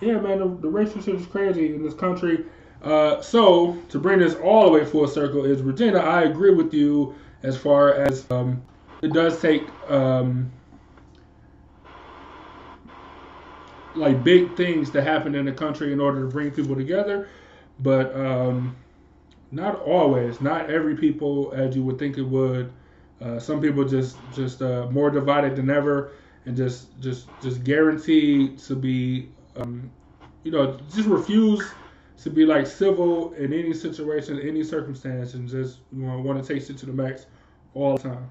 [0.00, 2.44] yeah, man, the, the racial shit is crazy in this country.
[2.82, 5.98] Uh, so to bring this all the way full circle is Regina.
[5.98, 8.62] I agree with you as far as um,
[9.02, 10.50] it does take um,
[13.94, 17.28] like big things to happen in the country in order to bring people together,
[17.80, 18.76] but um,
[19.52, 20.40] not always.
[20.40, 22.72] Not every people as you would think it would.
[23.20, 26.12] Uh, some people just just uh, more divided than ever,
[26.46, 29.90] and just just just guaranteed to be, um,
[30.42, 31.62] you know, just refuse
[32.22, 36.54] to be like civil in any situation, any circumstance, and just you know want to
[36.54, 37.26] take shit to the max
[37.74, 38.30] all the time.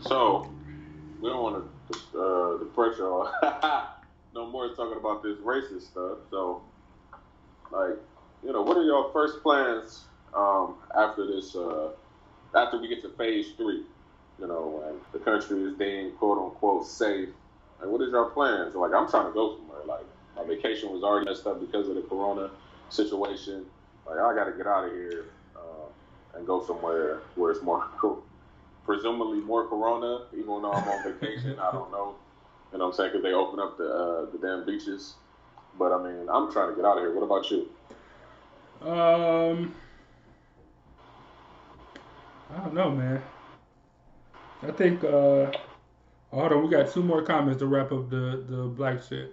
[0.00, 0.52] So
[1.20, 3.30] we don't want to uh, depress y'all
[4.34, 6.18] no more talking about this racist stuff.
[6.30, 6.62] So,
[7.70, 7.96] like,
[8.44, 10.04] you know, what are your first plans
[10.34, 11.54] um, after this?
[11.54, 11.90] Uh,
[12.54, 13.82] after we get to phase three,
[14.38, 17.28] you know, and the country is deemed quote unquote safe.
[17.80, 18.74] Like, what is your plans?
[18.74, 19.84] Like, I'm trying to go somewhere.
[19.86, 20.04] Like,
[20.36, 22.50] my vacation was already messed up because of the corona
[22.90, 23.64] situation.
[24.06, 25.26] Like, I got to get out of here
[25.56, 27.86] uh, and go somewhere where it's more
[28.84, 31.58] presumably more corona, even though I'm on vacation.
[31.58, 32.16] I don't know.
[32.74, 33.10] You know what I'm saying?
[33.12, 35.14] Because they open up the uh, the damn beaches.
[35.78, 37.14] But I mean, I'm trying to get out of here.
[37.14, 37.68] What about you?
[38.82, 39.72] Um,
[42.52, 43.22] I don't know, man.
[44.64, 45.04] I think.
[45.04, 45.52] Uh,
[46.32, 49.32] hold on, we got two more comments to wrap up the the black shit.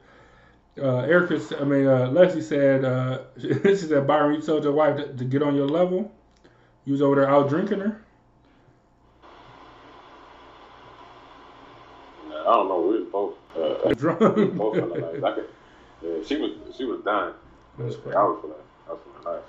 [0.79, 2.85] Uh, Erica, I mean uh, Leslie said.
[2.85, 6.11] Uh, she said Byron, you told your wife to, to get on your level.
[6.85, 8.03] You was over there out drinking her.
[12.41, 12.81] I don't know.
[12.81, 13.35] We was both.
[13.55, 14.19] Uh, we Drunk.
[14.55, 15.23] both feeling nice.
[15.23, 15.49] I could,
[16.01, 17.33] yeah, she was she was dying.
[17.77, 18.15] That's funny.
[18.15, 18.57] I was feeling
[18.87, 19.47] I was feeling nice.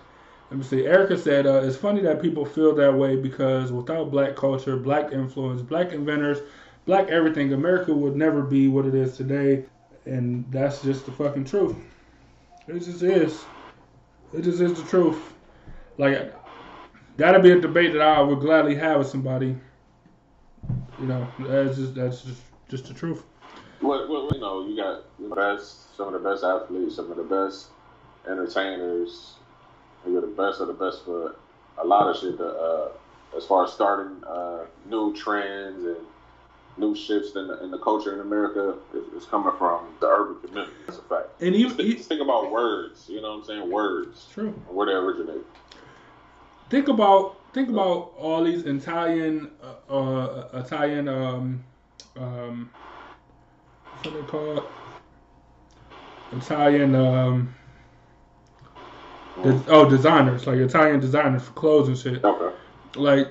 [0.50, 0.84] Let me see.
[0.84, 5.10] Erica said, uh, it's funny that people feel that way because without black culture, black
[5.10, 6.40] influence, black inventors,
[6.84, 9.64] black everything, America would never be what it is today.
[10.04, 11.74] And that's just the fucking truth.
[12.68, 13.42] It just is.
[14.34, 15.32] It just is the truth.
[15.96, 16.34] Like,
[17.16, 19.56] that'd be a debate that I would gladly have with somebody.
[21.00, 23.24] You know, that's just that's just just the truth.
[23.82, 27.16] Well, well, you know, you got the best, some of the best athletes, some of
[27.16, 27.66] the best
[28.28, 29.34] entertainers.
[30.06, 31.34] You're the best of the best for
[31.78, 32.38] a lot of shit.
[32.38, 32.88] To, uh,
[33.36, 35.96] as far as starting uh, new trends and
[36.76, 38.74] new shifts in the, in the culture in America,
[39.16, 40.72] is, coming from the urban community.
[40.86, 41.28] That's a fact.
[41.40, 43.06] And even, Just, just think about words.
[43.08, 43.70] You know what I'm saying?
[43.70, 44.28] Words.
[44.32, 44.50] true.
[44.68, 45.44] Where they originate.
[46.70, 51.64] think about think about all these Italian uh, uh Italian um
[52.16, 52.70] um
[54.04, 54.64] what's they called
[56.32, 57.54] Italian um
[59.42, 62.24] des- oh designers like Italian designers for clothes and shit.
[62.24, 62.56] Okay.
[62.96, 63.28] like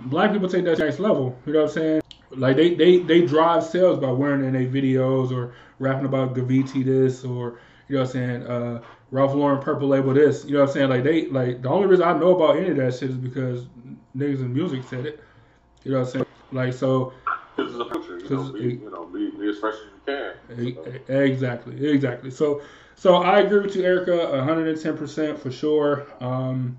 [0.00, 2.00] black people take that next level you know what I'm saying?
[2.30, 6.84] Like they they they drive sales by wearing in their videos or rapping about Gaviti
[6.84, 10.60] this or you know what I'm saying uh Ralph Lauren purple label this you know
[10.60, 10.90] what I'm saying?
[10.90, 13.66] Like they like the only reason I know about any of that shit is because
[14.16, 15.22] niggas in music said it
[15.84, 16.26] you know what I'm saying?
[16.50, 17.12] Like so
[17.56, 18.13] This is a picture.
[18.30, 19.80] You know, be, you know, be, be as fresh as
[20.58, 20.94] you can.
[21.08, 22.30] E- Exactly, exactly.
[22.30, 22.62] So,
[22.96, 26.06] so I agree with you, Erica, 110% for sure.
[26.20, 26.78] Um,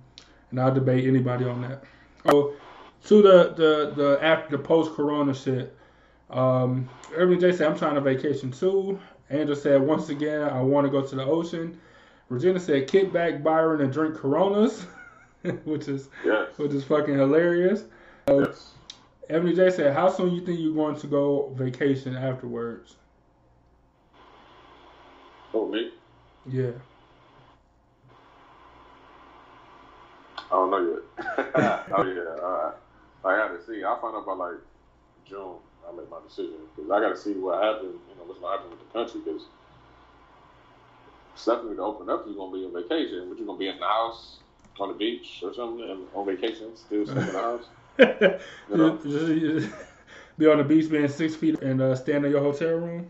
[0.52, 1.84] and I'll debate anybody on that.
[2.26, 2.54] So,
[3.06, 5.76] to the the the after the post Corona shit.
[6.32, 9.00] Um, Irving J said I'm trying to vacation too.
[9.30, 11.80] Angel said once again I want to go to the ocean.
[12.30, 14.88] Regina said kick back Byron and drink Coronas,
[15.66, 16.48] which is Yes.
[16.58, 17.84] which is fucking hilarious.
[18.28, 18.72] yes.
[19.30, 22.96] Ebony J said, "How soon you think you're going to go vacation afterwards?"
[25.54, 25.92] Oh, me?
[26.46, 26.72] Yeah.
[30.38, 31.26] I don't know yet.
[31.98, 32.74] oh yeah, uh,
[33.28, 33.84] I got to see.
[33.84, 34.58] I'll find out by like
[35.28, 35.56] June.
[35.88, 38.00] I'll make my decision because I got to see what happened.
[38.10, 39.44] You know, what's gonna happen with the country because
[41.36, 42.26] stuff going to open up.
[42.28, 44.38] You're gonna be on vacation, but you're gonna be in the house
[44.80, 47.66] on the beach or something, and on vacation, still stuck in the house.
[47.98, 48.40] You
[48.70, 48.98] know?
[49.04, 49.70] Just-
[50.38, 53.08] be on the beach, being six feet, and uh, stand in your hotel room.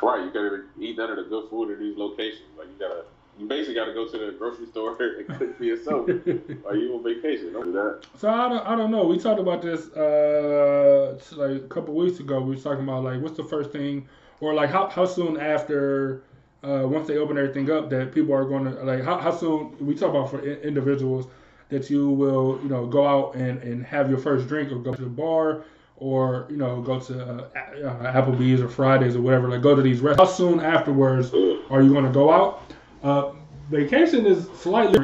[0.00, 2.56] Right, you gotta eat none of the good food at these locations.
[2.56, 3.02] Like you gotta,
[3.36, 6.08] you basically gotta go to the grocery store and cook for yourself.
[6.08, 7.52] Are you on vacation?
[7.52, 8.06] Don't do that.
[8.16, 9.04] So I don't, I don't know.
[9.06, 12.40] We talked about this uh, like a couple weeks ago.
[12.40, 14.08] We were talking about like what's the first thing,
[14.40, 16.22] or like how, how soon after
[16.62, 19.76] uh, once they open everything up that people are going to like how, how soon
[19.80, 21.26] we talk about for in- individuals
[21.68, 24.94] that you will you know go out and, and have your first drink or go
[24.94, 25.64] to the bar
[25.96, 29.48] or you know go to uh, uh, Applebee's or Fridays or whatever.
[29.48, 30.32] Like go to these restaurants.
[30.32, 31.32] How soon afterwards
[31.70, 32.62] are you going to go out?
[33.02, 33.32] Uh,
[33.70, 34.98] vacation is slightly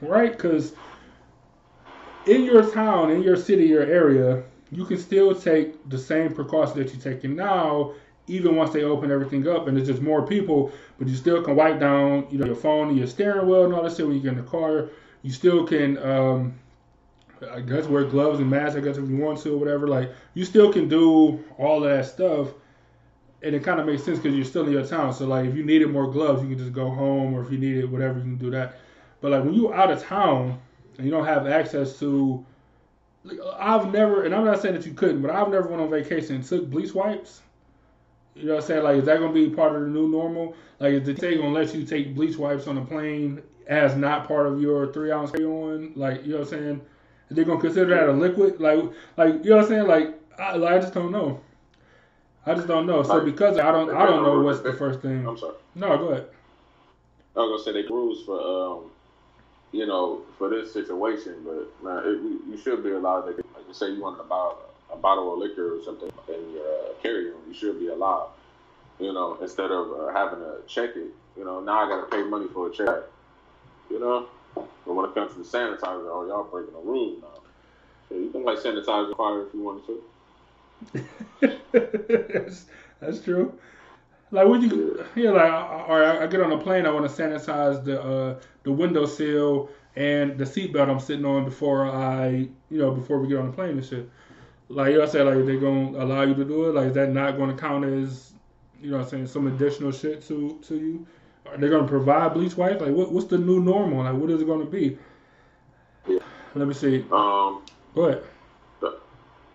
[0.00, 0.32] right?
[0.32, 0.72] Because
[2.26, 6.76] in your town, in your city, your area, you can still take the same precautions
[6.76, 7.94] that you're taking now,
[8.26, 11.54] even once they open everything up and it's just more people, but you still can
[11.54, 14.16] wipe down, you know, your phone and your steering wheel and all that shit when
[14.16, 14.88] you get in the car.
[15.22, 16.58] You still can, um,
[17.50, 19.88] I guess, wear gloves and masks, I guess, if you want to or whatever.
[19.88, 22.48] Like, you still can do all that stuff.
[23.42, 25.12] And it kind of makes sense because you're still in your town.
[25.12, 27.58] So, like, if you needed more gloves, you can just go home, or if you
[27.58, 28.78] needed whatever, you can do that.
[29.20, 30.60] But, like, when you're out of town,
[30.96, 32.44] and you don't have access to
[33.24, 35.90] like, I've never and I'm not saying that you couldn't, but I've never went on
[35.90, 37.42] vacation and took bleach wipes.
[38.34, 38.84] You know what I'm saying?
[38.84, 40.54] Like is that gonna be part of the new normal?
[40.78, 44.26] Like is the they gonna let you take bleach wipes on a plane as not
[44.28, 45.92] part of your three ounce carry on?
[45.96, 46.80] Like, you know what I'm saying?
[47.30, 48.60] Are they gonna consider that a liquid?
[48.60, 48.84] Like
[49.16, 49.86] like you know what I'm saying?
[49.86, 51.40] Like I, like, I just don't know.
[52.44, 53.02] I just don't know.
[53.02, 55.26] So because I don't I don't know what's the first thing.
[55.26, 55.54] I'm sorry.
[55.74, 56.28] No, go ahead.
[57.34, 58.90] I was gonna say they rules for um,
[59.72, 63.66] you know, for this situation, but man, it, you- you should be allowed to, like
[63.68, 64.52] you say, you want to buy
[64.92, 68.30] a bottle of liquor or something in your uh, carry on, you should be allowed.
[69.00, 71.08] You know, instead of uh, having to check it.
[71.36, 72.88] You know, now I gotta pay money for a check.
[73.90, 77.28] You know, but when it comes to the sanitizer, oh y'all breaking the rules now.
[78.08, 80.02] So you can like sanitize car if you wanted to.
[81.72, 82.66] that's,
[83.00, 83.58] that's true.
[84.32, 85.52] Like when you, yeah, like
[85.88, 89.70] or I, I get on a plane, I want to sanitize the uh, the windowsill
[89.94, 93.52] and the seatbelt I'm sitting on before I, you know, before we get on the
[93.52, 94.08] plane and shit.
[94.68, 96.74] Like you know, what I'm saying, like they're gonna allow you to do it.
[96.74, 98.32] Like is that not going to count as,
[98.82, 101.06] you know, what I'm saying some additional shit to to you?
[101.50, 102.80] Are they gonna provide bleach wipes?
[102.80, 104.04] Like what, what's the new normal?
[104.04, 104.98] Like what is it gonna be?
[106.06, 106.18] Yeah.
[106.54, 107.04] Let me see.
[107.10, 107.62] Um,
[107.94, 108.22] Go ahead.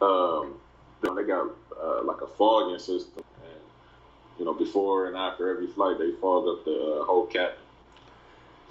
[0.02, 0.56] um,
[1.02, 1.48] they got
[1.82, 3.62] uh, like a fogging system, and
[4.40, 7.56] you know, before and after every flight, they fog up the uh, whole cabin.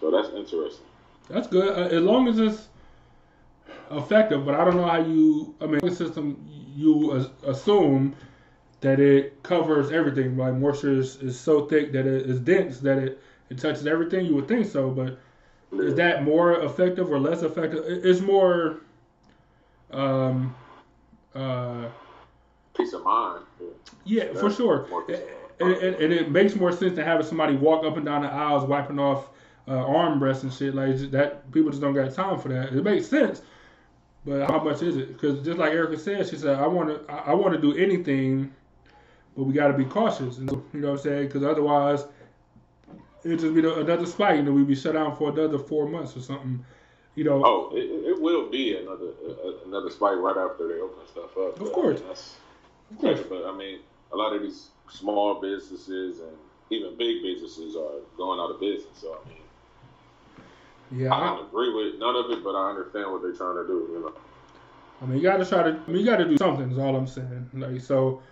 [0.01, 0.87] So that's interesting.
[1.29, 2.69] That's good uh, as long as it's
[3.91, 4.45] effective.
[4.45, 5.55] But I don't know how you.
[5.61, 6.45] I mean, the system
[6.75, 8.17] you as, assume
[8.81, 10.37] that it covers everything.
[10.37, 14.27] Like moisture is, is so thick that it is dense that it it touches everything.
[14.27, 15.19] You would think so, but
[15.83, 17.85] is that more effective or less effective?
[17.87, 18.81] It- It's more.
[19.91, 20.55] Um.
[21.35, 21.87] Uh.
[22.77, 23.45] Peace of mind.
[23.61, 23.67] Yeah.
[24.05, 24.87] Yeah, for sure.
[25.61, 28.29] And, and, and it makes more sense than having somebody walk up and down the
[28.29, 29.29] aisles wiping off
[29.69, 31.51] uh, armrests and shit like that.
[31.53, 32.73] People just don't got time for that.
[32.73, 33.43] It makes sense,
[34.25, 35.09] but how much is it?
[35.13, 38.55] Because just like Erica said, she said, "I want to, I want to do anything,
[39.37, 41.27] but we got to be cautious." And, you know what I'm saying?
[41.27, 42.05] Because otherwise,
[43.25, 46.17] it'll just be another spike, and then we'd be shut down for another four months
[46.17, 46.65] or something.
[47.17, 51.07] You know, Oh, it, it will be another uh, another spike right after they open
[51.11, 51.55] stuff up.
[51.55, 51.99] Of But, I course.
[51.99, 52.35] mean, that's,
[52.93, 53.21] of course.
[53.29, 53.81] but I mean,
[54.13, 56.37] a lot of these small businesses and
[56.71, 58.97] even big businesses are going out of business.
[59.01, 63.11] So I mean, Yeah, I I, don't agree with none of it, but I understand
[63.13, 63.89] what they're trying to do.
[63.93, 64.13] You know.
[65.03, 65.71] I mean, you got to try to.
[65.71, 66.71] I mean, you got to do something.
[66.71, 67.51] Is all I'm saying.
[67.55, 68.23] Like so,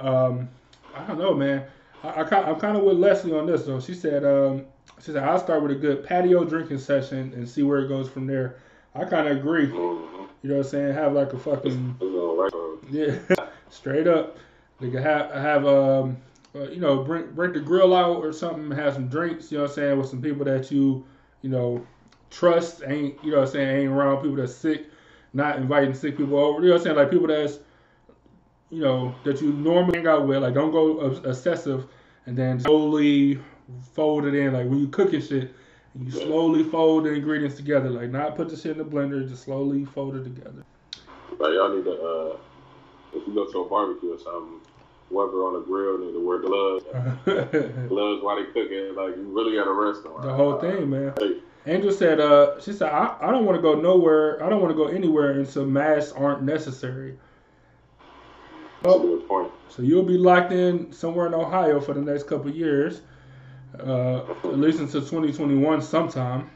[0.00, 0.48] um,
[0.94, 1.64] I don't know, man.
[2.02, 3.80] I, I, I'm kind of with Leslie on this though.
[3.80, 4.64] She said, um,
[4.98, 8.08] she said I'll start with a good patio drinking session and see where it goes
[8.08, 8.56] from there.
[8.94, 9.68] I kind of agree.
[9.68, 10.24] Mm-hmm.
[10.42, 10.94] You know what I'm saying?
[10.94, 12.50] Have like a fucking You know, right?
[12.50, 13.46] So, yeah.
[13.70, 14.36] Straight up,
[14.80, 16.16] could have have um,
[16.54, 19.52] uh, you know, bring break the grill out or something, have some drinks.
[19.52, 21.04] You know what I'm saying with some people that you
[21.42, 21.86] you know
[22.30, 22.82] trust.
[22.86, 24.86] Ain't you know what I'm saying ain't around people that's sick.
[25.32, 26.60] Not inviting sick people over.
[26.60, 27.60] You know what I'm saying like people that's
[28.70, 30.42] you know that you normally hang out with.
[30.42, 31.86] Like don't go obs- excessive,
[32.26, 33.38] and then slowly
[33.94, 34.52] fold it in.
[34.52, 35.54] Like when you cooking shit.
[35.98, 39.42] You slowly fold the ingredients together, like not put the shit in the blender, just
[39.42, 40.64] slowly fold it together.
[41.32, 42.36] Like y'all need to, uh,
[43.12, 44.60] if you go to a barbecue or something,
[45.08, 46.84] whoever on the grill need to wear gloves.
[47.88, 50.22] Gloves while they cooking, like you really at a restaurant.
[50.22, 51.12] The whole thing, man.
[51.18, 54.42] Hey, Angel said, uh, she said, I, I don't want to go nowhere.
[54.44, 57.18] I don't want to go anywhere until masks aren't necessary.
[58.82, 59.50] That's a Oh, good point.
[59.68, 63.00] so you'll be locked in somewhere in Ohio for the next couple of years,
[63.78, 66.50] uh, at least until 2021 sometime.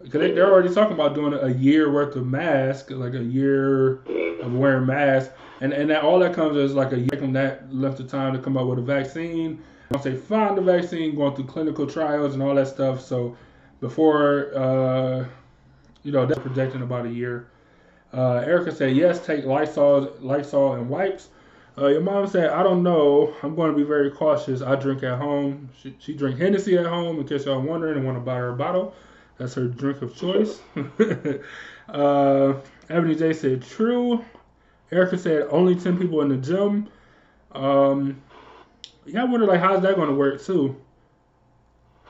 [0.00, 4.00] Cause they, they're already talking about doing a year worth of masks, like a year
[4.42, 7.72] of wearing masks, and and that all that comes is like a year from that
[7.72, 9.62] length of time to come up with a vaccine.
[9.92, 13.00] Once they find the vaccine, going through clinical trials and all that stuff.
[13.00, 13.36] So
[13.80, 15.24] before, uh,
[16.02, 17.46] you know, they're projecting about a year.
[18.12, 21.28] Uh, Erica said yes, take Lysol, Lysol and wipes.
[21.78, 23.34] Uh, your mom said, I don't know.
[23.42, 24.60] I'm going to be very cautious.
[24.60, 25.70] I drink at home.
[25.80, 28.50] She, she drink Hennessy at home, in case y'all wondering and want to buy her
[28.50, 28.94] a bottle.
[29.38, 30.60] That's her drink of choice.
[31.88, 32.54] uh,
[32.90, 34.22] Ebony J said, true.
[34.90, 36.88] Erica said, only 10 people in the gym.
[37.52, 38.20] Um,
[39.06, 40.76] yeah, I wonder, like, how's that going to work, too?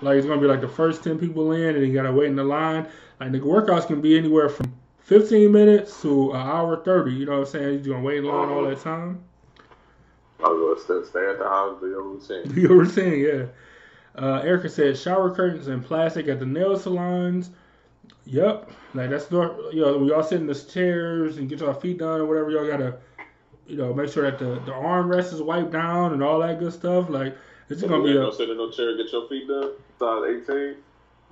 [0.01, 2.13] Like, it's going to be like the first 10 people in, and you got to
[2.13, 2.89] wait in the line.
[3.21, 4.75] Like, the workouts can be anywhere from
[5.05, 7.13] 15 minutes to an hour 30.
[7.13, 7.85] You know what I'm saying?
[7.85, 9.23] You're going to wait in line all that time.
[10.45, 12.53] I was gonna stay, at the house, do your routine.
[12.57, 13.45] You were saying, yeah.
[14.15, 17.51] Uh, Erica said shower curtains and plastic at the nail salons.
[18.27, 21.75] Yep, like that's the you know we all sit in the chairs and get your
[21.75, 22.51] feet done or whatever.
[22.51, 22.97] Y'all gotta
[23.67, 26.73] you know make sure that the the armrest is wiped down and all that good
[26.73, 27.09] stuff.
[27.09, 27.37] Like
[27.69, 28.23] it's just gonna be ain't a.
[28.23, 29.71] gonna sit in no chair and get your feet done.
[29.99, 30.75] Size 18.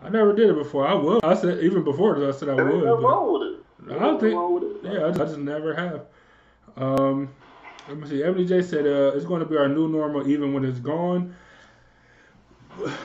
[0.02, 0.86] I never did it before.
[0.86, 1.22] I would.
[1.22, 2.82] I said even before I said I ain't would.
[2.84, 3.42] but- wrong with
[3.90, 3.94] it.
[3.94, 4.76] I don't think- wrong with it.
[4.84, 6.06] Yeah, I just, I just never have.
[6.76, 7.28] Um,
[7.90, 8.22] let me see.
[8.22, 11.34] Ebony J said uh, it's going to be our new normal even when it's gone.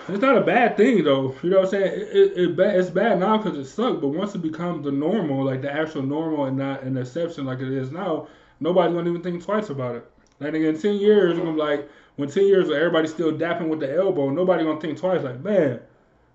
[0.08, 1.36] It's not a bad thing though.
[1.42, 2.02] You know what I'm saying?
[2.02, 5.44] It, it, it it's bad now because it sucked, but once it becomes the normal,
[5.44, 8.28] like the actual normal and not an exception like it is now,
[8.60, 10.12] nobody's gonna even think twice about it.
[10.40, 14.30] Like in ten years, gonna like when ten years everybody's still dapping with the elbow,
[14.30, 15.24] nobody gonna think twice.
[15.24, 15.80] Like man,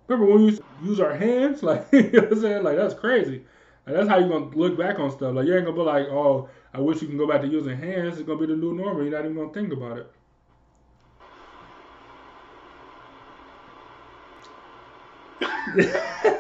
[0.09, 1.63] remember when we use our hands?
[1.63, 2.63] Like you know what I'm saying?
[2.65, 3.45] Like that's crazy.
[3.87, 5.35] Like, that's how you gonna look back on stuff.
[5.37, 7.77] Like you ain't gonna be like, oh, I wish you can go back to using
[7.77, 8.19] hands.
[8.19, 9.03] It's gonna be the new normal.
[9.03, 10.13] You're not even gonna think about it.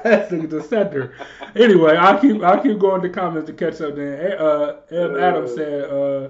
[0.02, 1.14] That's the, the center.
[1.54, 3.96] Anyway, I keep I keep going to comments to catch up.
[3.96, 6.28] Then uh, Eb Adams said, uh,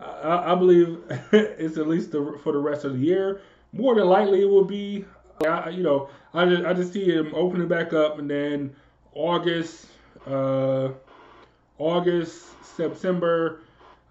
[0.00, 0.98] I, I believe
[1.32, 3.40] it's at least the, for the rest of the year.
[3.72, 5.04] More than likely, it will be.
[5.46, 8.74] I, you know, I just, I just see him opening back up, and then
[9.14, 9.86] August,
[10.26, 10.90] uh,
[11.78, 12.46] August,
[12.76, 13.60] September,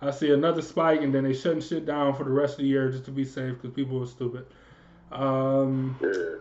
[0.01, 2.65] I see another spike, and then they shutting shit down for the rest of the
[2.65, 4.45] year just to be safe because people are stupid.
[5.11, 6.38] Um, Yeah.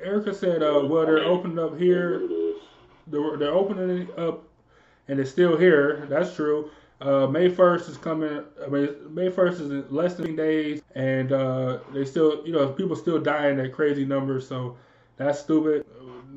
[0.00, 2.22] Erica said, uh, well, they're opening up here.
[3.08, 4.44] They're, they're opening it up,
[5.08, 6.06] and it's still here.
[6.08, 6.70] That's true.
[7.00, 8.44] Uh, May 1st is coming.
[8.64, 12.68] I mean, May 1st is in less than days, and uh, they still, you know,
[12.68, 14.46] people still dying at crazy numbers.
[14.48, 14.76] So
[15.16, 15.86] that's stupid.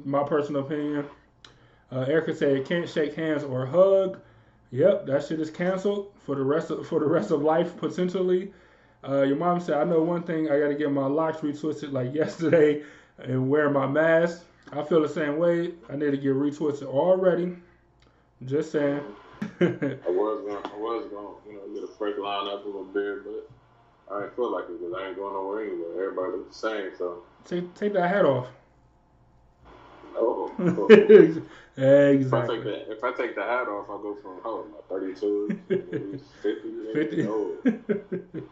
[0.05, 1.05] My personal opinion.
[1.91, 4.19] Uh, Erica said, can't shake hands or hug.
[4.71, 8.53] Yep, that shit is canceled for the rest of for the rest of life potentially.
[9.07, 10.49] Uh, your mom said, I know one thing.
[10.49, 12.83] I got to get my locks retwisted like yesterday
[13.17, 14.43] and wear my mask.
[14.71, 15.73] I feel the same way.
[15.89, 17.57] I need to get retwisted already.
[18.45, 19.01] Just saying.
[19.41, 19.65] I
[20.07, 23.25] was gonna, I was gonna, you know, get a freak line up a little bit,
[23.25, 26.05] but I ain't feel like it because I ain't going nowhere anywhere.
[26.05, 27.23] Everybody looks the same, so.
[27.43, 28.47] take take that hat off.
[30.15, 30.51] Oh.
[31.77, 32.55] if I exactly.
[32.57, 36.19] take the if I take the hat off, I'll go from oh, my 32, maybe
[36.43, 37.27] 50,
[38.33, 38.43] 50.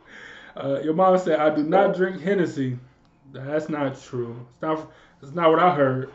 [0.55, 2.77] uh, your mom said, I do not drink Hennessy.
[3.31, 4.47] That's not true.
[4.53, 4.91] It's not,
[5.21, 6.11] it's not what I heard.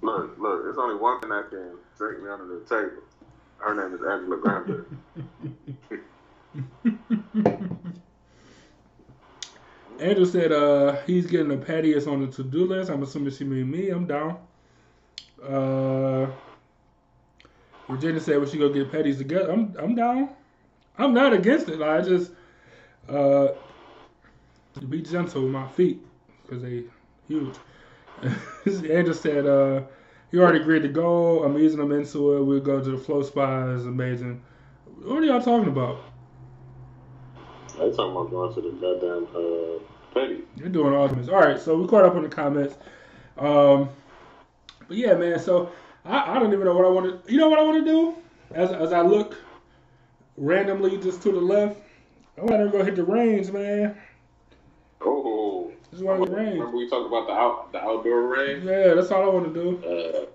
[0.00, 3.02] Look, look, there's only one thing that can drink me under the table.
[3.58, 4.84] Her name is Angela Granberry.
[10.00, 12.90] Angel said uh, he's getting a patties on the to do list.
[12.90, 13.90] I'm assuming she mean me.
[13.90, 14.38] I'm down.
[15.46, 16.26] Uh,
[17.88, 19.50] Virginia said we should go get patties together.
[19.50, 20.30] I'm I'm down.
[20.96, 21.78] I'm not against it.
[21.78, 22.32] Like, I just
[23.08, 23.48] uh,
[24.88, 26.00] be gentle with my feet
[26.42, 26.84] because they
[27.28, 27.54] huge.
[28.66, 29.82] Angel said uh,
[30.30, 31.44] he already agreed to go.
[31.44, 32.44] I'm easing him into it.
[32.44, 33.74] We'll go to the flow spa.
[33.74, 34.42] It's amazing.
[35.02, 35.98] What are y'all talking about?
[37.78, 40.42] They talking about going to the goddamn uh, petty.
[40.56, 41.28] You're doing awesome.
[41.28, 42.76] All right, so we caught up on the comments.
[43.36, 43.88] Um,
[44.94, 45.38] but yeah, man.
[45.38, 45.70] So
[46.04, 47.32] I, I don't even know what I want to.
[47.32, 48.14] You know what I want to do?
[48.52, 49.36] As as I look
[50.36, 51.80] randomly just to the left,
[52.38, 53.96] I want to go hit the range, man.
[55.00, 56.58] Oh, Just want to the range.
[56.58, 58.64] remember we talked about the out the outdoor range?
[58.64, 59.86] Yeah, that's all I want to do.
[59.86, 60.26] Uh,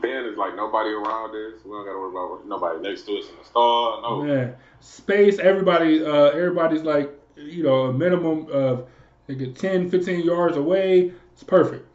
[0.00, 1.60] Ben is like nobody around us.
[1.64, 4.00] We don't gotta worry about nobody next to us in the stall.
[4.02, 5.38] No, Man, space.
[5.38, 8.88] Everybody, uh, everybody's like, you know, a minimum of
[9.28, 11.12] get 10, 15 yards away.
[11.34, 11.86] It's perfect,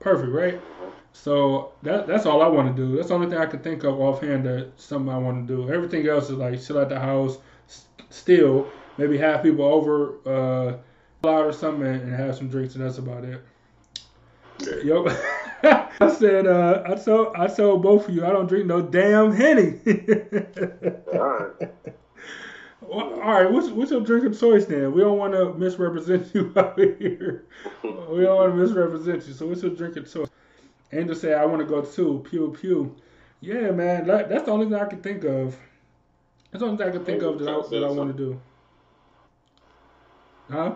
[0.00, 0.60] perfect, right?
[1.14, 2.96] So that that's all I want to do.
[2.96, 5.72] That's the only thing I can think of offhand that something I want to do.
[5.72, 7.38] Everything else is like chill at the house,
[8.10, 8.66] still
[8.98, 10.76] maybe have people over, uh,
[11.26, 13.40] out or something, and and have some drinks, and that's about it.
[14.84, 15.06] Yep.
[16.00, 19.32] I said, uh, I told I told both of you I don't drink no damn
[19.32, 19.78] henny.
[21.14, 21.70] all right.
[22.82, 24.92] Well, all right, what's what's your drink of choice then?
[24.92, 27.46] We don't want to misrepresent you out here.
[27.82, 29.32] we don't want to misrepresent you.
[29.32, 30.28] So what's your drink of choice?
[30.94, 32.24] Angel said I want to go too.
[32.28, 32.94] Pew pew.
[33.40, 35.56] Yeah, man, that, that's the only thing I can think of.
[36.50, 38.40] That's the only thing I can think of that I, that I want to do.
[40.50, 40.74] Huh?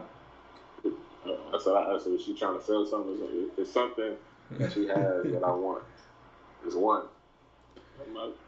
[0.85, 3.16] Uh, I said, I said, she trying to sell something.
[3.57, 4.16] It's, something
[4.53, 5.85] that she has that I want.
[6.66, 7.05] It's one.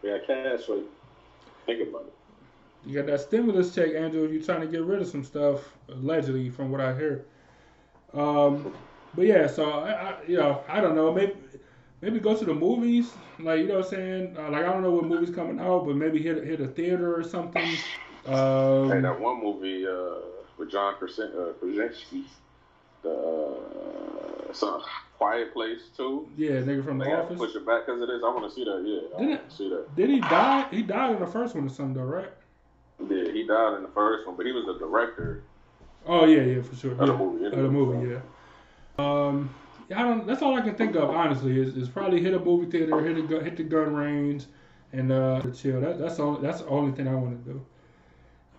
[0.03, 0.89] Yeah, cash you.
[1.67, 2.15] Think about it.
[2.87, 4.29] You got that stimulus check, Andrew.
[4.29, 7.25] You're trying to get rid of some stuff, allegedly, from what I hear.
[8.15, 8.73] Um,
[9.15, 11.13] but yeah, so I, I, you know, I don't know.
[11.13, 11.35] Maybe,
[12.01, 13.13] maybe go to the movies.
[13.39, 15.87] Like you know, what I'm saying, uh, like I don't know what movies coming out,
[15.87, 17.63] but maybe hit hit a theater or something.
[18.27, 20.21] Um, Hey, that one movie uh,
[20.59, 22.25] with John Krasin- uh, Krasinski,
[23.03, 24.83] the uh, some
[25.17, 26.29] Quiet Place too.
[26.37, 27.39] yeah, nigga from They the office.
[27.39, 28.21] push it back because of this.
[28.25, 28.83] I want to see that.
[28.85, 29.97] Yeah, I Didn't want to see that.
[29.97, 30.67] Did he die?
[30.71, 32.31] He died in the first one or something, though, right?
[33.09, 35.43] Yeah, he died in the first one, but he was the director
[36.07, 36.93] Oh yeah, yeah, for sure.
[36.93, 37.17] of the Yeah.
[37.19, 37.45] movie.
[37.47, 38.21] Of the movie, yeah.
[38.99, 40.27] Um, yeah, I don't.
[40.27, 41.61] That's all I can think of, honestly.
[41.61, 44.45] Is, is probably hit a movie theater, hit a hit the gun range,
[44.93, 45.81] and uh, chill.
[45.81, 46.37] That, that's all.
[46.37, 47.67] That's the only thing I want to do.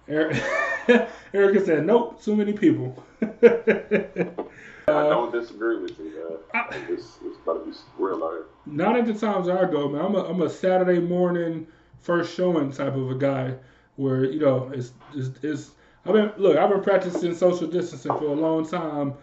[0.07, 0.41] Eric,
[1.33, 6.41] Erica said, "Nope, too many people." I Uh, don't disagree with you.
[6.53, 8.45] Uh, I- it's, it's about to be real out here.
[8.65, 10.03] Not at the times I go, man.
[10.03, 11.67] I'm a, I'm a Saturday morning
[11.99, 13.53] first showing type of a guy,
[13.95, 15.71] where you know it's it's, it's
[16.05, 19.13] I've been look I've been practicing social distancing for a long time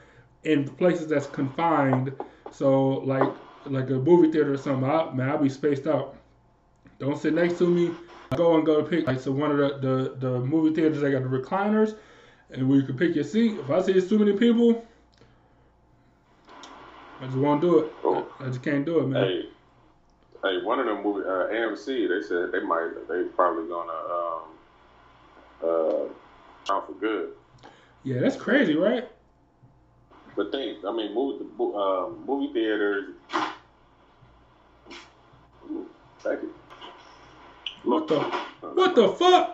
[0.44, 2.12] in places that's confined.
[2.50, 3.28] So like
[3.66, 6.16] like a movie theater or something, I, man, I'll be spaced out.
[6.98, 7.94] Don't sit next to me.
[8.36, 11.10] Go and go to pick like so one of the the, the movie theaters they
[11.10, 11.96] got the recliners,
[12.50, 13.58] and where you can pick your seat.
[13.58, 14.84] If I see it's too many people,
[17.20, 17.92] I just won't do it.
[18.04, 18.26] Oh.
[18.38, 19.24] I just can't do it, man.
[19.24, 19.48] Hey,
[20.42, 21.86] hey, one of them movie uh, AMC.
[22.08, 22.90] They said they might.
[23.08, 24.42] They probably gonna um
[25.62, 27.32] uh out for good.
[28.04, 29.08] Yeah, that's crazy, right?
[30.38, 33.10] But think, I mean, movie uh, movie theaters.
[36.20, 36.54] Thank you.
[37.82, 39.52] What the what the fuck?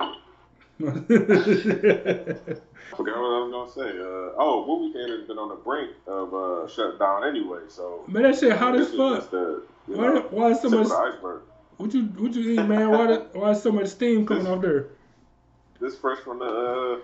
[2.97, 3.89] Forgot what I was gonna say.
[3.98, 7.61] Uh, oh, movie theaters been on the brink of uh, shutdown anyway.
[7.69, 9.31] So man, that shit hot as fuck.
[9.31, 10.89] the you Why, know, why is so much?
[11.78, 12.90] What you what you eat, man?
[12.90, 14.89] Why the, why is so much steam coming off there?
[15.81, 16.98] This fresh from the uh,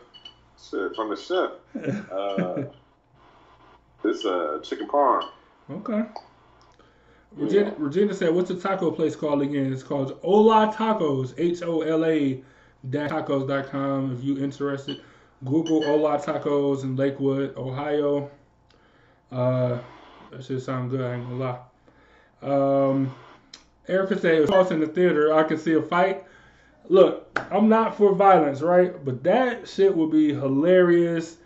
[0.59, 1.53] shit from the chef.
[2.13, 2.65] Uh,
[4.03, 5.23] this uh chicken parm.
[5.71, 6.03] Okay.
[7.33, 9.73] Regina, Regina said, "What's the taco place called again?
[9.73, 11.35] It's called Hola Tacos.
[11.39, 12.43] H O L A
[12.89, 14.13] tacos.com.
[14.13, 15.01] If you're interested,
[15.45, 18.31] Google Hola Tacos in Lakewood, Ohio.
[19.31, 19.79] Uh,
[20.31, 21.01] that should sound good.
[21.01, 21.61] I ain't gonna lie.
[22.43, 23.15] Um,
[23.89, 26.25] Erica said, was in the theater, I could see a fight.
[26.89, 29.05] Look, I'm not for violence, right?
[29.05, 31.37] But that shit would be hilarious.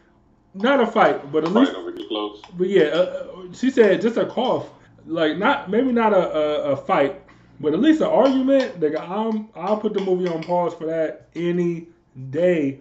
[0.54, 2.40] Not a fight, but at least over close.
[2.56, 4.68] but yeah, uh, uh, she said just a cough,
[5.06, 7.20] like not maybe not a, a, a fight,
[7.60, 8.80] but at least an argument.
[8.80, 11.88] Like I'm, I'll put the movie on pause for that any
[12.30, 12.80] day.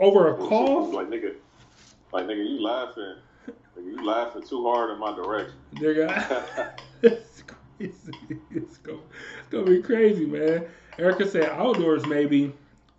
[0.00, 1.34] Over a cough, Like nigga,
[2.12, 3.16] like nigga, you laughing.
[3.76, 5.54] Nigga, you laughing too hard in my direction.
[5.74, 6.72] nigga,
[7.02, 8.12] it's crazy.
[8.50, 8.98] It's gonna,
[9.38, 10.64] it's gonna be crazy, man.
[10.98, 12.52] Erica said outdoors maybe.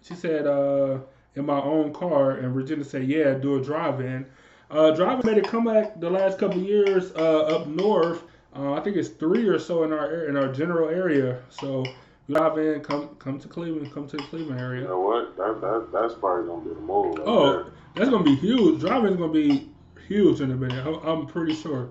[0.04, 1.00] She said uh,
[1.36, 4.26] in my own car, and Regina said yeah, do a drive-in.
[4.70, 8.24] Uh, drive-in made a comeback the last couple years uh, up north.
[8.56, 11.40] Uh, I think it's three or so in our in our general area.
[11.50, 11.84] So
[12.30, 14.82] drive in, come come to Cleveland, come to the Cleveland area.
[14.84, 15.36] You know what?
[15.38, 17.16] That, that that's probably gonna be the move.
[17.18, 17.66] Right Oh, there.
[17.96, 18.80] that's gonna be huge.
[18.80, 19.70] Driving's gonna be
[20.08, 20.86] huge in a minute.
[20.86, 21.90] I'm, I'm pretty sure.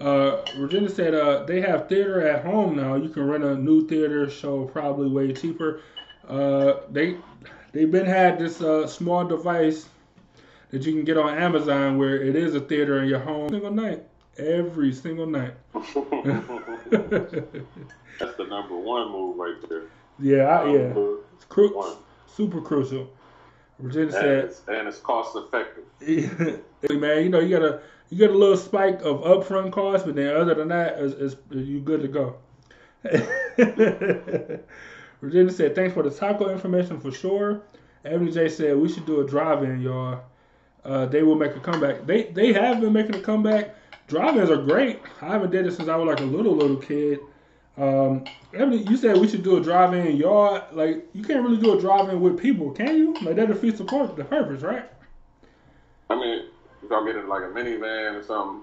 [0.00, 2.94] Uh, Regina said uh, they have theater at home now.
[2.96, 5.80] You can rent a new theater show probably way cheaper.
[6.26, 7.16] Uh, they
[7.72, 9.86] they've been had this uh, small device
[10.70, 13.60] that you can get on Amazon where it is a theater in your home every
[13.60, 14.04] single night,
[14.38, 15.54] every single night.
[18.18, 19.84] That's the number one move right there.
[20.18, 20.94] yeah, I, yeah,
[21.34, 21.96] it's cru- one.
[22.26, 23.08] super crucial.
[23.78, 25.84] Virginia And said, it's, and it's cost effective.
[27.00, 27.80] Man, you know, you got a
[28.10, 31.36] you get a little spike of upfront cost, but then other than that, is is
[31.50, 32.36] you good to go.
[35.22, 37.62] Virginia said, "Thanks for the taco information for sure."
[38.04, 40.20] Ebony J said, "We should do a drive-in, y'all.
[40.84, 42.04] Uh, they will make a comeback.
[42.06, 43.76] They they have been making a comeback.
[44.08, 45.00] Drive-ins are great.
[45.22, 47.20] I haven't did it since I was like a little little kid.
[47.78, 50.64] Um, Ebony, you said we should do a drive-in, y'all.
[50.72, 53.14] Like you can't really do a drive-in with people, can you?
[53.22, 54.90] Like that defeats the pur- the purpose, right?
[56.10, 56.46] I mean,
[56.82, 58.62] if y'all get in like a minivan or something,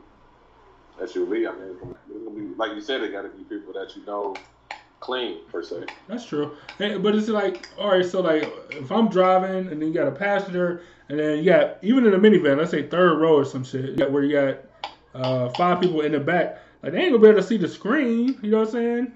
[1.02, 3.96] SUV, I mean, it's gonna be like you said, it got to be people that
[3.96, 4.36] you know
[5.00, 5.86] clean per se.
[6.08, 6.56] That's true.
[6.78, 10.08] Hey, but it's like, all right, so like if I'm driving and then you got
[10.08, 13.46] a passenger and then you got even in a minivan, let's say third row or
[13.46, 14.58] some shit, where you got
[15.14, 17.68] uh, five people in the back, like they ain't gonna be able to see the
[17.68, 18.38] screen.
[18.42, 19.12] You know what I'm saying?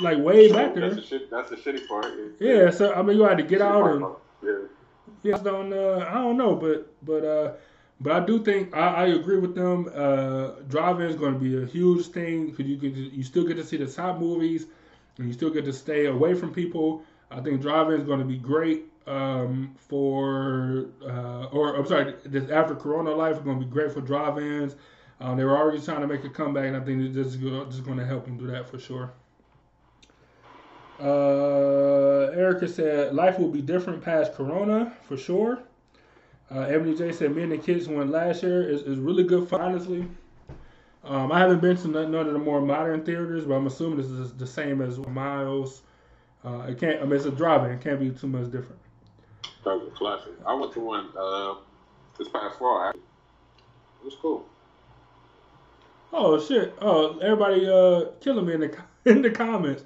[0.00, 0.90] Like way back there.
[0.90, 1.30] That's the shit.
[1.30, 2.06] That's the shitty part.
[2.38, 2.70] Yeah.
[2.70, 4.06] So I mean, you had to get out and
[4.42, 4.52] yeah.
[5.22, 7.52] yeah, don't uh, I don't know, but but uh,
[8.00, 9.90] but I do think I, I agree with them.
[9.92, 13.56] Uh, driving is going to be a huge thing because you to, you still get
[13.56, 14.66] to see the top movies
[15.18, 17.02] and you still get to stay away from people.
[17.30, 22.50] I think driving is going to be great um, for uh, or I'm sorry, this
[22.50, 24.76] after Corona life is going to be great for drive-ins.
[25.20, 27.98] Um, they were already trying to make a comeback, and I think this is going
[27.98, 29.12] to help them do that for sure.
[31.00, 35.60] Uh, Erica said life will be different past Corona for sure.
[36.50, 38.68] Uh, Ebony J said me and the kids went last year.
[38.68, 40.08] is is really good fun, honestly.
[41.08, 44.06] Um, I haven't been to none, of the more modern theaters, but I'm assuming this
[44.06, 45.82] is the same as Miles.
[46.44, 47.00] Uh, it can't.
[47.00, 47.70] I mean, it's a drive-in.
[47.70, 48.78] It can't be too much different.
[49.64, 50.32] That was a classic.
[50.46, 51.54] I went to one uh,
[52.18, 52.90] this past fall.
[52.90, 52.96] It
[54.04, 54.44] was cool.
[56.12, 56.74] Oh shit!
[56.80, 58.76] Oh, everybody uh, killing me in the
[59.10, 59.84] in the comments.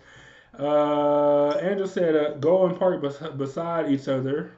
[0.59, 4.53] Uh, Andrew said uh, go and park bes- beside each other.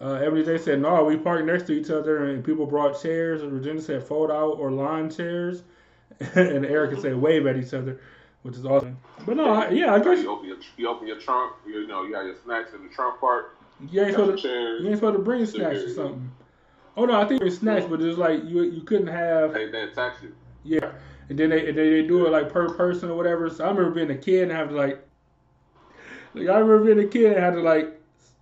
[0.00, 3.42] Uh, Ebony J said no, we parked next to each other, and people brought chairs.
[3.42, 5.64] And Virginia said fold out or lawn chairs,
[6.34, 8.00] and Erica said wave at each other,
[8.42, 8.98] which is awesome.
[9.24, 11.54] But no, I, yeah, I guess You open your, you open your trunk.
[11.66, 13.56] You know, you got your snacks in the trunk part.
[13.90, 16.30] you ain't supposed to you ain't supposed to bring snacks or something.
[16.96, 19.86] Oh no, I think it's snacks, but it's like you you couldn't have They they
[19.94, 20.34] tax you.
[20.64, 20.90] Yeah,
[21.28, 23.48] and then they and they, they do it like per person or whatever.
[23.48, 25.06] So I remember being a kid and having to like,
[26.34, 27.94] like I remember being a kid and had to like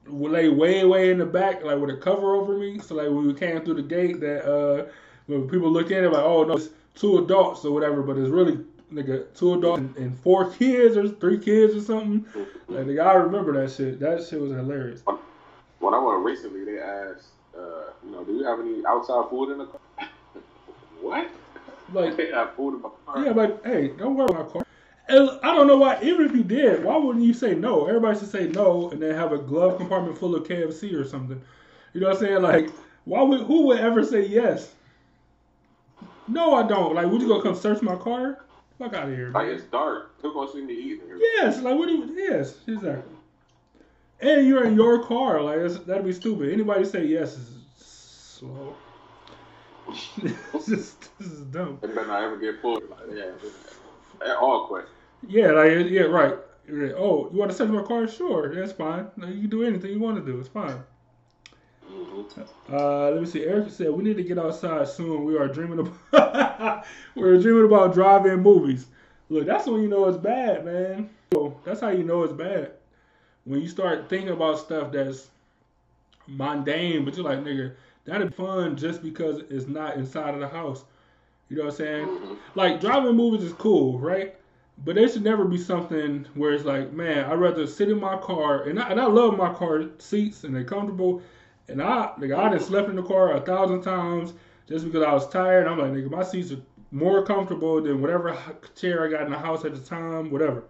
[0.07, 2.78] lay way way in the back like with a cover over me.
[2.78, 4.86] So like when we came through the gate, that uh
[5.27, 8.31] when people looked in, they're like, oh no, it's two adults or whatever, but it's
[8.31, 8.59] really
[8.93, 12.24] nigga two adults and, and four kids or three kids or something.
[12.68, 14.01] Like nigga, I remember that shit.
[14.01, 15.02] That shit was hilarious.
[15.78, 19.52] When I went recently, they asked, uh, you know, do you have any outside food
[19.52, 19.81] in the car?
[21.01, 21.31] what?
[21.93, 23.24] Like They have food in my car.
[23.24, 24.66] Yeah, but hey, don't worry about my car.
[25.09, 26.01] And I don't know why.
[26.02, 27.86] Even if you did, why wouldn't you say no?
[27.86, 31.40] Everybody should say no, and then have a glove compartment full of KFC or something.
[31.93, 32.43] You know what I'm saying?
[32.43, 32.70] Like,
[33.05, 34.73] why would who would ever say yes?
[36.28, 36.94] No, I don't.
[36.94, 38.44] Like, would you go come search my car?
[38.78, 39.55] Fuck out of here, Like man.
[39.55, 40.15] it's dark.
[40.20, 41.16] Who gonna see me eating here?
[41.19, 42.15] Yes, like what do you?
[42.15, 43.15] Yes, exactly.
[44.20, 45.40] And you're in your car.
[45.40, 46.53] Like that'd be stupid.
[46.53, 48.74] Anybody say yes is slow.
[50.53, 51.78] this, is, this is dumb.
[51.81, 52.82] They better not ever get pulled.
[52.90, 53.31] Like, yeah,
[54.24, 54.35] yeah.
[54.35, 54.93] all questions.
[55.27, 56.35] Yeah, like yeah, right.
[56.69, 58.07] Yeah, Oh, you want to search my car?
[58.09, 59.07] Sure, that's fine.
[59.16, 60.39] Like, you can do anything you want to do.
[60.40, 60.82] It's fine.
[61.90, 62.74] Mm-hmm.
[62.74, 63.44] Uh, let me see.
[63.44, 65.24] Erica said we need to get outside soon.
[65.24, 65.80] We are dreaming
[66.12, 66.84] about
[67.14, 68.86] we're dreaming about drive-in movies.
[69.28, 71.10] Look, that's when you know it's bad, man.
[71.32, 72.72] So, that's how you know it's bad.
[73.44, 75.28] When you start thinking about stuff that's
[76.26, 80.48] mundane, but you're like, nigga, that'd be fun just because it's not inside of the
[80.48, 80.84] house.
[81.48, 82.36] You know what I'm saying?
[82.54, 84.34] Like driving movies is cool, right?
[84.84, 88.18] But there should never be something where it's like, man, I'd rather sit in my
[88.18, 91.22] car, and I, and I love my car seats and they're comfortable.
[91.68, 94.34] And I, nigga, I done slept in the car a thousand times
[94.68, 95.66] just because I was tired.
[95.66, 96.60] I'm like, nigga, my seats are
[96.90, 98.36] more comfortable than whatever
[98.74, 100.64] chair I got in the house at the time, whatever.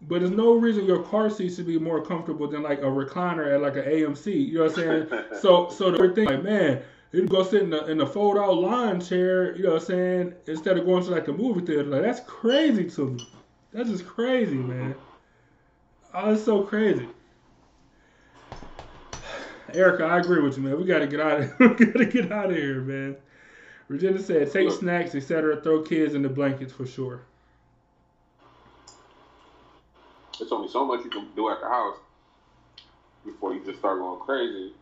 [0.00, 3.54] But there's no reason your car seats should be more comfortable than like a recliner
[3.54, 4.48] at like an AMC.
[4.48, 5.24] You know what I'm saying?
[5.40, 6.82] so, so the thing, like, man,
[7.12, 9.56] you go sit in the in the fold out lawn chair.
[9.56, 10.34] You know what I'm saying?
[10.46, 13.26] Instead of going to like a movie theater, like that's crazy to me.
[13.72, 14.94] That's just crazy, man.
[16.12, 17.08] Oh, it's so crazy.
[19.74, 20.78] Erica, I agree with you, man.
[20.78, 23.16] We gotta get out of we gotta get out of here, man.
[23.88, 24.80] Regina said, take Look.
[24.80, 25.60] snacks, etc.
[25.60, 27.22] Throw kids in the blankets for sure.
[30.38, 31.98] There's only so much you can do at the house.
[33.24, 34.72] before you just start going crazy.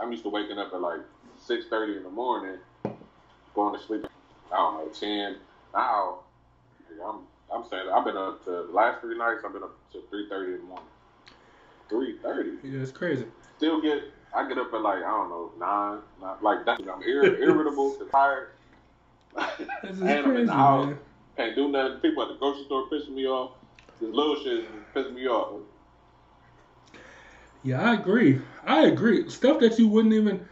[0.00, 1.00] I'm used to waking up at like
[1.38, 2.58] six thirty in the morning,
[3.54, 4.06] going to sleep.
[4.52, 5.36] I don't know ten.
[5.74, 6.18] Now,
[6.90, 7.20] nigga, I'm
[7.54, 9.42] I'm saying I've been up to the last three nights.
[9.44, 10.86] I've been up to three thirty in the morning.
[11.88, 12.50] Three thirty.
[12.64, 13.26] Yeah, it's crazy.
[13.56, 14.02] Still get.
[14.34, 15.98] I get up at like I don't know nine.
[16.20, 16.80] Not like that.
[16.80, 18.48] I'm ir- irritable, tired.
[19.82, 20.86] This is and I'm in crazy, the house.
[20.86, 20.98] man.
[21.36, 21.98] Can't do nothing.
[22.00, 23.52] People at the grocery store pissing me off.
[24.00, 25.60] This little shit is pissing me off.
[27.62, 28.40] Yeah, I agree.
[28.64, 29.28] I agree.
[29.30, 30.46] Stuff that you wouldn't even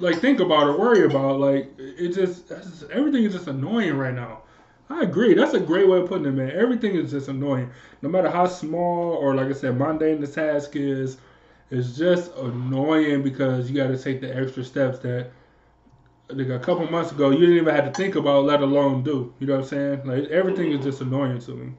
[0.00, 4.14] like think about or worry about, like it just just- everything is just annoying right
[4.14, 4.42] now.
[4.90, 5.34] I agree.
[5.34, 6.50] That's a great way of putting it, man.
[6.52, 7.70] Everything is just annoying,
[8.00, 11.18] no matter how small or like I said, mundane the task is.
[11.70, 15.30] It's just annoying because you got to take the extra steps that
[16.30, 19.32] like a couple months ago you didn't even have to think about, let alone do.
[19.38, 20.06] You know what I'm saying?
[20.06, 21.72] Like everything is just annoying to me.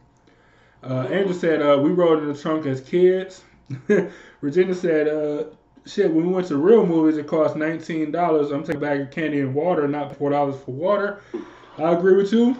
[0.84, 3.44] Uh, Angel said uh, we rode in the trunk as kids.
[4.42, 5.46] Regina said, uh,
[5.86, 8.52] "Shit, when we went to real movies, it cost nineteen dollars.
[8.52, 11.22] I'm taking a bag of candy and water, not four dollars for water."
[11.78, 12.56] I agree with you.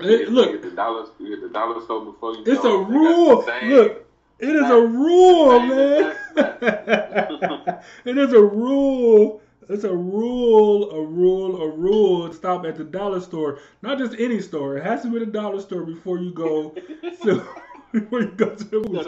[0.00, 2.42] It- look, you get the dollar, you get the dollar store before you.
[2.46, 2.82] it's go.
[2.82, 3.44] a rule.
[3.64, 4.07] Look,
[4.38, 6.16] it is a rule, man.
[8.04, 9.42] it is a rule.
[9.68, 12.32] It's a rule, a rule, a rule.
[12.32, 14.78] Stop at the dollar store, not just any store.
[14.78, 16.70] It has to be the dollar store before you go.
[17.22, 17.46] to,
[17.92, 19.04] before you go to the You movies.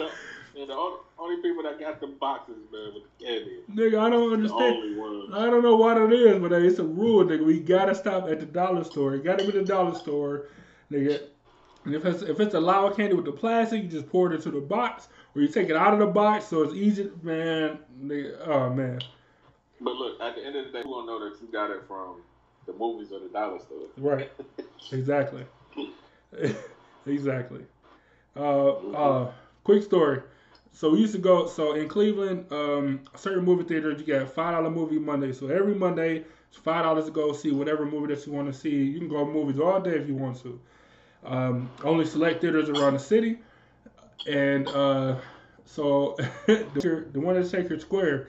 [0.53, 3.59] the, the only, only people that got the boxes, man, with the candy.
[3.73, 5.33] Nigga, I don't understand.
[5.33, 7.43] I don't know what it is, but it's a rule, nigga.
[7.43, 9.15] We gotta stop at the dollar store.
[9.15, 10.47] It gotta be the dollar store,
[10.91, 11.21] nigga.
[11.85, 14.35] And if it's if it's a lava candy with the plastic, you just pour it
[14.35, 17.11] into the box, or you take it out of the box so it's easy.
[17.21, 18.99] Man, nigga, oh man,
[19.79, 21.83] But look, at the end of the day, you gonna know that you got it
[21.87, 22.21] from
[22.65, 23.87] the movies or the dollar store.
[23.97, 24.31] right?
[24.91, 25.45] Exactly,
[27.05, 27.65] exactly.
[28.35, 29.31] Uh, uh,
[29.63, 30.21] quick story.
[30.71, 31.47] So we used to go.
[31.47, 35.33] So in Cleveland, um, certain movie theaters, you get five dollar movie Monday.
[35.33, 38.57] So every Monday, it's five dollars to go see whatever movie that you want to
[38.57, 38.69] see.
[38.71, 40.59] You can go to movies all day if you want to.
[41.25, 43.39] Um, only select theaters around the city,
[44.27, 45.15] and uh,
[45.65, 48.27] so the, one at Shaker Square,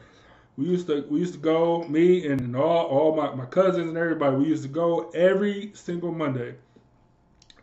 [0.57, 3.97] we used to we used to go me and all all my, my cousins and
[3.97, 4.37] everybody.
[4.37, 6.55] We used to go every single Monday,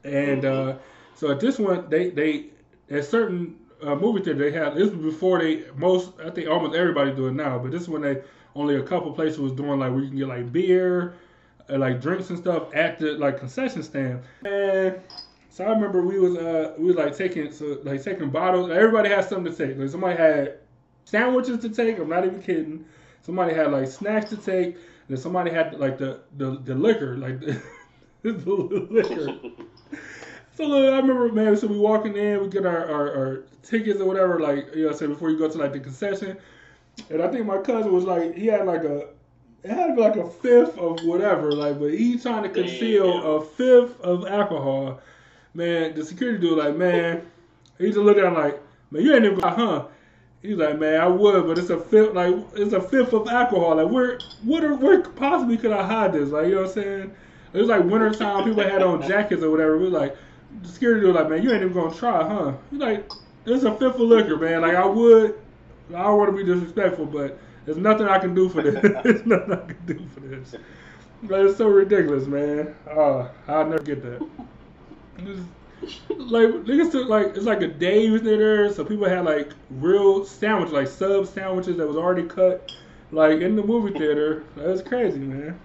[0.04, 0.76] and uh,
[1.16, 2.48] so at this one they they
[2.90, 6.76] at certain uh, movie theater they had this was before they most I think almost
[6.76, 8.22] everybody do it now, but this is when they
[8.56, 11.14] only a couple places was doing like where you can get like beer
[11.68, 14.22] and like drinks and stuff at the like concession stand.
[14.44, 15.00] And
[15.50, 18.70] so I remember we was uh we was like taking so like taking bottles.
[18.70, 19.78] Everybody had something to take.
[19.78, 20.60] Like somebody had
[21.06, 22.00] sandwiches to take.
[22.00, 22.86] I'm not even kidding.
[23.22, 24.76] Somebody had like snacks to take.
[24.76, 27.62] And then somebody had like the the, the liquor like the,
[28.24, 28.32] the
[28.90, 29.40] liquor.
[30.60, 31.56] So look, I remember, man.
[31.56, 34.92] So we walking in, we get our, our, our tickets or whatever, like you know,
[34.92, 36.38] say before you go to like the concession.
[37.10, 39.08] And I think my cousin was like, he had like a,
[39.64, 43.22] it had to be like a fifth of whatever, like, but he trying to conceal
[43.22, 43.26] Damn.
[43.26, 45.00] a fifth of alcohol.
[45.54, 47.24] Man, the security dude like, man,
[47.78, 48.62] he just looked at him like,
[48.92, 49.86] man, you ain't even huh?
[50.42, 53.76] He's like, man, I would, but it's a fifth, like, it's a fifth of alcohol.
[53.76, 56.30] Like, where, what, are, where possibly could I hide this?
[56.30, 57.16] Like, you know what I'm saying?
[57.54, 58.46] It was like winter time.
[58.46, 59.78] People had on jackets or whatever.
[59.78, 60.16] We was like,
[60.62, 62.54] the security dude like, man, you ain't even gonna try, huh?
[62.70, 63.10] He's like,
[63.46, 64.62] it's a fifth of liquor, man.
[64.62, 65.40] Like, I would,
[65.90, 68.82] I don't want to be disrespectful, but there's nothing I can do for this.
[69.04, 70.56] there's nothing I can do for this.
[71.24, 72.76] But it's so ridiculous, man.
[72.90, 74.28] Uh, I'll never get that.
[75.28, 75.46] It's-
[76.10, 80.74] like niggas took like it's like a Dave's there, so people had like real sandwiches,
[80.74, 82.72] like sub sandwiches that was already cut,
[83.12, 84.44] like in the movie theater.
[84.58, 85.58] That was crazy, man.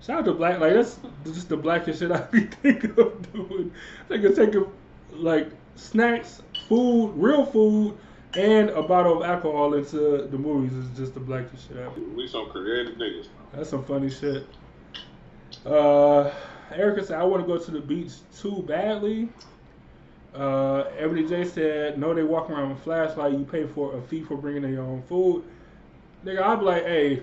[0.00, 3.72] Shout out to black, like that's just the blackest shit I can think of doing.
[4.08, 4.66] Could take a,
[5.12, 7.98] like snacks, food, real food,
[8.34, 12.00] and a bottle of alcohol into the movies is just the blackest shit ever.
[12.14, 13.26] We some creative niggas.
[13.52, 14.46] That's some funny shit.
[15.66, 16.30] Uh,
[16.72, 19.28] Erica said, I want to go to the beach too badly.
[20.34, 23.32] Uh, Ebony J said, no, they walk around with a flashlight.
[23.32, 25.44] You pay for a fee for bringing in your own food.
[26.24, 27.22] Nigga, I'd be like, hey,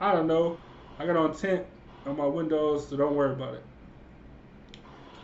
[0.00, 0.58] I don't know.
[0.98, 1.64] I got on tent
[2.06, 3.64] on my windows, so don't worry about it.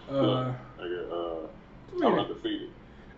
[0.08, 2.68] Uh, Nigga, uh, I'm undefeated.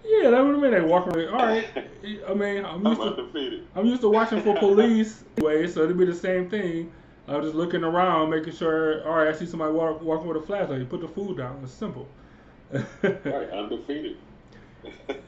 [0.04, 1.28] yeah, that would mean they walk around.
[1.34, 1.66] All right.
[2.28, 3.02] I mean, I'm I'm to.
[3.02, 3.66] undefeated.
[3.74, 6.92] I'm used to watching for police anyway, so it'd be the same thing.
[7.26, 9.06] I was just looking around, making sure.
[9.06, 10.80] All right, I see somebody walk, walking with a flashlight.
[10.80, 11.60] You put the food down.
[11.62, 12.08] It's simple.
[13.02, 14.16] Right, undefeated.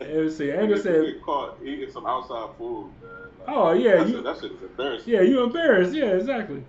[0.01, 3.11] And see, Andrew said, get caught eating some outside food, man.
[3.39, 5.13] Like, "Oh yeah, that, you, shit, that shit is embarrassing.
[5.13, 5.95] yeah, you embarrassed.
[5.95, 6.63] Yeah, exactly."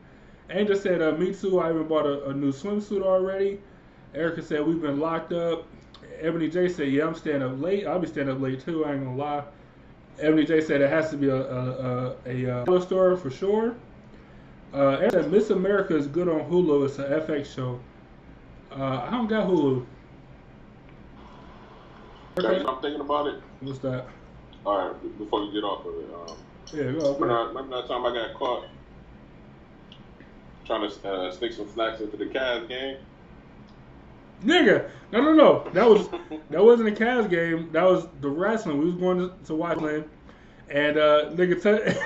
[0.49, 1.59] Angel said, uh, "Me too.
[1.59, 3.59] I even bought a, a new swimsuit already."
[4.13, 5.65] Erica said, "We've been locked up."
[6.19, 7.85] Ebony J said, "Yeah, I'm staying up late.
[7.85, 8.85] I'll be staying up late too.
[8.85, 9.43] I ain't gonna lie."
[10.19, 13.29] Ebony J said it has to be a a, a, a uh, dollar store for
[13.29, 13.75] sure.
[14.77, 16.85] Uh, Eric said Miss America is good on Hulu.
[16.85, 17.79] It's an FX show.
[18.71, 19.83] Uh, I don't got Hulu.
[22.37, 23.41] Okay, I'm thinking about it.
[23.61, 24.05] What's that?
[24.67, 26.37] All right, before we get off of it, um,
[26.73, 28.67] Yeah, go remember, remember that time I got caught
[30.65, 32.97] trying to uh, stick some snacks into the Cavs game?
[34.43, 35.69] Nigga, no, no, no.
[35.73, 36.07] That was
[36.51, 37.69] that wasn't a Cavs game.
[37.71, 38.77] That was the wrestling.
[38.77, 40.03] We was going to, to watch wrestling,
[40.69, 41.99] and uh, nigga, t-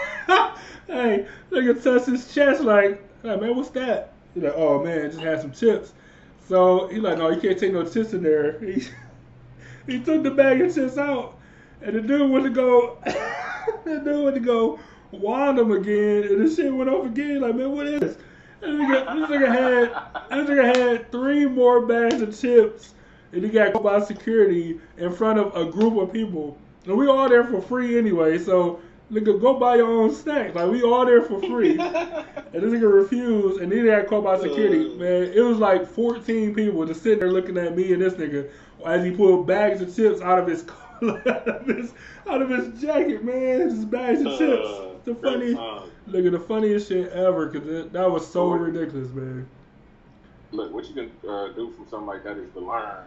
[0.87, 4.13] hey, nigga touched his chest like, hey, man, what's that?
[4.33, 5.93] He's like, oh man, just had some chips.
[6.47, 8.59] So he like, no, you can't take no chips in there.
[8.59, 8.87] He
[9.87, 11.37] he took the bag of chips out,
[11.81, 12.97] and the dude went to go,
[13.85, 14.79] the dude went to go
[15.11, 17.41] wand him again, and the shit went off again.
[17.41, 18.17] Like, man, what is this?
[18.61, 22.93] This nigga, this nigga had this nigga had three more bags of chips,
[23.31, 26.57] and he got caught by security in front of a group of people.
[26.85, 28.79] And we all there for free anyway, so
[29.11, 30.55] nigga, go buy your own snacks.
[30.55, 31.71] Like we all there for free.
[31.79, 34.95] and this nigga refused, and then he got caught by security.
[34.95, 38.49] Man, it was like 14 people just sitting there looking at me and this nigga
[38.85, 40.65] as he pulled bags of chips out of his
[41.03, 41.93] out of his,
[42.27, 43.69] out of his jacket, man.
[43.69, 44.67] Just bags of chips.
[45.05, 45.53] The funny.
[46.07, 49.47] Look at the funniest shit ever, cause it, that was so ridiculous, man.
[50.51, 53.05] Look, what you can uh, do from something like that is to learn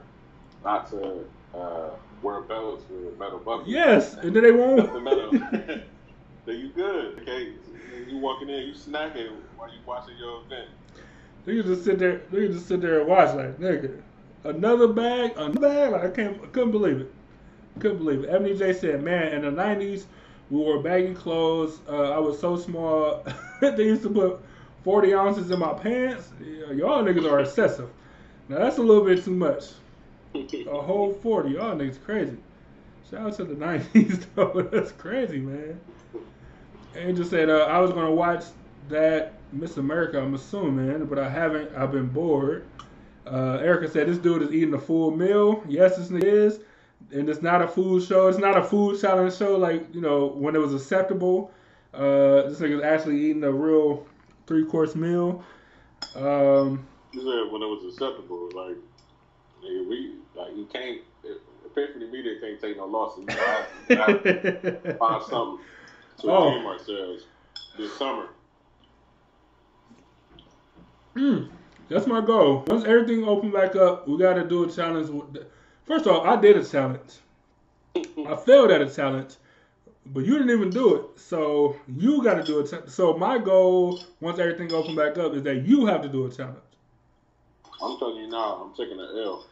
[0.65, 1.91] not to uh,
[2.23, 3.69] wear belts with metal buckles.
[3.69, 5.05] Yes, and then they That's the won't.
[5.05, 5.31] metal.
[6.47, 7.19] then you good.
[7.21, 7.53] Okay,
[8.09, 10.69] you walking in, you snacking while you watching your event.
[11.45, 12.23] they just sit there.
[12.31, 14.01] They just sit there and watch, like nigga,
[14.45, 15.93] another bag, another bag.
[15.93, 17.13] Like I can't, I couldn't believe it.
[17.81, 18.31] Couldn't believe it.
[18.31, 20.05] Ebony J said, "Man, in the '90s,
[20.51, 21.81] we wore baggy clothes.
[21.89, 23.25] Uh, I was so small.
[23.61, 24.41] they used to put
[24.85, 26.33] 40 ounces in my pants.
[26.41, 27.91] Y'all niggas are excessive.
[28.49, 29.65] Now that's a little bit too much.
[30.69, 31.51] A whole 40.
[31.51, 32.37] Y'all niggas crazy.
[33.11, 34.69] Shout out to the 90s though.
[34.73, 35.81] That's crazy, man.
[36.97, 38.45] Angel said uh, I was gonna watch
[38.89, 40.21] that Miss America.
[40.21, 41.75] I'm assuming, but I haven't.
[41.77, 42.67] I've been bored.
[43.27, 45.63] Uh, Erica said this dude is eating a full meal.
[45.69, 46.61] Yes, this nigga is,
[47.13, 48.29] and it's not a food show.
[48.29, 51.51] It's not a food challenge show like you know when it was acceptable.
[51.93, 54.07] Uh, this nigga's actually eating a real
[54.47, 55.43] three course meal.
[56.17, 58.77] Um, You said when it was acceptable, like
[59.65, 61.01] nigga, we like you can't.
[61.67, 63.25] Epiffany Media can't take no losses.
[63.29, 65.59] You have to find something
[66.21, 66.51] to Oh.
[66.51, 67.25] redeem ourselves
[67.77, 68.29] this summer.
[71.17, 71.49] Mm,
[71.89, 72.65] that's my goal.
[72.67, 75.11] Once everything open back up, we got to do a challenge.
[75.85, 77.19] First off, I did a challenge.
[77.97, 79.35] I failed at a challenge,
[80.07, 81.21] but you didn't even do it.
[81.21, 82.91] So you got to do it.
[82.91, 86.31] So my goal, once everything open back up, is that you have to do a
[86.31, 86.59] challenge.
[87.83, 89.45] I'm telling you now, I'm taking an L.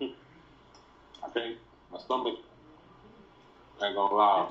[0.00, 1.56] I can't.
[1.92, 2.38] My stomach
[3.82, 4.48] ain't gonna lie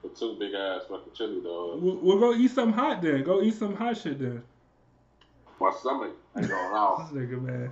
[0.00, 1.82] for two big ass fucking chili dogs.
[1.82, 3.22] We'll, we'll go eat some hot then.
[3.22, 4.42] Go eat some hot shit then.
[5.60, 7.08] My stomach ain't gonna allow.
[7.12, 7.70] This nigga, man.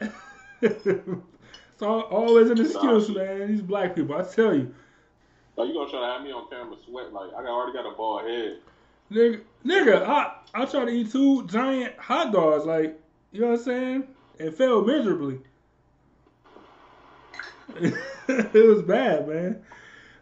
[1.72, 3.48] it's al- always an excuse, man.
[3.48, 4.74] These black people, I tell you.
[5.56, 7.94] Like you gonna try to have me on camera sweat like I already got a
[7.96, 8.58] bald head.
[9.10, 12.98] Nigga, nigga, I I tried to eat two giant hot dogs, like
[13.32, 14.08] you know what I'm saying,
[14.40, 15.40] and failed miserably.
[18.28, 19.62] it was bad, man.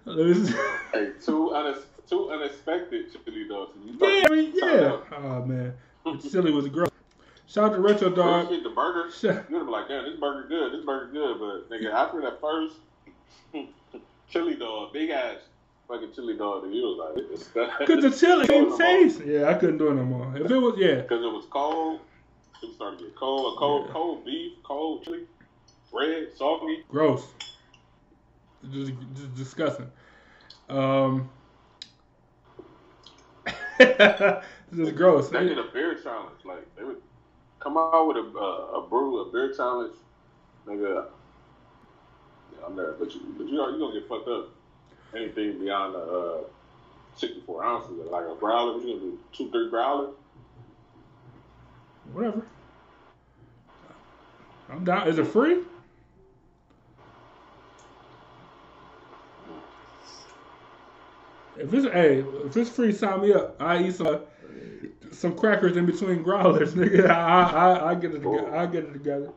[0.07, 0.51] It was-
[0.93, 3.73] Hey, two unex- two unexpected chili dogs.
[3.85, 4.97] You yeah, I mean, yeah.
[5.13, 5.75] Oh man,
[6.31, 6.91] chili was gross.
[7.47, 8.49] Shout out to Retro Dog.
[8.49, 9.11] hit the burger.
[9.11, 10.73] Shut- You'd be like, damn, this burger good.
[10.73, 11.39] This burger good.
[11.39, 12.77] But nigga, after that first
[14.31, 15.37] chili dog, big ass
[15.89, 19.21] fucking chili dog, that you was like, it's Cause the chili didn't no taste.
[19.25, 20.35] Yeah, I couldn't do it no more.
[20.37, 22.01] If it was, yeah, Because it was cold.
[22.63, 23.55] It started to get cold.
[23.55, 23.93] A cold, Yeah.
[23.93, 25.21] cold beef, cold chili,
[25.93, 26.85] red, salty.
[26.89, 27.27] gross.
[28.71, 29.91] Just, just disgusting.
[30.69, 31.29] Um,
[33.81, 35.29] just gross.
[35.29, 36.45] They did a beer challenge.
[36.45, 37.03] Like they would
[37.59, 39.95] come out with a uh, a brew, a beer challenge.
[40.67, 41.07] Nigga,
[42.53, 42.93] yeah, I'm there.
[42.93, 44.51] But you, but you are you gonna get fucked up.
[45.15, 46.39] Anything beyond uh,
[47.17, 49.19] 64 ounces, like a growler, you gonna do?
[49.33, 50.15] Two, three growlers?
[52.13, 52.47] Whatever.
[54.71, 55.09] I'm down.
[55.09, 55.59] Is it free?
[61.57, 63.57] If it's hey, if it's free, sign me up.
[63.61, 64.21] I eat some
[65.11, 67.09] some crackers in between growlers, nigga.
[67.11, 68.55] I I, I get it together.
[68.57, 69.31] I get it together.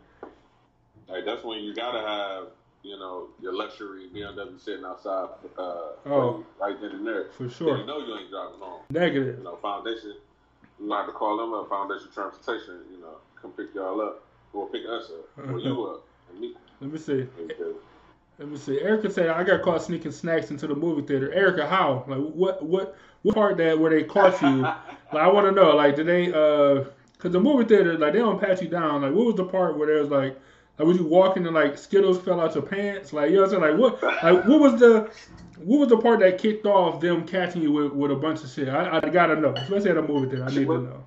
[1.07, 2.47] Like that's when you gotta have,
[2.83, 5.61] you know, your luxury BMW sitting outside, uh,
[6.05, 6.43] Oh.
[6.59, 7.25] right then and there.
[7.37, 7.77] For Then sure.
[7.77, 8.81] You know you ain't driving home.
[8.89, 9.37] Negative.
[9.37, 10.15] You know, Foundation.
[10.79, 11.69] You have to call them up.
[11.69, 12.79] Foundation Transportation.
[12.91, 14.23] You know, come pick y'all up
[14.53, 16.53] or pick us up or you up and me.
[16.81, 17.27] Let me see.
[17.47, 17.75] Because
[18.37, 18.79] Let me see.
[18.81, 21.31] Erica said I got caught sneaking snacks into the movie theater.
[21.31, 22.03] Erica, how?
[22.07, 22.63] Like what?
[22.63, 22.97] What?
[23.21, 24.61] What part that where they caught you?
[24.61, 24.83] like
[25.13, 25.75] I want to know.
[25.75, 26.31] Like did they?
[26.33, 26.85] uh
[27.17, 29.01] Cause the movie theater like they don't pat you down.
[29.01, 30.37] Like what was the part where there was like
[30.77, 33.13] like was you walking and like Skittles fell out your pants?
[33.13, 33.79] Like you know what I'm saying?
[33.79, 34.23] Like what?
[34.23, 35.09] Like what was the?
[35.57, 38.49] What was the part that kicked off them catching you with, with a bunch of
[38.49, 38.67] shit?
[38.67, 39.53] I, I gotta know.
[39.53, 41.03] Especially at a movie theater, I need to know.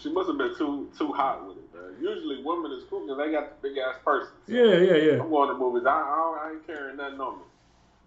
[0.00, 1.65] She must have been too too hot with it.
[2.00, 4.32] Usually women is cool because they got the big ass purses.
[4.46, 5.22] Yeah, yeah, yeah.
[5.22, 5.86] I'm going to movies.
[5.86, 7.44] I, I, I ain't carrying nothing on me.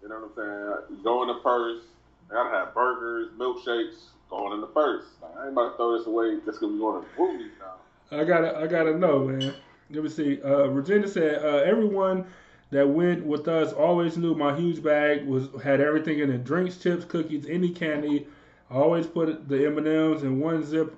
[0.02, 1.02] You know what I'm saying?
[1.02, 1.82] Go in the purse.
[2.30, 3.96] I gotta have burgers, milkshakes,
[4.28, 5.04] going in the purse.
[5.20, 7.52] Like, I ain't about to throw this away just because we going to the movies
[7.58, 8.18] now.
[8.18, 9.54] I gotta, I gotta know, man.
[9.90, 10.40] Let me see.
[10.42, 12.26] Uh, Regina said, uh, everyone
[12.70, 16.76] that went with us always knew my huge bag was had everything in it: drinks,
[16.76, 18.26] chips, cookies, any candy.
[18.70, 20.96] I always put the M and M's in one zip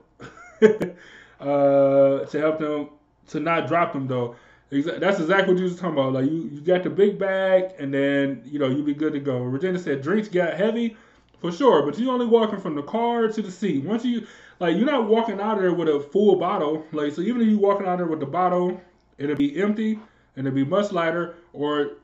[1.43, 2.89] uh, to help them
[3.29, 4.37] to not drop them though.
[4.71, 6.15] That's exactly what you was talking about.
[6.15, 9.21] Like you, you got the big bag, and then you know you be good to
[9.21, 9.39] go.
[9.39, 10.97] Regina said drinks got heavy,
[11.43, 13.85] for sure, but you only walking from the car to the seat.
[13.85, 14.27] Once you
[14.61, 16.87] like, you're not walking out there with a full bottle.
[16.93, 18.81] Like so, even if you walking out there with the bottle,
[19.19, 19.99] it'll be empty
[20.37, 21.35] and it'll be much lighter.
[21.53, 21.97] Or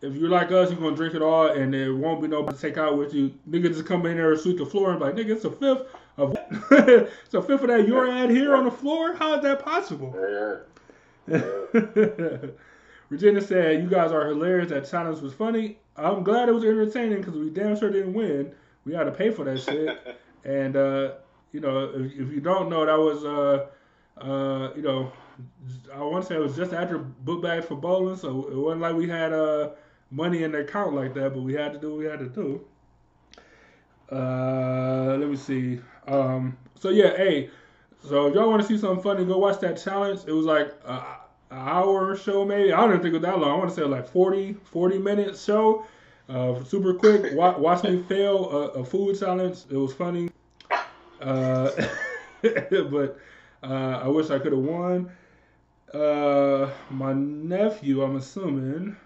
[0.00, 2.62] if you're like us, you're gonna drink it all, and there won't be nobody to
[2.62, 3.34] take out with you.
[3.50, 5.50] Nigga just come in there and sweep the floor and be like, nigga, it's a
[5.50, 5.82] fifth
[6.16, 6.36] of
[6.70, 9.14] a fifth of that your ad here on the floor.
[9.14, 10.14] How is that possible?
[11.28, 11.40] Yeah.
[13.08, 14.70] Regina said, "You guys are hilarious.
[14.70, 15.78] That challenge was funny.
[15.96, 18.52] I'm glad it was entertaining because we damn sure didn't win.
[18.84, 20.18] We had to pay for that shit.
[20.44, 21.12] and uh,
[21.52, 23.66] you know, if, if you don't know, that was uh,
[24.20, 25.12] uh, you know,
[25.92, 28.82] I want to say it was just after book bag for bowling, so it wasn't
[28.82, 29.70] like we had uh
[30.10, 32.28] money in the account like that, but we had to do what we had to
[32.28, 32.64] do.
[34.12, 35.80] Uh, let me see.
[36.06, 37.50] Um, so yeah, hey,
[38.06, 40.20] so if y'all want to see something funny, go watch that challenge.
[40.26, 40.92] It was like a,
[41.50, 42.72] an hour show, maybe.
[42.72, 43.50] I don't even think it was that long.
[43.50, 45.86] I want to say like 40, 40 minute show.
[46.28, 47.32] Uh, super quick.
[47.34, 49.58] Watch, watch me fail a, a food challenge.
[49.70, 50.30] It was funny.
[51.20, 51.70] Uh,
[52.42, 53.18] but
[53.62, 55.10] uh, I wish I could have won.
[55.92, 58.96] Uh, my nephew, I'm assuming,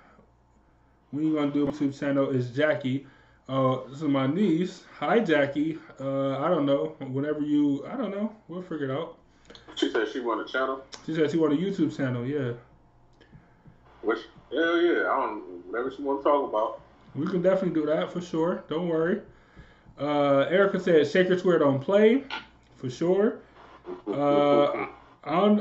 [1.11, 3.07] when you gonna do a YouTube channel is Jackie.
[3.49, 4.85] Uh, this is my niece.
[4.99, 5.79] Hi, Jackie.
[5.99, 6.97] Uh, I don't know.
[7.11, 8.35] Whenever you, I don't know.
[8.49, 9.17] We'll figure it out.
[9.75, 10.85] She said she want a channel.
[11.07, 12.27] She said she want a YouTube channel.
[12.27, 12.53] Yeah,
[14.03, 14.19] Which
[14.53, 16.81] hell yeah, I don't whatever she want to talk about.
[17.15, 18.65] we can definitely do that for sure.
[18.69, 19.23] Don't worry.
[19.99, 22.25] Uh, Erica said Shaker Square don't play
[22.77, 23.39] for sure.
[24.07, 24.87] Uh,
[25.25, 25.61] I'm,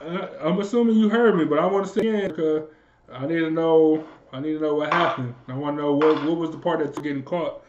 [0.00, 2.66] uh, I'm assuming you heard me, but I want to say Erica,
[3.10, 4.04] I need to know.
[4.32, 5.34] I need to know what happened.
[5.48, 7.62] I want to know what what was the part that's getting caught.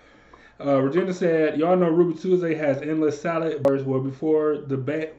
[0.64, 3.84] Uh, Regina said, "Y'all know Ruby Tuesday has endless salad bars.
[3.84, 5.10] Well, before the ban,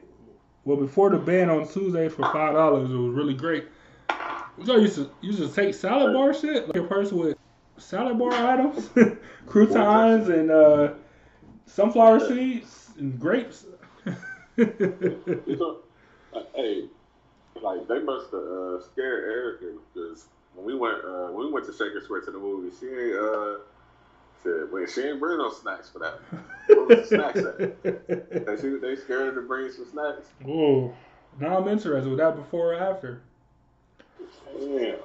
[0.63, 3.65] well before the ban on Tuesday for five dollars, it was really great.
[4.63, 7.37] Y'all used to used to take salad bar shit, like a person with
[7.77, 8.89] salad bar items,
[9.45, 10.93] croutons and uh,
[11.65, 13.65] sunflower seeds and grapes.
[16.53, 16.87] Hey,
[17.61, 20.25] like they must have uh, scared Erica because
[20.55, 23.15] when we went uh, when we went to Shaker Square to the movie, she ain't
[23.15, 23.57] uh
[24.43, 26.19] said wait she ain't bring no snacks for that.
[26.67, 28.45] Where was the snacks at?
[28.45, 30.27] They, she, they scared her to bring some snacks.
[30.43, 30.93] Whoa.
[31.39, 32.09] Now I'm interested.
[32.09, 33.21] Was that before or after?
[34.59, 34.95] Yeah.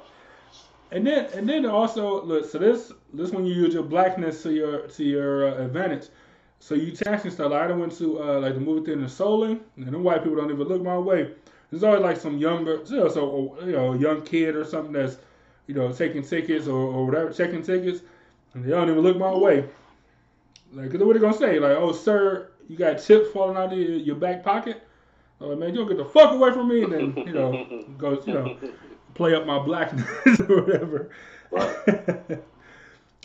[0.93, 2.49] And then and then also look.
[2.51, 6.09] So this this when you use your blackness to your to your uh, advantage.
[6.59, 7.53] So you taxing stuff.
[7.53, 10.23] Like I done went to uh, like the movie theater in Solon, and the white
[10.23, 11.33] people don't even look my way.
[11.71, 15.19] There's always like some younger, you know, so you know, young kid or something that's
[15.71, 18.03] you know taking tickets or, or whatever, checking tickets,
[18.55, 19.65] and they don't even look my way.
[20.73, 21.61] Like, what are they gonna say?
[21.61, 24.83] Like, oh sir, you got chips falling out of your, your back pocket.
[25.41, 27.85] I'm like, man, you don't get the fuck away from me, and then you know
[27.99, 28.59] goes, you know,
[29.15, 30.09] play up my blackness
[30.49, 31.11] or whatever.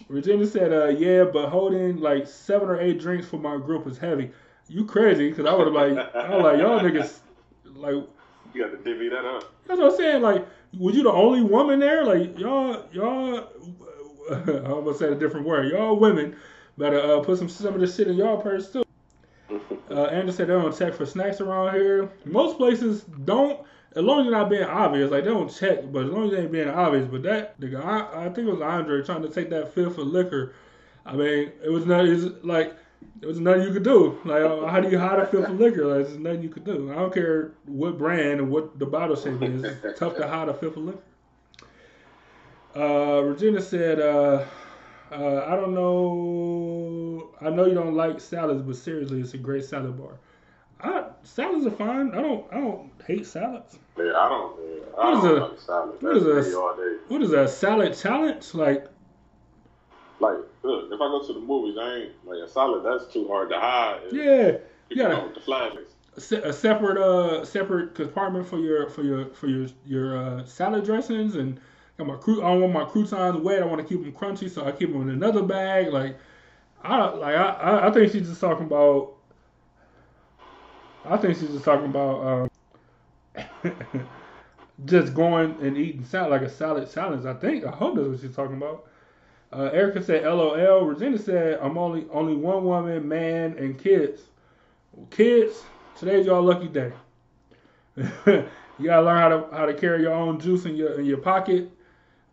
[0.08, 3.98] Regina said, uh, yeah, but holding like seven or eight drinks for my group is
[3.98, 4.30] heavy.
[4.68, 5.32] You crazy?
[5.32, 7.20] Because I would have like, I was like, y'all niggas,
[7.76, 8.04] like,
[8.54, 9.52] You got to divvy that up.
[9.68, 10.22] that's what I'm saying.
[10.22, 10.48] Like,
[10.78, 12.04] was you the only woman there?
[12.06, 13.50] Like, y'all, y'all,
[14.32, 15.72] I almost said a different word.
[15.72, 16.36] Y'all women
[16.78, 18.84] better uh, put some some of this shit in y'all purse too.
[19.88, 22.12] Uh, Anderson said they don't check for snacks around here.
[22.26, 23.66] Most places don't,
[23.96, 25.12] as long as you're not being obvious.
[25.12, 27.08] Like they don't check, but as long as they ain't being obvious.
[27.08, 30.08] But that nigga, I, I think it was Andre trying to take that fifth of
[30.08, 30.56] liquor.
[31.06, 32.06] I mean, it was not.
[32.06, 32.76] It's like
[33.22, 34.20] it was nothing you could do.
[34.26, 35.86] Like uh, how do you hide a fifth of liquor?
[35.86, 36.92] Like there's nothing you could do.
[36.92, 39.64] I don't care what brand and what the bottle shape is.
[39.64, 41.00] It's tough to hide a fifth of liquor.
[42.76, 44.44] Uh, Regina said, uh,
[45.12, 47.30] uh, I don't know.
[47.42, 50.18] I know you don't like salads, but seriously, it's a great salad bar.
[50.82, 52.12] I, salads are fine.
[52.12, 52.46] I don't.
[52.52, 53.78] I don't hate salads.
[53.98, 54.56] Yeah, I don't.
[54.60, 56.02] Yeah, I What is don't a- like salad.
[56.02, 56.98] what That's a-.
[57.08, 58.54] What is that salad challenge?
[58.54, 58.88] Like
[60.20, 62.84] Like, look, if I go to the movies, I ain't like a salad.
[62.86, 64.02] That's too hard to hide.
[64.12, 64.58] Yeah,
[64.96, 65.42] gotta- know the
[66.18, 70.46] a se- a separate uh separate compartment for your for your for your your uh,
[70.46, 71.60] salad dressings and
[71.98, 73.62] got my cru- I don't want my croutons wet.
[73.62, 75.92] I want to keep them crunchy, so I keep them in another bag.
[75.92, 76.18] Like
[76.84, 79.14] I like I I, I think she's just talking about.
[81.04, 82.50] I think she's just talking about
[83.64, 83.64] um,
[84.86, 87.26] just going and eating salad like a salad salads.
[87.26, 88.86] I think I hope that's what she's talking about.
[89.54, 94.22] Uh, Erica said, "LOL." Regina said, "I'm only only one woman, man, and kids."
[95.10, 95.64] Kids,
[95.98, 96.92] today's y'all lucky day.
[97.96, 98.44] you
[98.84, 101.70] gotta learn how to how to carry your own juice in your in your pocket,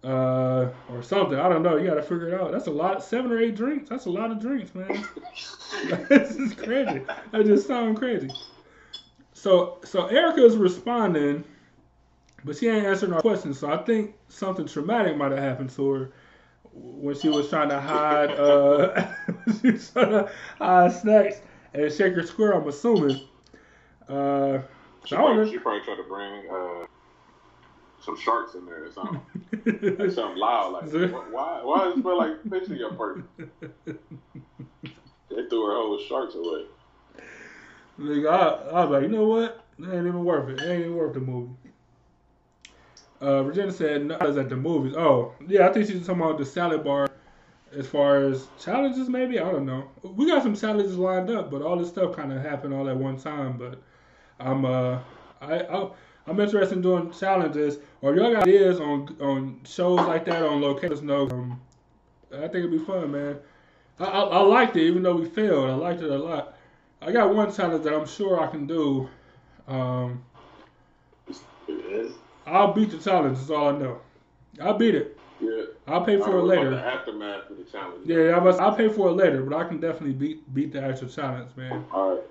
[0.05, 1.39] uh, or something.
[1.39, 1.77] I don't know.
[1.77, 2.53] You gotta figure it out.
[2.53, 3.03] That's a lot.
[3.03, 3.89] Seven or eight drinks.
[3.89, 4.89] That's a lot of drinks, man.
[6.09, 7.03] this is crazy.
[7.31, 8.31] That just sounds crazy.
[9.33, 11.45] So so Erica is responding,
[12.45, 13.59] but she ain't answering our questions.
[13.59, 16.13] So I think something traumatic might have happened to her
[16.73, 19.07] when she was trying to hide uh
[19.61, 21.41] she was trying to hide snacks
[21.75, 22.53] at Shaker Square.
[22.55, 23.21] I'm assuming.
[24.09, 24.61] Uh,
[25.05, 26.87] She probably, she probably tried to bring uh,
[28.01, 29.21] some sharks in there or something.
[29.99, 30.73] like something loud.
[30.73, 30.93] Like,
[31.33, 31.61] why?
[31.63, 33.23] Why does it smell like fish in your purse?
[35.35, 36.67] They threw her whole sharks away.
[37.99, 39.65] Nigga, I, I was like, you know what?
[39.79, 40.61] It ain't even worth it.
[40.63, 41.55] It ain't even worth the movie.
[43.23, 44.95] Uh, Regina said, no, at the movies.
[44.97, 47.09] Oh, yeah, I think she's talking about the salad bar
[47.77, 49.39] as far as challenges, maybe.
[49.39, 49.89] I don't know.
[50.03, 52.97] We got some challenges lined up, but all this stuff kind of happened all at
[52.97, 53.57] one time.
[53.59, 53.81] But
[54.41, 54.99] I'm, uh,
[55.41, 55.89] I,
[56.27, 57.79] I'm interested in doing challenges.
[58.01, 61.61] Or y'all got ideas on on shows like that on locations, no, um,
[62.33, 63.39] I think it'd be fun, man.
[64.01, 65.71] I, I, I liked it, even though we failed.
[65.71, 66.57] I liked it a lot.
[67.01, 69.09] I got one challenge that I'm sure I can do.
[69.69, 70.25] Um,
[72.47, 73.39] I'll beat the challenge.
[73.39, 74.01] Is all I know.
[74.61, 75.19] I'll beat it.
[75.41, 75.65] Yeah.
[75.89, 76.71] I'll pay for it don't know about later.
[76.71, 78.07] The aftermath of the challenge.
[78.07, 80.83] Yeah, I must, I'll pay for it later, but I can definitely beat beat the
[80.83, 81.85] actual challenge, man.
[81.93, 82.25] All right.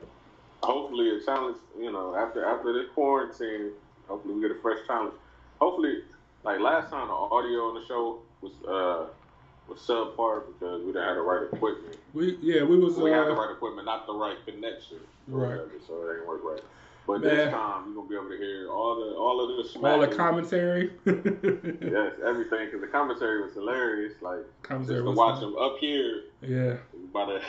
[0.64, 1.58] Hopefully, a challenge.
[1.78, 3.72] You know, after after this quarantine,
[4.08, 5.14] hopefully we get a fresh challenge.
[5.60, 6.04] Hopefully,
[6.44, 9.08] like last time, the audio on the show was uh
[9.68, 11.98] was subpar because we didn't have the right equipment.
[12.14, 15.00] We yeah, we was We had the uh, right equipment, not the right connection.
[15.28, 15.50] Right.
[15.50, 16.62] whatever, so it ain't work right.
[17.08, 17.36] But Man.
[17.36, 20.08] this time, you're gonna be able to hear all the all of the all the
[20.16, 20.92] commentary.
[21.06, 24.14] Yes, everything because the commentary was hilarious.
[24.22, 26.76] Like commentary just to watch them up here, Yeah.
[27.14, 27.42] by the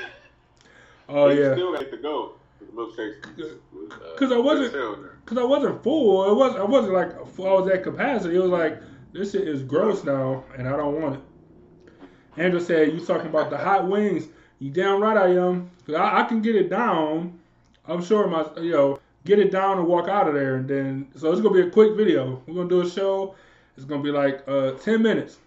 [1.08, 1.52] Oh yeah.
[1.54, 2.32] still got to go.
[2.74, 5.18] Was, uh, 'Cause I wasn't- still in there.
[5.26, 6.30] Cause I wasn't full.
[6.30, 7.46] It was I wasn't like full.
[7.48, 8.36] I was at capacity.
[8.36, 8.80] It was like
[9.12, 11.20] this shit is gross now, and I don't want it.
[12.36, 14.28] Andrew said, "You talking about the hot wings?
[14.60, 15.70] You damn right I am.
[15.86, 17.38] 'Cause I, I can get it down.
[17.86, 21.08] I'm sure my you know get it down and walk out of there, and then
[21.16, 22.42] so it's gonna be a quick video.
[22.46, 23.34] We're gonna do a show.
[23.76, 25.38] It's gonna be like uh, ten minutes.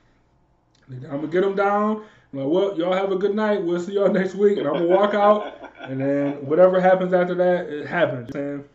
[0.89, 2.03] I'm gonna get them down.
[2.34, 3.64] I'm like, well, y'all have a good night.
[3.64, 7.35] We'll see y'all next week, and I'm gonna walk out, and then whatever happens after
[7.35, 8.31] that, it happens.
[8.34, 8.69] You know what I'm saying?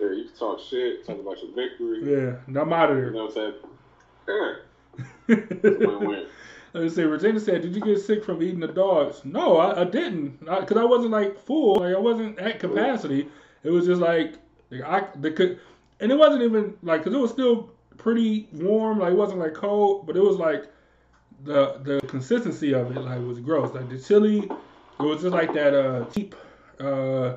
[0.00, 2.10] Yeah, you can talk shit, talk about your victory.
[2.10, 3.54] Yeah, and I'm out of You know what I'm saying?
[5.28, 5.36] Yeah,
[5.86, 6.26] win-win.
[6.72, 9.80] Let me say, Regina said, "Did you get sick from eating the dogs?" No, I,
[9.80, 13.28] I didn't, because I, wasn't like full, like I wasn't at capacity.
[13.62, 14.34] It was just like,
[14.70, 15.60] like I the could,
[16.00, 19.54] and it wasn't even like because it was still pretty warm, like it wasn't like
[19.54, 20.66] cold, but it was like
[21.44, 23.74] the the consistency of it like was gross.
[23.74, 26.34] Like the chili, it was just like that uh cheap,
[26.78, 27.36] uh,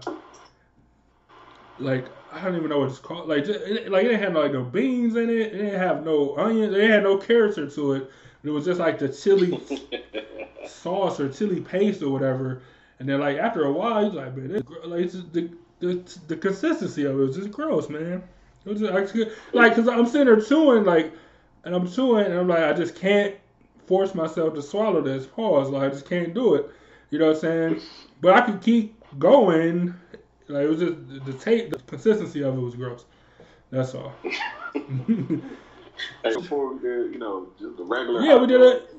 [1.79, 3.27] like I don't even know what it's called.
[3.27, 5.53] Like just, it, like it didn't have like no beans in it.
[5.53, 6.73] It didn't have no onions.
[6.75, 8.11] It had no character to it.
[8.43, 9.61] It was just like the chili
[10.67, 12.61] sauce or chili paste or whatever.
[12.99, 15.49] And then like after a while, you're like, man, this, like it's just the,
[15.83, 18.23] the the consistency of it was just gross, man.
[18.65, 21.13] It was just, actually, like because I'm sitting there chewing like,
[21.65, 23.35] and I'm chewing and I'm like, I just can't
[23.85, 25.25] force myself to swallow this.
[25.25, 25.69] Pause.
[25.69, 26.69] Like I just can't do it.
[27.09, 27.81] You know what I'm saying?
[28.21, 29.93] But I could keep going.
[30.47, 33.05] Like it was just the, taste, the consistency of it was gross.
[33.69, 34.13] That's all.
[36.23, 38.21] Hey, before we did, you know, just the regular.
[38.21, 38.89] yeah, we did it.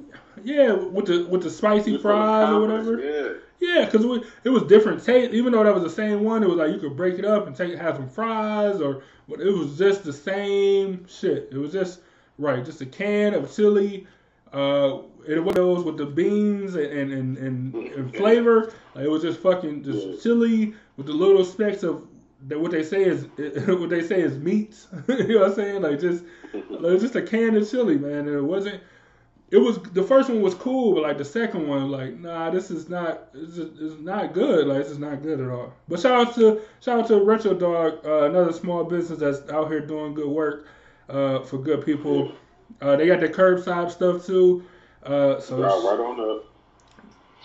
[0.43, 3.01] Yeah, with the with the spicy the fries or whatever.
[3.01, 3.33] Yeah.
[3.61, 4.05] Yeah, because
[4.45, 5.33] it was different taste.
[5.33, 7.47] Even though that was the same one, it was like you could break it up
[7.47, 11.49] and take have some fries, or but it was just the same shit.
[11.51, 12.01] It was just
[12.39, 14.07] right, just a can of chili.
[14.53, 18.73] Uh, it was those with the beans and and, and, and, flavor.
[18.95, 20.15] Like, it was just fucking just Yeah.
[20.23, 22.07] chili with the little specks of
[22.49, 22.61] that.
[22.61, 23.25] What they say is
[23.67, 24.89] what they say is meats.
[25.09, 25.83] you know what I'm saying?
[25.83, 28.29] Like just like, it was just a can of chili, man.
[28.29, 28.83] And it wasn't
[29.55, 32.73] it was the first one was cool, but like the second one, like nah, this
[32.73, 34.67] is not, this is, this is not good.
[34.67, 35.73] Like this is not good at all.
[35.87, 39.69] But shout out to shout out to Retro Dog, uh, another small business that's out
[39.69, 40.67] here doing good work.
[41.09, 42.33] uh, for good people.
[42.81, 44.65] Uh, they got the curbside stuff too.
[45.05, 46.45] Uh, so Right, right on up.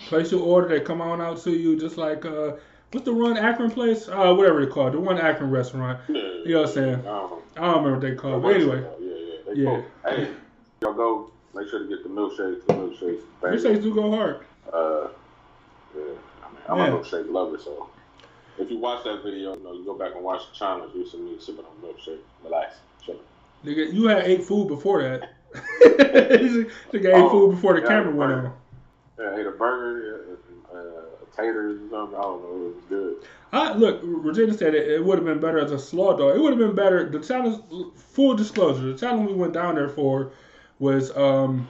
[0.07, 2.53] place your order, they come on out to you, just like uh,
[2.91, 4.07] what's the one Akron place?
[4.07, 5.99] Uh, whatever they call it, the one Akron restaurant.
[6.07, 6.99] Yeah, You know what I'm saying?
[7.01, 9.53] I don't I don't remember what they call it, but anyway, Yeah, yeah.
[9.53, 9.69] They Yeah.
[9.69, 9.85] cool.
[10.05, 10.33] Hey,
[10.81, 11.31] y'all go.
[11.55, 12.65] Make sure to get the milkshakes.
[12.65, 13.21] The milkshakes.
[13.41, 13.57] baby.
[13.57, 14.45] these do go hard.
[14.71, 15.07] Uh,
[15.95, 16.01] yeah.
[16.43, 16.87] I mean, I'm Yeah.
[16.87, 17.89] a milkshake lover, so
[18.57, 20.93] if you watch that video, you know, you go back and watch the challenge.
[20.95, 22.75] You see me sipping on milkshake, relax.
[23.65, 25.31] Nigga, you had ate food before that.
[26.93, 28.53] Nigga ate Oh, food before the yeah, camera went on.
[29.17, 30.37] Yeah, I ate a burger,
[30.73, 31.01] uh, uh,
[31.35, 32.17] taters or something.
[32.17, 32.55] I don't know.
[32.67, 33.15] It was good.
[33.51, 36.35] I look, Regina said it, it would have been better as a slaw dog.
[36.37, 37.09] It would have been better.
[37.09, 37.61] The challenge,
[37.97, 40.31] full disclosure, the challenge we went down there for
[40.79, 41.67] was um,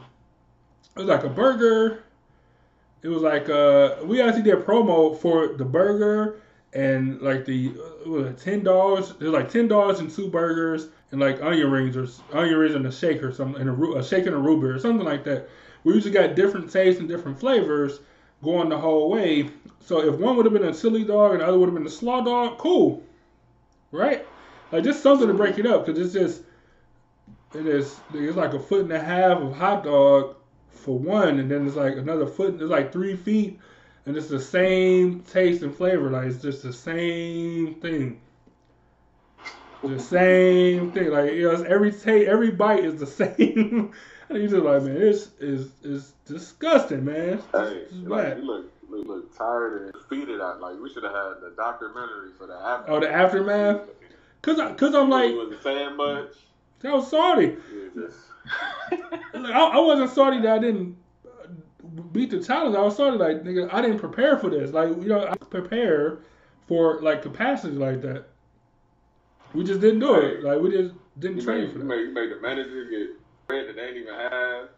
[0.95, 2.03] it was like a burger.
[3.01, 6.41] It was like uh, we actually did a promo for the burger
[6.73, 7.73] and like the
[8.05, 9.11] uh, ten dollars.
[9.11, 12.07] It was like ten dollars and two burgers and like onion rings or
[12.37, 14.75] onion rings and a shake or something and a, a shake and a root beer
[14.75, 15.49] or something like that.
[15.83, 17.99] We usually got different tastes and different flavors
[18.43, 19.49] going the whole way.
[19.79, 21.87] So if one would have been a chili dog and the other would have been
[21.87, 23.03] a slaw dog, cool,
[23.91, 24.25] right?
[24.71, 26.43] Like just something to break it up because it's just
[27.53, 30.35] it is it's like a foot and a half of hot dog
[30.71, 32.55] for one, and then it's like another foot.
[32.55, 33.59] It's like three feet,
[34.05, 36.09] and it's the same taste and flavor.
[36.09, 38.21] Like it's just the same thing.
[39.83, 43.07] The same thing, like you know, it's every ta- every bite is the
[43.37, 43.93] same.
[44.29, 47.41] and you just like, man, this is is disgusting, man.
[47.53, 48.37] Hey, is like, bad.
[48.37, 50.41] you look, look, look tired and defeated.
[50.41, 52.89] Out like we should have had the documentary for the aftermath.
[52.89, 53.81] Oh, the aftermath.
[54.41, 56.33] Cause, I, cause I'm like, you wasn't saying much.
[56.79, 57.09] That was
[59.33, 61.47] Like, I, I wasn't sorry that I didn't uh,
[62.11, 62.75] beat the challenge.
[62.75, 64.71] I was sorry like nigga, I didn't prepare for this.
[64.71, 66.19] Like you know, I prepare
[66.67, 68.25] for like capacity like that.
[69.53, 70.43] We just didn't do it.
[70.43, 71.85] Like we just didn't you train made, for you that.
[71.85, 73.09] made, you made the manager get
[73.47, 74.69] bread that they didn't even have.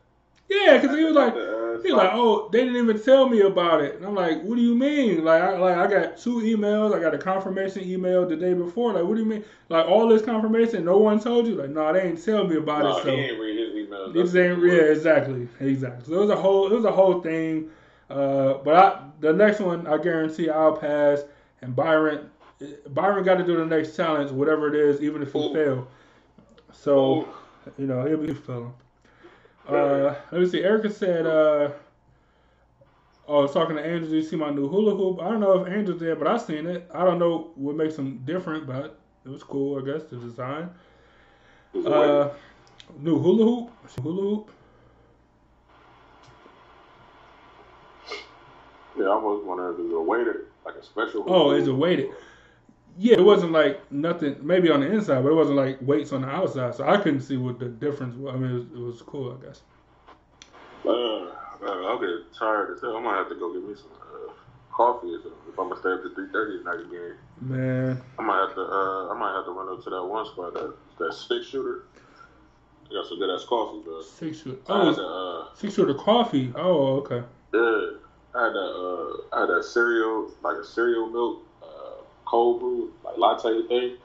[0.51, 3.81] Yeah, because he was like, he was like, oh, they didn't even tell me about
[3.81, 3.95] it.
[3.95, 5.23] And I'm like, what do you mean?
[5.23, 6.93] Like, I like I got two emails.
[6.93, 8.93] I got a confirmation email the day before.
[8.93, 9.45] Like, what do you mean?
[9.69, 11.55] Like all this confirmation, no one told you?
[11.55, 13.03] Like, no, they ain't tell me about no, it.
[13.03, 13.11] So.
[13.11, 14.13] he ain't read his emails.
[14.13, 16.05] Just ain't yeah, exactly, exactly.
[16.05, 17.69] So it was a whole, it was a whole thing.
[18.09, 21.23] Uh, but I, the next one, I guarantee I'll pass.
[21.61, 22.29] And Byron,
[22.89, 25.53] Byron got to do the next challenge, whatever it is, even if he Ooh.
[25.53, 25.87] fail.
[26.73, 27.29] So
[27.77, 28.73] you know he'll be failing.
[29.71, 30.63] Uh, let me see.
[30.63, 31.71] Erica said, uh,
[33.27, 34.09] "Oh, I was talking to Angel.
[34.09, 35.19] Did you see my new hula hoop?
[35.21, 36.89] I don't know if Angel's there, but I seen it.
[36.93, 39.81] I don't know what makes them different, but it was cool.
[39.81, 40.69] I guess the design.
[41.73, 42.29] Uh,
[42.99, 43.71] new hula hoop,
[44.01, 44.51] hula hoop.
[48.97, 51.23] yeah, I almost wondering if it was a waiter, like a special.
[51.27, 52.09] Oh, is it weighted?
[52.97, 54.35] Yeah, it wasn't like nothing.
[54.41, 56.75] Maybe on the inside, but it wasn't like weights on the outside.
[56.75, 58.33] So I couldn't see what the difference was.
[58.33, 59.61] I mean, it was, it was cool, I guess.
[60.85, 61.31] Uh,
[61.63, 62.97] I'll get tired as hell.
[62.97, 64.31] I might have to go get me some uh,
[64.71, 65.39] coffee or something.
[65.51, 68.61] If I'm gonna stay up to three thirty tonight again, Man, I might have to.
[68.61, 71.83] Uh, I might have to run up to that one spot that that six shooter.
[72.89, 74.01] They got some good ass coffee, bro.
[74.01, 74.57] six shooter.
[74.69, 76.51] I Oh, uh, six shooter coffee.
[76.55, 77.23] Oh, okay.
[77.53, 77.97] yeah,
[78.35, 79.21] I had that.
[79.31, 81.43] Uh, I had that cereal, like a cereal milk,
[82.31, 83.97] cold brew, like latte thing.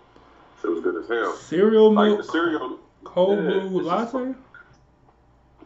[0.65, 1.37] It was good as hell.
[1.37, 4.35] Cereal Like milk, the cereal, cold yeah, brew it's just- latte.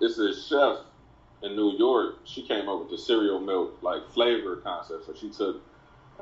[0.01, 0.79] it's a chef
[1.43, 2.17] in New York.
[2.25, 5.07] She came up with the cereal milk like flavor concept.
[5.07, 5.57] So she took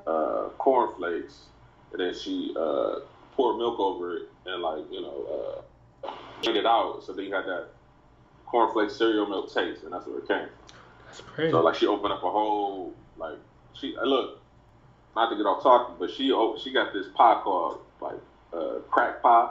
[0.06, 1.46] uh, cornflakes
[1.90, 3.00] and then she uh,
[3.32, 5.62] poured milk over it and like you know
[6.04, 6.10] uh,
[6.46, 7.02] made it out.
[7.04, 7.66] So then you had that
[8.46, 10.48] cornflake cereal milk taste, and that's where it came.
[11.06, 11.50] That's crazy.
[11.50, 13.38] So like she opened up a whole like
[13.74, 14.40] she look
[15.18, 18.20] not to get off talking, but she op- she got this pie called like
[18.54, 19.48] uh, crack pie.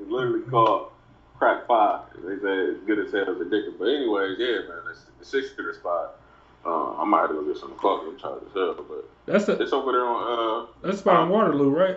[0.00, 0.84] It's literally called
[1.38, 2.00] crack pie.
[2.16, 3.78] They say it's good as hell, it's addictive.
[3.78, 6.12] But anyways, yeah, man, it's the six shooter spot.
[6.64, 8.06] Uh, I might have to go get some coffee.
[8.08, 11.28] I'm tired as hell, but that's the it's over there on uh that's about in
[11.30, 11.96] Waterloo, right?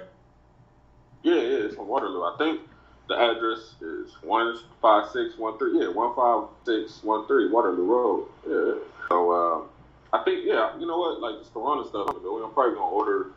[1.24, 2.24] yeah yeah it's on Waterloo.
[2.24, 2.62] I think
[3.10, 7.86] the address is one five six one three yeah one five six one three Waterloo
[7.86, 8.26] Road.
[8.48, 8.76] Yeah.
[9.10, 9.71] So um,
[10.14, 11.20] I think yeah, you know what?
[11.22, 13.28] Like this Corona stuff, I'm probably gonna order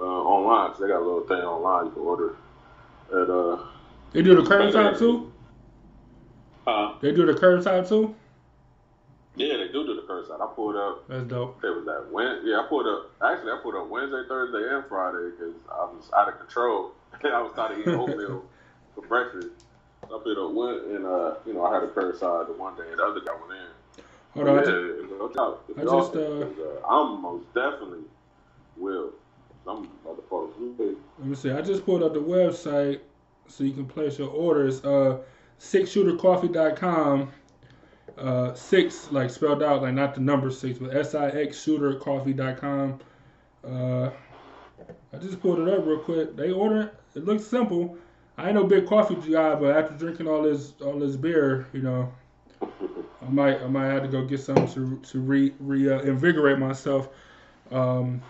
[0.00, 0.70] uh, online.
[0.70, 2.36] 'cause they got a little thing online you can order.
[3.10, 3.58] At uh,
[4.12, 5.32] They do the curbside too.
[6.66, 8.14] uh They do the curbside too.
[9.36, 10.40] yeah, they do do the curbside.
[10.42, 11.08] I pulled up.
[11.08, 11.64] That's dope.
[11.64, 12.50] It was that Wednesday.
[12.50, 13.10] Yeah, I pulled up.
[13.22, 16.92] Actually, I pulled up Wednesday, Thursday, and Friday because I was out of control.
[17.24, 18.44] I was tired of eating oatmeal
[18.94, 19.48] for breakfast.
[20.08, 22.76] So I pulled up went and uh, you know, I had a curbside the one
[22.76, 23.72] day, and the other guy went in.
[24.38, 24.58] Hold on.
[24.58, 25.64] I yeah, ju- look out.
[25.68, 28.04] If I just, uh, uh, I'm most definitely
[28.76, 29.10] will.
[29.64, 30.52] Some motherfuckers.
[31.18, 31.50] Let me see.
[31.50, 33.00] I just pulled up the website.
[33.48, 34.84] so you can place your orders.
[34.84, 35.18] Uh,
[35.60, 37.32] sixshootercoffee.com.
[38.16, 42.98] Uh, six like spelled out like not the number six, but S I X shootercoffee.com.
[43.64, 44.10] Uh,
[45.12, 46.36] I just pulled it up real quick.
[46.36, 46.94] They order it.
[47.14, 47.96] It looks simple.
[48.36, 51.82] I ain't no big coffee guy, but after drinking all this all this beer, you
[51.82, 52.12] know,
[53.28, 56.58] I might I might have to go get something to to re re uh, invigorate
[56.58, 57.10] myself.
[57.70, 58.22] Um,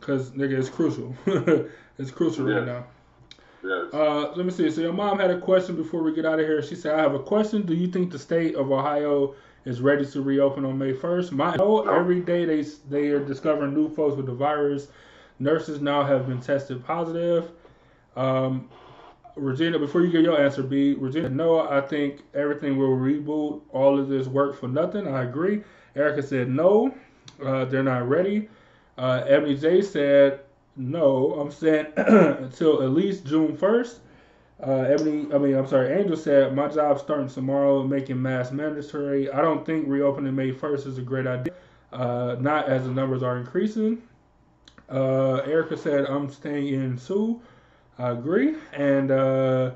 [0.00, 1.16] cause nigga, it's crucial.
[1.98, 2.84] it's crucial right now.
[3.64, 3.94] Yes.
[3.94, 4.70] Uh, let me see.
[4.70, 6.62] So your mom had a question before we get out of here.
[6.62, 7.62] She said, "I have a question.
[7.62, 9.34] Do you think the state of Ohio
[9.64, 13.72] is ready to reopen on May 1st?" My no, every day they they are discovering
[13.72, 14.88] new folks with the virus.
[15.38, 17.50] Nurses now have been tested positive.
[18.16, 18.68] Um,
[19.36, 23.62] Regina, before you give your answer, B, Regina, no, I think everything will reboot.
[23.70, 25.06] All of this work for nothing.
[25.08, 25.62] I agree.
[25.96, 26.94] Erica said no,
[27.44, 28.48] uh, they're not ready.
[28.98, 30.40] Uh, Ebony J said
[30.76, 31.34] no.
[31.34, 33.98] I'm saying until at least June 1st.
[34.64, 39.30] Uh, Ebony, I mean, I'm sorry, Angel said my job's starting tomorrow, making masks mandatory.
[39.30, 41.52] I don't think reopening May 1st is a great idea.
[41.92, 44.02] Uh, not as the numbers are increasing.
[44.88, 47.40] Uh, Erica said I'm staying in too.
[47.98, 48.56] I agree.
[48.72, 49.72] And uh,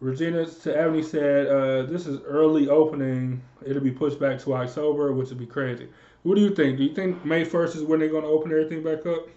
[0.00, 3.42] Regina to Ebony said uh, this is early opening.
[3.64, 5.88] It'll be pushed back to October, which would be crazy.
[6.22, 6.78] What do you think?
[6.78, 9.28] Do you think May 1st is when they're going to open everything back up?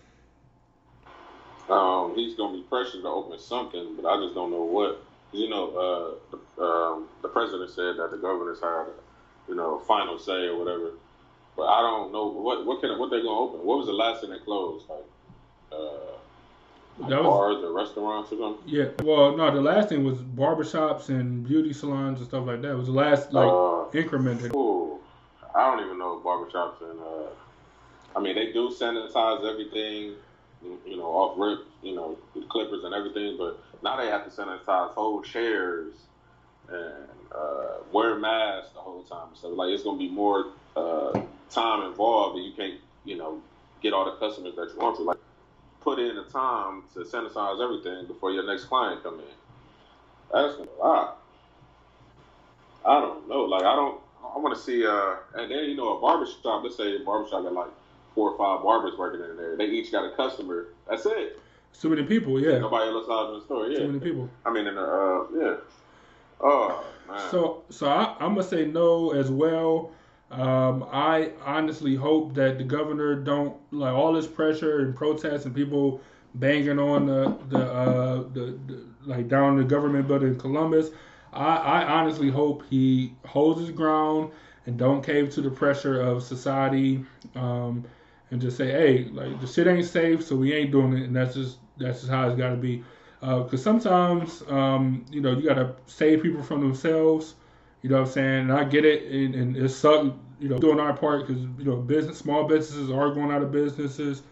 [1.69, 5.01] Um, he's gonna be pressured to open something, but I just don't know what.
[5.31, 8.85] You know, uh, the, um, the president said that the governors had,
[9.47, 10.91] you know, final say or whatever.
[11.55, 13.65] But I don't know what what can what they're gonna open.
[13.65, 14.85] What was the last thing they closed?
[14.89, 15.05] Like,
[15.71, 16.17] uh,
[16.99, 18.63] like That was- bars or restaurants or something.
[18.67, 18.89] Yeah.
[19.03, 22.71] Well, no, the last thing was barbershops and beauty salons and stuff like that.
[22.71, 24.53] It was the last like Uh, increment.
[24.55, 24.99] Ooh,
[25.55, 27.29] I don't even know barbershops and uh,
[28.15, 30.15] I mean they do sanitize everything,
[30.85, 34.29] you know, off rip, you know, with clippers and everything, but now they have to
[34.29, 35.93] sanitize whole chairs
[36.69, 39.29] and uh, wear masks the whole time.
[39.33, 40.45] So like it's gonna be more
[40.75, 43.41] uh, time involved, and you can't, you know,
[43.81, 45.03] get all the customers that you want to.
[45.03, 45.17] Like
[45.83, 49.25] put in the time to sanitize everything before your next client come in.
[50.31, 51.19] That's a lot.
[52.85, 53.43] I don't know.
[53.43, 53.99] Like I don't.
[54.23, 54.85] I want to see.
[54.85, 56.63] Uh, and then you know a barbershop.
[56.63, 57.71] Let's say a barbershop got like
[58.15, 59.55] four or five barbers working in there.
[59.55, 60.67] They each got a customer.
[60.89, 61.39] That's it.
[61.79, 62.39] Too many people.
[62.39, 62.59] Yeah.
[62.59, 63.67] Nobody else out in the store.
[63.67, 63.79] Yeah.
[63.79, 64.29] Too many people.
[64.45, 65.55] I mean, in the uh, yeah.
[66.41, 67.31] Oh man.
[67.31, 69.91] So, so I, I'm gonna say no as well.
[70.33, 75.53] Um, I honestly hope that the governor don't like all this pressure and protests and
[75.53, 76.01] people
[76.35, 80.89] banging on the the, uh, the, the like down the government building in Columbus.
[81.31, 84.31] I, I honestly hope he holds his ground
[84.65, 87.05] and don't cave to the pressure of society,
[87.35, 87.83] um,
[88.31, 91.15] and just say, hey, like the shit ain't safe, so we ain't doing it, and
[91.15, 92.83] that's just that's just how it's got to be.
[93.19, 97.35] Because sometimes, um, you know, you got to save people from themselves.
[97.83, 98.39] You know what I'm saying?
[98.39, 101.65] And I get it, and, and it sucks, you know, doing our part because, you
[101.65, 104.23] know, business, small businesses are going out of businesses.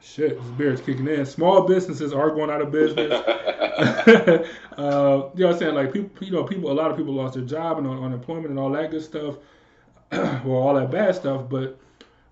[0.00, 1.24] Shit, this beer is kicking in.
[1.26, 3.12] Small businesses are going out of business.
[3.76, 4.42] uh,
[4.78, 5.74] you know what I'm saying?
[5.74, 8.58] Like, people, you know, people, a lot of people lost their job and unemployment and
[8.58, 9.36] all that good stuff.
[10.12, 11.48] well, all that bad stuff.
[11.48, 11.78] But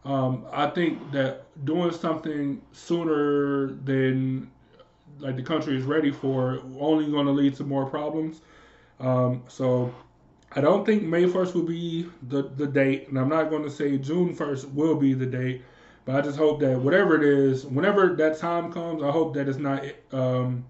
[0.04, 4.50] um, I think that doing something sooner than
[5.18, 8.40] like the country is ready for only going to lead to more problems.
[8.98, 9.94] Um, so
[10.54, 13.70] I don't think May 1st will be the, the date, and I'm not going to
[13.70, 15.62] say June 1st will be the date,
[16.04, 19.48] but I just hope that whatever it is, whenever that time comes, I hope that
[19.48, 20.64] it's not, um,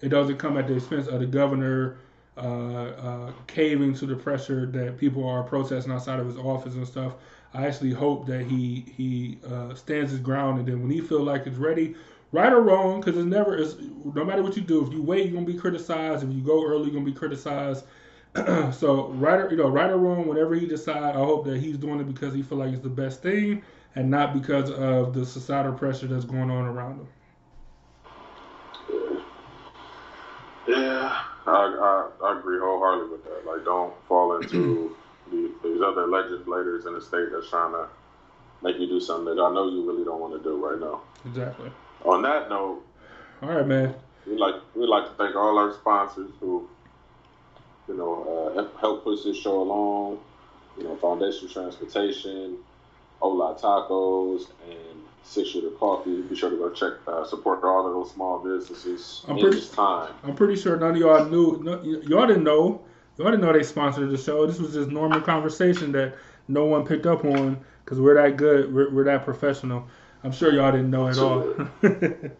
[0.00, 1.98] it doesn't come at the expense of the governor
[2.36, 6.86] uh, uh, caving to the pressure that people are protesting outside of his office and
[6.86, 7.14] stuff.
[7.52, 11.22] I actually hope that he he uh, stands his ground, and then when he feel
[11.22, 11.94] like it's ready,
[12.32, 13.76] right or wrong, because it's never is
[14.14, 14.86] no matter what you do.
[14.86, 16.24] If you wait, you're gonna be criticized.
[16.24, 17.84] If you go early, you're gonna be criticized.
[18.72, 21.76] so right or you know right or wrong, whatever he decide, I hope that he's
[21.76, 23.62] doing it because he feel like it's the best thing,
[23.94, 27.08] and not because of the societal pressure that's going on around him.
[30.68, 33.44] Yeah, I, I, I agree wholeheartedly with that.
[33.46, 34.96] Like, don't fall into
[35.30, 37.88] the, these other legislators in the state that's trying to
[38.62, 41.02] make you do something that I know you really don't want to do right now.
[41.26, 41.70] Exactly.
[42.04, 42.82] On that note,
[43.42, 43.94] All right, man.
[44.26, 46.68] we'd like we'd like to thank all our sponsors who,
[47.88, 50.18] you know, uh, help push this show along.
[50.78, 52.56] You know, Foundation Transportation,
[53.20, 56.22] Hola Tacos, and Six Shooter Coffee.
[56.22, 59.56] Be sure to go check uh, support all of those small businesses I'm in pretty-
[59.56, 60.12] this time.
[60.24, 61.60] I'm pretty sure none of y'all knew.
[61.62, 62.80] No, y- y'all didn't know.
[63.18, 64.46] Y'all didn't know they sponsored the show.
[64.46, 66.14] This was just normal conversation that
[66.48, 68.72] no one picked up on because we're that good.
[68.74, 69.86] We're, we're that professional.
[70.24, 71.54] I'm sure y'all didn't know at all.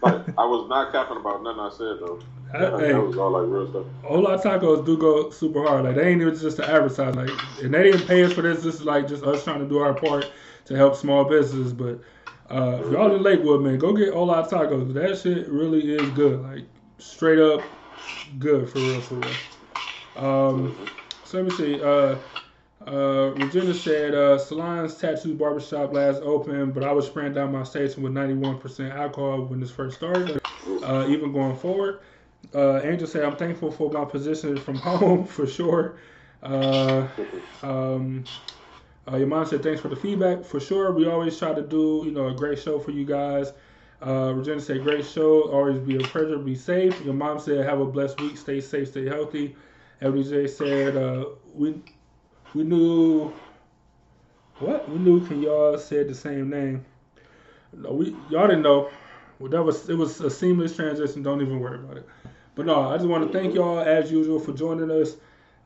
[0.00, 2.20] Like, I was not capping about nothing I said though.
[2.54, 3.86] I- That, hey, that was all like real stuff.
[4.02, 5.84] Hola Tacos do go super hard.
[5.84, 7.14] Like they ain't even just to advertise.
[7.16, 7.30] Like
[7.62, 8.62] and they didn't pay us for this.
[8.62, 10.32] This is like just us trying to do our part
[10.66, 11.72] to help small businesses.
[11.72, 12.00] But
[12.48, 14.92] uh, if y'all in Lakewood, man, go get Hola Tacos.
[14.94, 16.40] That shit really is good.
[16.42, 16.66] Like
[16.98, 17.74] straight up
[18.38, 19.40] good for real, for real.
[20.16, 20.90] Um,
[21.24, 21.80] so let me see.
[21.80, 22.18] Uh,
[22.86, 27.64] uh, Regina said uh, Salon's Tattoo Barbershop last open, but I was spraying down my
[27.64, 30.40] station with 91% alcohol when this first started.
[30.82, 32.00] Uh, even going forward.
[32.54, 35.96] Uh, Angel said, I'm thankful for my position from home for sure.
[36.42, 37.06] Uh,
[37.62, 38.24] um,
[39.10, 40.92] uh, your mom said, thanks for the feedback for sure.
[40.92, 43.52] We always try to do, you know, a great show for you guys.
[44.04, 45.50] Uh, Regina said, great show.
[45.50, 46.38] Always be a pleasure.
[46.38, 47.00] Be safe.
[47.04, 48.36] Your mom said, have a blessed week.
[48.36, 48.88] Stay safe.
[48.88, 49.56] Stay healthy.
[50.00, 51.24] LDJ said, uh,
[51.54, 51.82] we
[52.54, 53.32] we knew
[54.60, 55.26] what we knew.
[55.26, 56.84] Can y'all said the same name?
[57.72, 58.90] No, we y'all didn't know.
[59.40, 61.22] Well, that was it was a seamless transition.
[61.22, 62.08] Don't even worry about it.
[62.58, 65.14] But no, I just want to thank y'all as usual for joining us.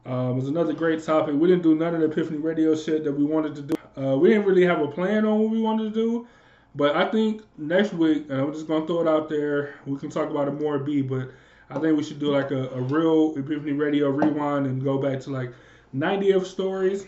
[0.05, 1.35] Um, it was another great topic.
[1.35, 3.75] We didn't do none of the Epiffany Radio shit that we wanted to do.
[3.97, 6.27] Uh, we didn't really have a plan on what we wanted to do.
[6.75, 9.77] But I think next week, and I'm just gonna throw it out there.
[9.87, 11.01] We can talk about it more, B.
[11.01, 11.31] But
[11.71, 15.19] I think we should do like a, a real Epiffany Radio rewind and go back
[15.21, 15.51] to like
[15.97, 17.07] 90th stories.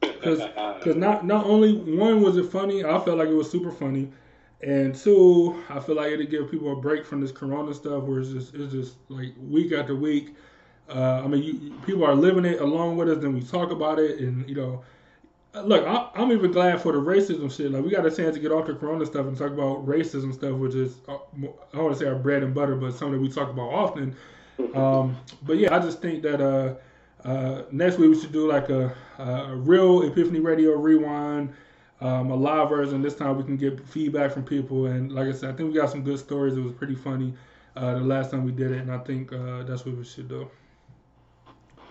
[0.00, 0.38] Because
[0.94, 4.08] not not only one was it funny, I felt like it was super funny,
[4.66, 8.18] and two, I feel like it'd give people a break from this Corona stuff, where
[8.18, 10.34] it's just it's just like week after week.
[10.88, 14.00] Uh, I mean, you, people are living it along with us, and we talk about
[14.00, 14.82] it, and you know,
[15.54, 17.70] look, I, I'm even glad for the racism shit.
[17.70, 20.34] Like we got a chance to get off the Corona stuff and talk about racism
[20.34, 23.22] stuff, which is uh, I don't want to say our bread and butter, but something
[23.22, 24.16] we talk about often.
[24.74, 26.74] Um, but yeah, I just think that uh,
[27.24, 31.52] uh, next week we should do like a, a real Epiffany Radio rewind,
[32.00, 33.02] um, a live version.
[33.02, 35.78] This time we can get feedback from people, and like I said, I think we
[35.78, 36.56] got some good stories.
[36.56, 37.34] It was pretty funny
[37.76, 40.28] uh, the last time we did it, and I think uh, that's what we should
[40.28, 40.48] do.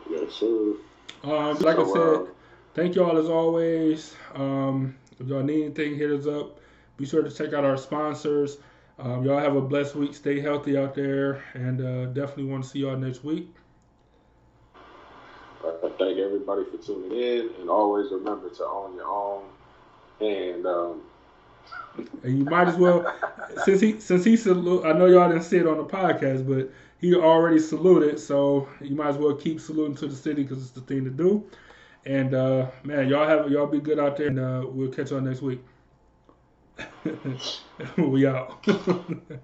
[0.10, 0.76] Yes, sir.
[1.23, 2.26] Um, like I said, uh,
[2.73, 4.15] thank y'all as always.
[4.34, 6.60] Um, if y'all need anything, hit us up.
[6.98, 8.57] Be sure to check out our sponsors.
[8.98, 10.14] Um, y'all have a blessed week.
[10.14, 13.53] Stay healthy out there, and uh, definitely want to see y'all next week.
[15.65, 19.44] I thank everybody for tuning in, and always remember to own your own.
[20.20, 21.02] And um,
[22.24, 23.06] And you might as well,
[23.64, 24.86] since he since he salute.
[24.86, 28.96] I know y'all didn't see it on the podcast, but he already saluted, so you
[28.96, 31.44] might as well keep saluting to the city because it's the thing to do.
[32.06, 35.22] And uh, man, y'all have y'all be good out there, and uh, we'll catch y'all
[35.22, 35.62] next week.
[37.98, 38.66] we out.